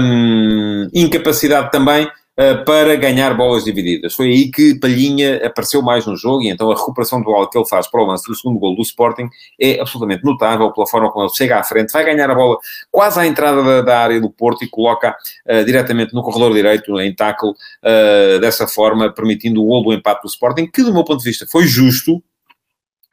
um, 0.00 0.88
incapacidade 0.94 1.72
também 1.72 2.06
uh, 2.06 2.64
para 2.64 2.94
ganhar 2.94 3.34
bolas 3.36 3.64
divididas. 3.64 4.14
Foi 4.14 4.28
aí 4.28 4.48
que 4.48 4.78
Palhinha 4.78 5.44
apareceu 5.44 5.82
mais 5.82 6.06
no 6.06 6.16
jogo 6.16 6.42
e 6.42 6.50
então 6.50 6.70
a 6.70 6.76
recuperação 6.76 7.20
bola 7.20 7.50
que 7.50 7.58
ele 7.58 7.66
faz 7.66 7.88
para 7.90 8.00
o 8.00 8.06
lance 8.06 8.28
do 8.28 8.34
segundo 8.36 8.60
gol 8.60 8.76
do 8.76 8.82
Sporting 8.82 9.28
é 9.60 9.80
absolutamente 9.80 10.24
notável 10.24 10.72
pela 10.72 10.86
forma 10.86 11.10
como 11.10 11.24
ele 11.24 11.34
chega 11.34 11.58
à 11.58 11.64
frente, 11.64 11.92
vai 11.92 12.04
ganhar 12.04 12.30
a 12.30 12.34
bola 12.34 12.56
quase 12.92 13.18
à 13.18 13.26
entrada 13.26 13.64
da, 13.64 13.82
da 13.82 13.98
área 13.98 14.20
do 14.20 14.30
Porto 14.30 14.64
e 14.64 14.68
coloca 14.68 15.16
uh, 15.50 15.64
diretamente 15.64 16.14
no 16.14 16.22
corredor 16.22 16.54
direito, 16.54 16.98
em 17.00 17.12
tackle, 17.12 17.50
uh, 17.50 18.38
dessa 18.40 18.68
forma, 18.68 19.12
permitindo 19.12 19.60
o 19.60 19.66
gol 19.66 19.82
do 19.82 19.92
empate 19.92 20.22
do 20.22 20.28
Sporting, 20.28 20.68
que 20.68 20.84
do 20.84 20.94
meu 20.94 21.02
ponto 21.02 21.18
de 21.18 21.28
vista 21.28 21.44
foi 21.44 21.66
justo, 21.66 22.22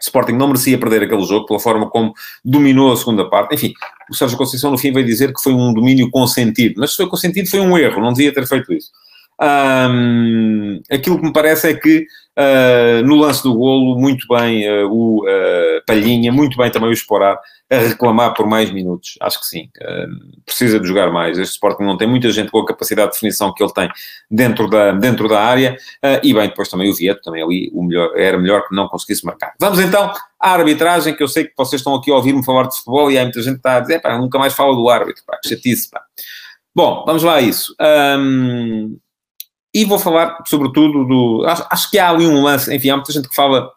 Sporting 0.05 0.33
não 0.33 0.47
merecia 0.47 0.77
perder 0.77 1.03
aquele 1.03 1.23
jogo 1.23 1.45
pela 1.45 1.59
forma 1.59 1.89
como 1.89 2.13
dominou 2.43 2.91
a 2.91 2.97
segunda 2.97 3.29
parte. 3.29 3.55
Enfim, 3.55 3.73
o 4.09 4.13
Sérgio 4.13 4.37
Conceição 4.37 4.71
no 4.71 4.77
fim 4.77 4.91
veio 4.91 5.05
dizer 5.05 5.33
que 5.33 5.41
foi 5.41 5.53
um 5.53 5.73
domínio 5.73 6.09
consentido, 6.09 6.75
mas 6.77 6.91
se 6.91 6.97
foi 6.97 7.07
consentido 7.07 7.49
foi 7.49 7.59
um 7.59 7.77
erro, 7.77 8.01
não 8.01 8.13
devia 8.13 8.33
ter 8.33 8.45
feito 8.47 8.73
isso. 8.73 8.91
Um, 9.41 10.81
aquilo 10.89 11.19
que 11.19 11.25
me 11.25 11.33
parece 11.33 11.69
é 11.69 11.73
que 11.73 12.05
uh, 12.37 13.05
no 13.05 13.15
lance 13.15 13.43
do 13.43 13.53
golo, 13.53 13.99
muito 13.99 14.27
bem 14.27 14.69
uh, 14.69 14.89
o 14.91 15.23
uh, 15.23 15.81
Palhinha, 15.85 16.31
muito 16.31 16.57
bem 16.57 16.69
também 16.69 16.89
o 16.89 16.93
Esporar, 16.93 17.39
a 17.69 17.77
reclamar 17.77 18.33
por 18.33 18.47
mais 18.47 18.71
minutos. 18.71 19.15
Acho 19.21 19.39
que 19.39 19.47
sim, 19.47 19.69
precisa 20.45 20.79
de 20.79 20.87
jogar 20.87 21.11
mais. 21.11 21.37
Este 21.37 21.53
Sporting 21.53 21.83
não 21.83 21.97
tem 21.97 22.07
muita 22.07 22.29
gente 22.31 22.51
com 22.51 22.59
a 22.59 22.65
capacidade 22.65 23.07
de 23.09 23.13
definição 23.13 23.51
que 23.53 23.63
ele 23.63 23.73
tem 23.73 23.89
dentro 24.29 24.69
da, 24.69 24.91
dentro 24.91 25.27
da 25.27 25.41
área, 25.41 25.75
e 26.21 26.31
bem, 26.31 26.47
depois 26.47 26.69
também 26.69 26.91
o 26.91 26.95
Vieto, 26.95 27.21
também 27.23 27.41
ali 27.41 27.71
o 27.73 27.83
melhor, 27.83 28.11
era 28.15 28.37
melhor 28.37 28.67
que 28.67 28.75
não 28.75 28.87
conseguisse 28.87 29.25
marcar. 29.25 29.53
Vamos 29.59 29.79
então 29.79 30.13
à 30.39 30.51
arbitragem, 30.51 31.15
que 31.15 31.23
eu 31.23 31.27
sei 31.27 31.45
que 31.45 31.53
vocês 31.57 31.79
estão 31.79 31.95
aqui 31.95 32.11
a 32.11 32.15
ouvir-me 32.15 32.45
falar 32.45 32.67
de 32.67 32.75
futebol 32.77 33.09
e 33.09 33.17
há 33.17 33.23
muita 33.23 33.41
gente 33.41 33.53
que 33.53 33.59
está 33.59 33.77
a 33.77 33.79
dizer, 33.79 33.99
pá, 33.99 34.15
nunca 34.15 34.37
mais 34.37 34.53
fala 34.53 34.75
do 34.75 34.87
árbitro, 34.87 35.23
pá, 35.25 35.39
que 35.41 35.49
chatice, 35.49 35.89
pá. 35.89 36.01
Bom, 36.75 37.03
vamos 37.05 37.23
lá 37.23 37.35
a 37.35 37.41
isso. 37.41 37.73
Um, 38.19 38.97
e 39.75 39.83
vou 39.83 39.99
falar, 39.99 40.41
sobretudo, 40.47 41.03
do. 41.03 41.45
Acho, 41.45 41.67
acho, 41.69 41.91
que 41.91 41.99
há 41.99 42.09
ali 42.09 42.25
um 42.25 42.41
lance, 42.41 42.73
enfim, 42.73 42.91
há 42.91 42.95
muita 42.95 43.11
gente 43.11 43.27
que 43.27 43.35
fala 43.35 43.69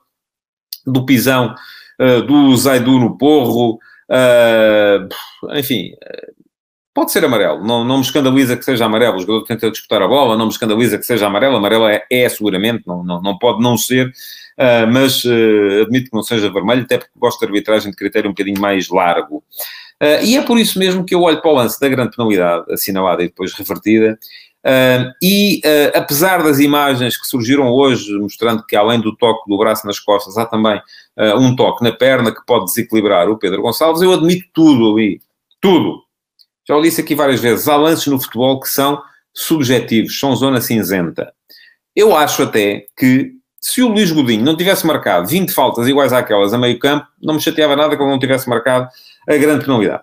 do 0.86 1.04
pisão, 1.04 1.56
uh, 2.00 2.22
do 2.22 2.56
Zaidu 2.56 3.00
no 3.00 3.18
porro, 3.18 3.80
uh, 4.08 5.56
enfim, 5.58 5.90
pode 6.94 7.10
ser 7.10 7.24
amarelo. 7.24 7.66
Não, 7.66 7.84
não 7.84 7.96
me 7.96 8.04
escandaliza 8.04 8.56
que 8.56 8.64
seja 8.64 8.84
amarelo. 8.84 9.16
O 9.16 9.20
jogador 9.20 9.42
tenta 9.44 9.68
disputar 9.72 10.00
a 10.00 10.06
bola, 10.06 10.36
não 10.36 10.46
me 10.46 10.52
escandaliza 10.52 10.96
que 10.96 11.04
seja 11.04 11.26
amarelo. 11.26 11.56
Amarelo 11.56 11.88
é, 11.88 12.04
é 12.08 12.28
seguramente, 12.28 12.84
não, 12.86 13.02
não, 13.02 13.20
não 13.20 13.36
pode 13.36 13.60
não 13.60 13.76
ser, 13.76 14.06
uh, 14.06 14.86
mas 14.92 15.24
admito 15.82 16.10
que 16.10 16.16
não 16.16 16.22
seja 16.22 16.48
vermelho, 16.48 16.82
até 16.82 16.98
porque 16.98 17.10
gosto 17.16 17.40
de 17.40 17.46
arbitragem 17.46 17.90
de 17.90 17.96
critério 17.96 18.30
um 18.30 18.34
bocadinho 18.34 18.60
mais 18.60 18.88
largo. 18.88 19.42
E 20.22 20.36
é 20.36 20.42
por 20.42 20.56
isso 20.60 20.78
mesmo 20.78 21.04
que 21.04 21.12
eu 21.12 21.22
olho 21.22 21.42
para 21.42 21.50
o 21.50 21.54
lance 21.54 21.80
da 21.80 21.88
grande 21.88 22.14
penalidade 22.14 22.72
assinalada 22.72 23.20
e 23.24 23.26
depois 23.26 23.52
revertida 23.52 24.16
Uh, 24.64 25.12
e 25.22 25.60
uh, 25.64 25.98
apesar 25.98 26.42
das 26.42 26.58
imagens 26.58 27.16
que 27.16 27.26
surgiram 27.26 27.70
hoje, 27.70 28.12
mostrando 28.18 28.64
que 28.66 28.74
além 28.74 29.00
do 29.00 29.16
toque 29.16 29.48
do 29.48 29.56
braço 29.56 29.86
nas 29.86 30.00
costas, 30.00 30.36
há 30.36 30.44
também 30.44 30.76
uh, 31.16 31.38
um 31.38 31.54
toque 31.54 31.82
na 31.84 31.92
perna 31.92 32.34
que 32.34 32.44
pode 32.44 32.66
desequilibrar 32.66 33.28
o 33.28 33.38
Pedro 33.38 33.62
Gonçalves, 33.62 34.02
eu 34.02 34.12
admito 34.12 34.46
tudo 34.52 34.92
ali. 34.92 35.20
Tudo. 35.60 36.02
Já 36.66 36.76
o 36.76 36.82
disse 36.82 37.00
aqui 37.00 37.14
várias 37.14 37.40
vezes. 37.40 37.68
Há 37.68 37.76
lances 37.76 38.06
no 38.08 38.20
futebol 38.20 38.60
que 38.60 38.68
são 38.68 39.00
subjetivos, 39.32 40.18
são 40.18 40.34
zona 40.36 40.60
cinzenta. 40.60 41.32
Eu 41.94 42.14
acho 42.14 42.42
até 42.42 42.86
que 42.96 43.32
se 43.60 43.82
o 43.82 43.88
Luís 43.88 44.10
Godinho 44.10 44.44
não 44.44 44.56
tivesse 44.56 44.86
marcado 44.86 45.26
20 45.26 45.52
faltas 45.52 45.88
iguais 45.88 46.12
àquelas 46.12 46.52
a 46.52 46.58
meio 46.58 46.78
campo, 46.78 47.06
não 47.20 47.34
me 47.34 47.40
chateava 47.40 47.74
nada 47.74 47.96
que 47.96 48.02
ele 48.02 48.10
não 48.10 48.18
tivesse 48.18 48.48
marcado 48.48 48.88
a 49.28 49.36
grande 49.36 49.64
penalidade. 49.64 50.02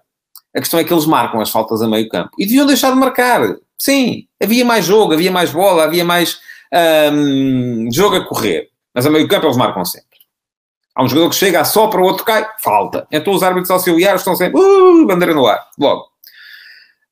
A 0.55 0.59
questão 0.59 0.79
é 0.79 0.83
que 0.83 0.93
eles 0.93 1.05
marcam 1.05 1.41
as 1.41 1.49
faltas 1.49 1.81
a 1.81 1.87
meio 1.87 2.07
campo. 2.09 2.31
E 2.39 2.45
deviam 2.45 2.65
deixar 2.65 2.91
de 2.91 2.97
marcar. 2.97 3.57
Sim, 3.79 4.27
havia 4.41 4.63
mais 4.63 4.85
jogo, 4.85 5.13
havia 5.13 5.31
mais 5.31 5.51
bola, 5.51 5.83
havia 5.83 6.05
mais 6.05 6.39
jogo 7.91 8.17
a 8.17 8.25
correr. 8.25 8.69
Mas 8.93 9.05
a 9.05 9.09
meio 9.09 9.27
campo 9.27 9.45
eles 9.45 9.57
marcam 9.57 9.83
sempre. 9.83 10.15
Há 10.95 11.03
um 11.03 11.09
jogador 11.09 11.29
que 11.29 11.35
chega, 11.35 11.65
só 11.65 11.87
para 11.87 11.99
o 11.99 12.05
outro 12.05 12.23
cai, 12.23 12.47
falta. 12.61 13.05
Então 13.11 13.33
os 13.33 13.43
árbitros 13.43 13.69
auxiliares 13.69 14.21
estão 14.21 14.35
sempre, 14.35 14.61
uh, 14.61 15.05
bandeira 15.05 15.33
no 15.33 15.45
ar, 15.45 15.69
logo. 15.77 16.07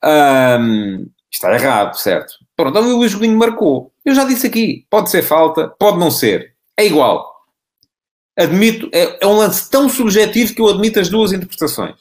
Um, 0.02 1.06
está 1.30 1.54
errado, 1.54 1.96
certo? 1.96 2.36
Pronto, 2.56 2.78
então 2.78 2.94
o 2.94 2.98
Luís 2.98 3.14
Godinho 3.14 3.38
marcou. 3.38 3.92
Eu 4.06 4.16
já 4.16 4.24
disse 4.24 4.48
aqui, 4.48 4.86
pode 4.90 5.10
ser 5.10 5.22
falta, 5.22 5.68
pode 5.68 6.00
não 6.00 6.10
ser. 6.10 6.56
É 6.78 6.86
igual. 6.86 7.34
Admito, 8.38 8.90
é, 8.94 9.18
é 9.22 9.28
um 9.28 9.36
lance 9.36 9.70
tão 9.70 9.90
subjetivo 9.90 10.56
que 10.56 10.62
eu 10.62 10.70
admito 10.70 11.00
as 11.02 11.10
duas 11.10 11.34
interpretações. 11.34 11.96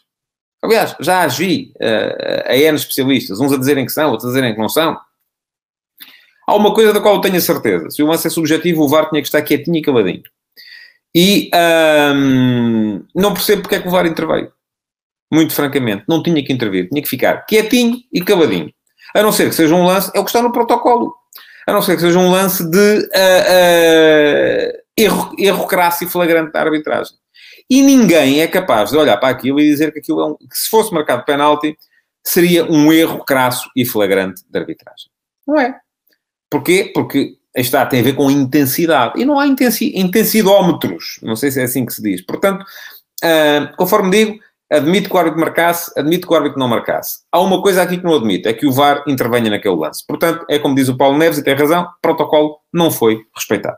Aliás, 0.63 0.95
já 1.01 1.23
agi 1.23 1.73
uh, 1.77 2.51
a 2.51 2.57
N 2.57 2.77
especialistas, 2.77 3.41
uns 3.41 3.53
a 3.53 3.59
dizerem 3.59 3.85
que 3.85 3.93
são, 3.93 4.11
outros 4.11 4.27
a 4.27 4.29
dizerem 4.29 4.55
que 4.55 4.61
não 4.61 4.69
são. 4.69 4.97
Há 6.47 6.55
uma 6.55 6.73
coisa 6.73 6.93
da 6.93 7.01
qual 7.01 7.17
eu 7.17 7.21
tenho 7.21 7.37
a 7.37 7.41
certeza. 7.41 7.91
Se 7.91 8.03
o 8.03 8.07
lance 8.07 8.27
é 8.27 8.31
subjetivo, 8.31 8.83
o 8.83 8.89
VAR 8.89 9.09
tinha 9.09 9.21
que 9.21 9.29
estar 9.29 9.43
quietinho 9.43 9.77
e 9.77 9.83
caladinho. 9.83 10.23
E 11.15 11.51
um, 12.15 13.05
não 13.15 13.35
percebo 13.35 13.63
porque 13.63 13.77
é 13.77 13.81
que 13.81 13.89
o 13.89 13.91
VAR 13.91 14.07
interveio. 14.07 14.53
Muito 15.33 15.53
francamente, 15.53 16.05
não 16.09 16.23
tinha 16.23 16.45
que 16.45 16.53
intervir. 16.53 16.89
Tinha 16.89 17.03
que 17.03 17.09
ficar 17.09 17.45
quietinho 17.47 17.99
e 18.13 18.21
caladinho. 18.23 18.73
A 19.15 19.23
não 19.23 19.33
ser 19.33 19.49
que 19.49 19.55
seja 19.55 19.75
um 19.75 19.85
lance, 19.85 20.11
é 20.15 20.21
o 20.21 20.25
que 20.25 20.31
está 20.31 20.43
no 20.43 20.53
protocolo. 20.53 21.15
A 21.67 21.73
não 21.73 21.83
ser 21.83 21.95
que 21.97 22.03
seja 22.03 22.19
um 22.19 22.31
lance 22.31 22.69
de 22.69 22.99
uh, 22.99 23.03
uh, 23.03 24.83
erro, 24.97 25.35
erro 25.39 25.67
crasso 25.67 26.05
e 26.05 26.09
flagrante 26.09 26.53
da 26.53 26.61
arbitragem. 26.61 27.15
E 27.69 27.83
ninguém 27.83 28.41
é 28.41 28.47
capaz 28.47 28.91
de 28.91 28.97
olhar 28.97 29.17
para 29.17 29.29
aquilo 29.29 29.61
e 29.61 29.69
dizer 29.69 29.93
que 29.93 29.99
aquilo 29.99 30.21
é 30.21 30.27
um, 30.27 30.37
que 30.37 30.57
se 30.57 30.69
fosse 30.69 30.93
marcado 30.93 31.25
penalti, 31.25 31.77
seria 32.25 32.65
um 32.65 32.93
erro 32.93 33.25
crasso 33.25 33.69
e 33.77 33.85
flagrante 33.85 34.43
de 34.49 34.59
arbitragem. 34.59 35.11
Não 35.47 35.59
é. 35.59 35.79
Porquê? 36.51 36.91
Porque 36.95 37.37
está, 37.57 37.85
tem 37.87 38.01
a 38.01 38.05
ver 38.05 38.15
com 38.15 38.31
intensidade. 38.31 39.21
E 39.21 39.25
não 39.25 39.39
há 39.39 39.47
intensi 39.47 39.93
intensidómetros. 39.97 41.19
Não 41.23 41.37
sei 41.37 41.51
se 41.51 41.61
é 41.61 41.65
assim 41.65 41.85
que 41.85 41.93
se 41.93 42.03
diz. 42.03 42.21
Portanto, 42.25 42.63
uh, 42.63 43.77
conforme 43.77 44.11
digo, 44.11 44.39
admito 44.71 45.09
que 45.09 45.15
o 45.15 45.19
árbitro 45.19 45.41
marcasse, 45.41 45.93
admito 45.99 46.27
que 46.27 46.33
o 46.33 46.37
árbitro 46.37 46.59
não 46.59 46.69
marcasse. 46.69 47.21
Há 47.31 47.41
uma 47.41 47.61
coisa 47.61 47.83
aqui 47.83 47.99
que 47.99 48.05
não 48.05 48.15
admito, 48.15 48.49
é 48.49 48.53
que 48.53 48.67
o 48.67 48.73
VAR 48.73 49.05
intervenha 49.07 49.51
naquele 49.51 49.77
lance. 49.77 50.05
Portanto, 50.07 50.45
é 50.49 50.59
como 50.59 50.75
diz 50.75 50.89
o 50.89 50.97
Paulo 50.97 51.19
Neves, 51.19 51.39
e 51.39 51.45
tem 51.45 51.55
razão, 51.55 51.89
protocolo 52.01 52.59
não 52.73 52.91
foi 52.91 53.21
respeitado. 53.37 53.77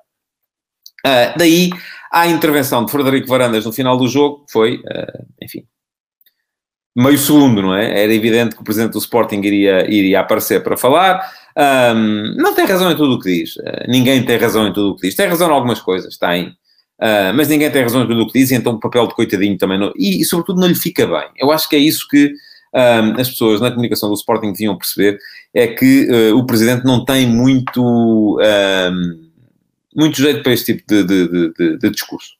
Uh, 1.07 1.37
daí 1.37 1.71
a 2.15 2.29
intervenção 2.29 2.85
de 2.85 2.93
Frederico 2.93 3.27
Varandas 3.27 3.65
no 3.65 3.73
final 3.73 3.97
do 3.97 4.07
jogo 4.07 4.47
foi, 4.49 4.77
uh, 4.77 5.27
enfim, 5.43 5.65
meio 6.97 7.19
segundo, 7.19 7.61
não 7.61 7.75
é? 7.75 8.05
Era 8.05 8.15
evidente 8.15 8.55
que 8.55 8.61
o 8.63 8.65
presidente 8.65 8.93
do 8.93 8.99
Sporting 8.99 9.41
iria, 9.41 9.93
iria 9.93 10.21
aparecer 10.21 10.63
para 10.63 10.77
falar. 10.77 11.29
Um, 11.59 12.37
não 12.37 12.55
tem 12.55 12.67
razão 12.67 12.89
em 12.93 12.97
tudo 12.97 13.15
o 13.15 13.19
que 13.19 13.41
diz. 13.41 13.57
Uh, 13.57 13.89
ninguém 13.89 14.25
tem 14.25 14.37
razão 14.37 14.65
em 14.69 14.73
tudo 14.73 14.93
o 14.93 14.97
que 14.97 15.09
diz. 15.09 15.17
Tem 15.17 15.27
razão 15.27 15.49
em 15.49 15.53
algumas 15.53 15.81
coisas, 15.81 16.17
tem. 16.17 16.51
Uh, 17.01 17.35
mas 17.35 17.49
ninguém 17.49 17.69
tem 17.69 17.83
razão 17.83 18.05
em 18.05 18.07
tudo 18.07 18.23
o 18.23 18.27
que 18.29 18.39
diz, 18.39 18.53
e 18.53 18.55
então 18.55 18.75
o 18.75 18.81
papel 18.81 19.09
de 19.09 19.15
coitadinho 19.17 19.59
também 19.59 19.77
não. 19.77 19.93
E, 19.97 20.21
e 20.21 20.25
sobretudo 20.25 20.61
não 20.61 20.69
lhe 20.69 20.77
fica 20.77 21.09
bem. 21.09 21.29
Eu 21.37 21.51
acho 21.51 21.69
que 21.69 21.75
é 21.75 21.81
isso 21.81 22.07
que 22.09 22.33
um, 22.73 23.21
as 23.21 23.29
pessoas 23.29 23.61
na 23.61 23.71
comunicação 23.71 24.09
do 24.09 24.15
Sporting 24.15 24.53
deviam 24.53 24.79
perceber: 24.79 25.19
é 25.53 25.67
que 25.67 26.09
uh, 26.09 26.39
o 26.39 26.47
presidente 26.47 26.85
não 26.85 27.05
tem 27.05 27.27
muito. 27.27 28.39
Um, 28.39 29.24
muito 29.95 30.21
jeito 30.21 30.43
para 30.43 30.53
este 30.53 30.75
tipo 30.75 30.85
de, 30.87 31.05
de, 31.05 31.53
de, 31.53 31.79
de, 31.79 31.91
discurso. 31.91 32.33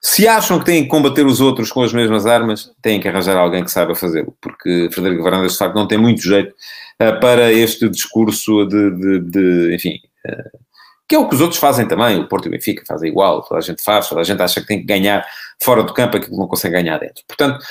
Se 0.00 0.28
acham 0.28 0.58
que 0.58 0.66
têm 0.66 0.84
que 0.84 0.88
combater 0.88 1.26
os 1.26 1.40
outros 1.40 1.72
com 1.72 1.82
as 1.82 1.92
mesmas 1.92 2.26
armas, 2.26 2.70
têm 2.80 3.00
que 3.00 3.08
arranjar 3.08 3.36
alguém 3.36 3.64
que 3.64 3.70
saiba 3.70 3.94
fazê-lo, 3.94 4.36
porque 4.40 4.88
Frederico 4.92 5.22
Varandas, 5.22 5.52
de 5.52 5.58
facto, 5.58 5.74
não 5.74 5.88
tem 5.88 5.98
muito 5.98 6.22
jeito 6.22 6.54
uh, 7.02 7.18
para 7.20 7.52
este 7.52 7.88
discurso 7.88 8.66
de, 8.66 9.74
enfim, 9.74 9.98
uh, 10.28 10.66
que 11.08 11.14
é 11.14 11.18
o 11.18 11.28
que 11.28 11.34
os 11.34 11.40
outros 11.40 11.60
fazem 11.60 11.86
também, 11.86 12.18
o 12.18 12.28
Porto 12.28 12.46
e 12.46 12.48
o 12.48 12.50
Benfica 12.50 12.82
fazem 12.86 13.10
igual, 13.10 13.42
toda 13.42 13.58
a 13.58 13.62
gente 13.62 13.82
faz, 13.82 14.08
toda 14.08 14.20
a 14.20 14.24
gente 14.24 14.42
acha 14.42 14.60
que 14.60 14.66
tem 14.66 14.80
que 14.80 14.86
ganhar 14.86 15.24
fora 15.62 15.84
do 15.84 15.94
campo 15.94 16.16
aquilo 16.16 16.32
que 16.32 16.38
não 16.38 16.48
consegue 16.48 16.74
ganhar 16.74 16.98
dentro. 16.98 17.22
Portanto, 17.28 17.64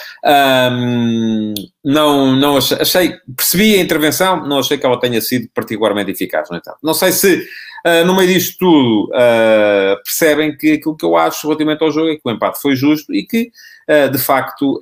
um, 0.71 1.53
não, 1.83 2.35
não 2.35 2.57
achei, 2.57 2.77
achei, 2.79 3.13
percebi 3.35 3.75
a 3.75 3.81
intervenção, 3.81 4.47
não 4.47 4.59
achei 4.59 4.77
que 4.77 4.85
ela 4.85 4.99
tenha 4.99 5.19
sido 5.19 5.49
particularmente 5.53 6.11
eficaz, 6.11 6.49
no 6.49 6.57
entanto. 6.57 6.77
Não 6.81 6.93
sei 6.93 7.11
se 7.11 7.45
Uh, 7.85 8.03
no 8.03 8.15
meio 8.15 8.27
disto 8.33 8.57
tudo, 8.57 9.11
uh, 9.11 10.01
percebem 10.03 10.57
que 10.57 10.71
aquilo 10.71 10.97
que 10.97 11.05
eu 11.05 11.15
acho 11.15 11.45
relativamente 11.45 11.83
ao 11.83 11.91
jogo 11.91 12.09
é 12.09 12.15
que 12.15 12.21
o 12.25 12.31
empate 12.31 12.59
foi 12.59 12.75
justo 12.75 13.13
e 13.13 13.23
que, 13.23 13.51
uh, 13.87 14.09
de 14.09 14.17
facto, 14.17 14.79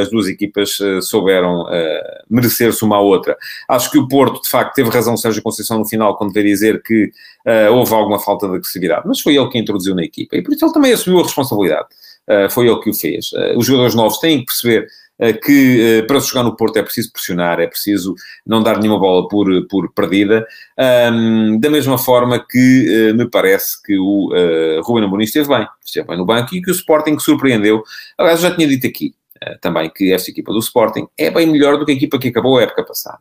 as 0.00 0.08
duas 0.08 0.28
equipas 0.28 0.78
souberam 1.02 1.66
merecer-se 2.30 2.84
uma 2.84 2.96
à 2.96 3.00
outra. 3.00 3.36
Acho 3.68 3.90
que 3.90 3.98
o 3.98 4.06
Porto, 4.06 4.40
de 4.40 4.48
facto, 4.48 4.74
teve 4.74 4.88
razão 4.88 5.16
Sérgio 5.16 5.42
Conceição 5.42 5.78
no 5.78 5.88
final 5.88 6.16
quando 6.16 6.32
veio 6.32 6.46
dizer 6.46 6.80
que 6.82 7.10
houve 7.72 7.92
alguma 7.92 8.20
falta 8.20 8.46
de 8.46 8.54
agressividade, 8.54 9.02
mas 9.06 9.20
foi 9.20 9.36
ele 9.36 9.48
que 9.48 9.58
introduziu 9.58 9.94
na 9.94 10.04
equipa 10.04 10.36
e 10.36 10.42
por 10.42 10.52
isso 10.54 10.64
ele 10.64 10.72
também 10.72 10.92
assumiu 10.92 11.20
a 11.20 11.22
responsabilidade. 11.22 11.88
foi 12.50 12.68
ele 12.68 12.80
que 12.80 12.90
o 12.90 12.94
fez. 12.94 13.30
os 13.56 13.66
jogadores 13.66 13.94
novos 13.94 14.18
têm 14.18 14.40
que 14.40 14.46
perceber 14.46 14.86
que 15.32 15.98
eh, 15.98 16.02
para 16.02 16.20
se 16.20 16.28
jogar 16.28 16.44
no 16.44 16.56
Porto 16.56 16.76
é 16.76 16.82
preciso 16.82 17.12
pressionar, 17.12 17.58
é 17.58 17.66
preciso 17.66 18.14
não 18.46 18.62
dar 18.62 18.78
nenhuma 18.78 19.00
bola 19.00 19.26
por, 19.28 19.48
por 19.66 19.92
perdida, 19.92 20.46
um, 21.12 21.58
da 21.58 21.68
mesma 21.68 21.98
forma 21.98 22.38
que 22.38 23.10
uh, 23.10 23.16
me 23.16 23.28
parece 23.28 23.82
que 23.82 23.98
o 23.98 24.28
uh, 24.28 24.80
Ruben 24.82 25.04
Amorim 25.04 25.24
esteve 25.24 25.48
bem, 25.48 25.66
esteve 25.84 26.06
bem 26.06 26.16
no 26.16 26.24
banco 26.24 26.54
e 26.54 26.62
que 26.62 26.70
o 26.70 26.74
Sporting 26.74 27.18
surpreendeu. 27.18 27.82
Aliás, 28.16 28.40
já 28.40 28.54
tinha 28.54 28.68
dito 28.68 28.86
aqui 28.86 29.14
uh, 29.42 29.58
também 29.60 29.90
que 29.90 30.12
esta 30.12 30.30
equipa 30.30 30.52
do 30.52 30.60
Sporting 30.60 31.08
é 31.18 31.30
bem 31.30 31.46
melhor 31.46 31.78
do 31.78 31.84
que 31.84 31.92
a 31.92 31.94
equipa 31.94 32.18
que 32.18 32.28
acabou 32.28 32.58
a 32.58 32.62
época 32.62 32.84
passada. 32.84 33.18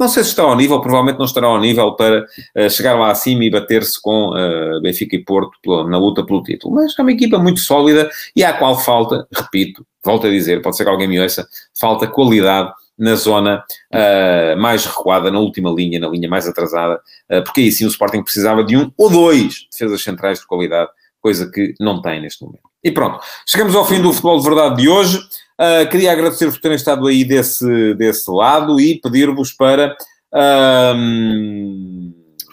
Não 0.00 0.08
sei 0.08 0.24
se 0.24 0.30
está 0.30 0.44
ao 0.44 0.56
nível, 0.56 0.80
provavelmente 0.80 1.18
não 1.18 1.26
estará 1.26 1.46
ao 1.46 1.60
nível 1.60 1.92
para 1.92 2.24
uh, 2.56 2.70
chegar 2.70 2.94
lá 2.94 3.10
acima 3.10 3.44
e 3.44 3.50
bater-se 3.50 4.00
com 4.00 4.30
uh, 4.30 4.80
Benfica 4.80 5.14
e 5.14 5.22
Porto 5.22 5.50
pela, 5.62 5.86
na 5.86 5.98
luta 5.98 6.24
pelo 6.24 6.42
título. 6.42 6.74
Mas 6.74 6.98
é 6.98 7.02
uma 7.02 7.12
equipa 7.12 7.38
muito 7.38 7.60
sólida 7.60 8.08
e 8.34 8.42
à 8.42 8.54
qual 8.54 8.80
falta, 8.80 9.28
repito, 9.30 9.84
volto 10.02 10.26
a 10.26 10.30
dizer, 10.30 10.62
pode 10.62 10.78
ser 10.78 10.84
que 10.84 10.90
alguém 10.90 11.06
me 11.06 11.20
ouça, 11.20 11.46
falta 11.78 12.06
qualidade 12.06 12.72
na 12.98 13.14
zona 13.14 13.62
uh, 13.92 14.58
mais 14.58 14.86
recuada, 14.86 15.30
na 15.30 15.38
última 15.38 15.70
linha, 15.70 16.00
na 16.00 16.08
linha 16.08 16.30
mais 16.30 16.48
atrasada, 16.48 16.98
porque 17.44 17.60
aí 17.60 17.70
sim 17.70 17.84
o 17.84 17.88
Sporting 17.88 18.22
precisava 18.22 18.64
de 18.64 18.78
um 18.78 18.90
ou 18.96 19.10
dois 19.10 19.66
defesas 19.70 20.02
centrais 20.02 20.40
de 20.40 20.46
qualidade, 20.46 20.88
coisa 21.20 21.50
que 21.50 21.74
não 21.78 22.00
tem 22.00 22.22
neste 22.22 22.42
momento. 22.42 22.70
E 22.82 22.90
pronto, 22.90 23.20
chegamos 23.46 23.74
ao 23.74 23.86
fim 23.86 24.00
do 24.00 24.10
Futebol 24.12 24.38
de 24.38 24.44
Verdade 24.44 24.76
de 24.76 24.88
hoje. 24.88 25.20
Uh, 25.60 25.86
queria 25.90 26.12
agradecer-vos 26.12 26.54
por 26.54 26.62
terem 26.62 26.76
estado 26.76 27.06
aí 27.06 27.22
desse, 27.22 27.94
desse 27.94 28.30
lado 28.30 28.80
e 28.80 28.98
pedir-vos 28.98 29.52
para 29.52 29.94
uh, 30.32 30.94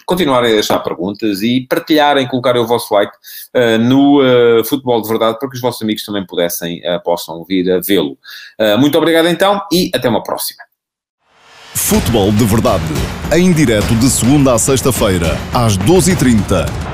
continuarem 0.06 0.52
a 0.52 0.56
deixar 0.56 0.80
perguntas 0.80 1.42
e 1.42 1.66
partilharem, 1.70 2.28
colocarem 2.28 2.62
o 2.62 2.68
vosso 2.68 2.94
like 2.94 3.14
uh, 3.56 3.78
no 3.80 4.20
Futebol 4.66 5.02
de 5.02 5.08
Verdade 5.08 5.40
para 5.40 5.50
que 5.50 5.56
os 5.56 5.62
vossos 5.62 5.82
amigos 5.82 6.04
também 6.04 6.26
pudessem, 6.26 6.82
possam 7.06 7.46
vir 7.46 7.72
a 7.72 7.80
vê-lo. 7.80 8.18
muito 8.78 8.98
obrigado 8.98 9.28
então 9.28 9.62
e 9.72 9.90
até 9.96 10.10
uma 10.10 10.22
próxima. 10.24 10.64
Futebol 11.74 12.32
de 12.34 12.44
Verdade, 12.44 12.84
em 13.34 13.54
direto 13.54 13.96
de 13.96 14.10
segunda 14.10 14.54
a 14.54 14.60
sexta-feira, 14.60 15.38
às 15.54 15.78
12h30 15.78 16.87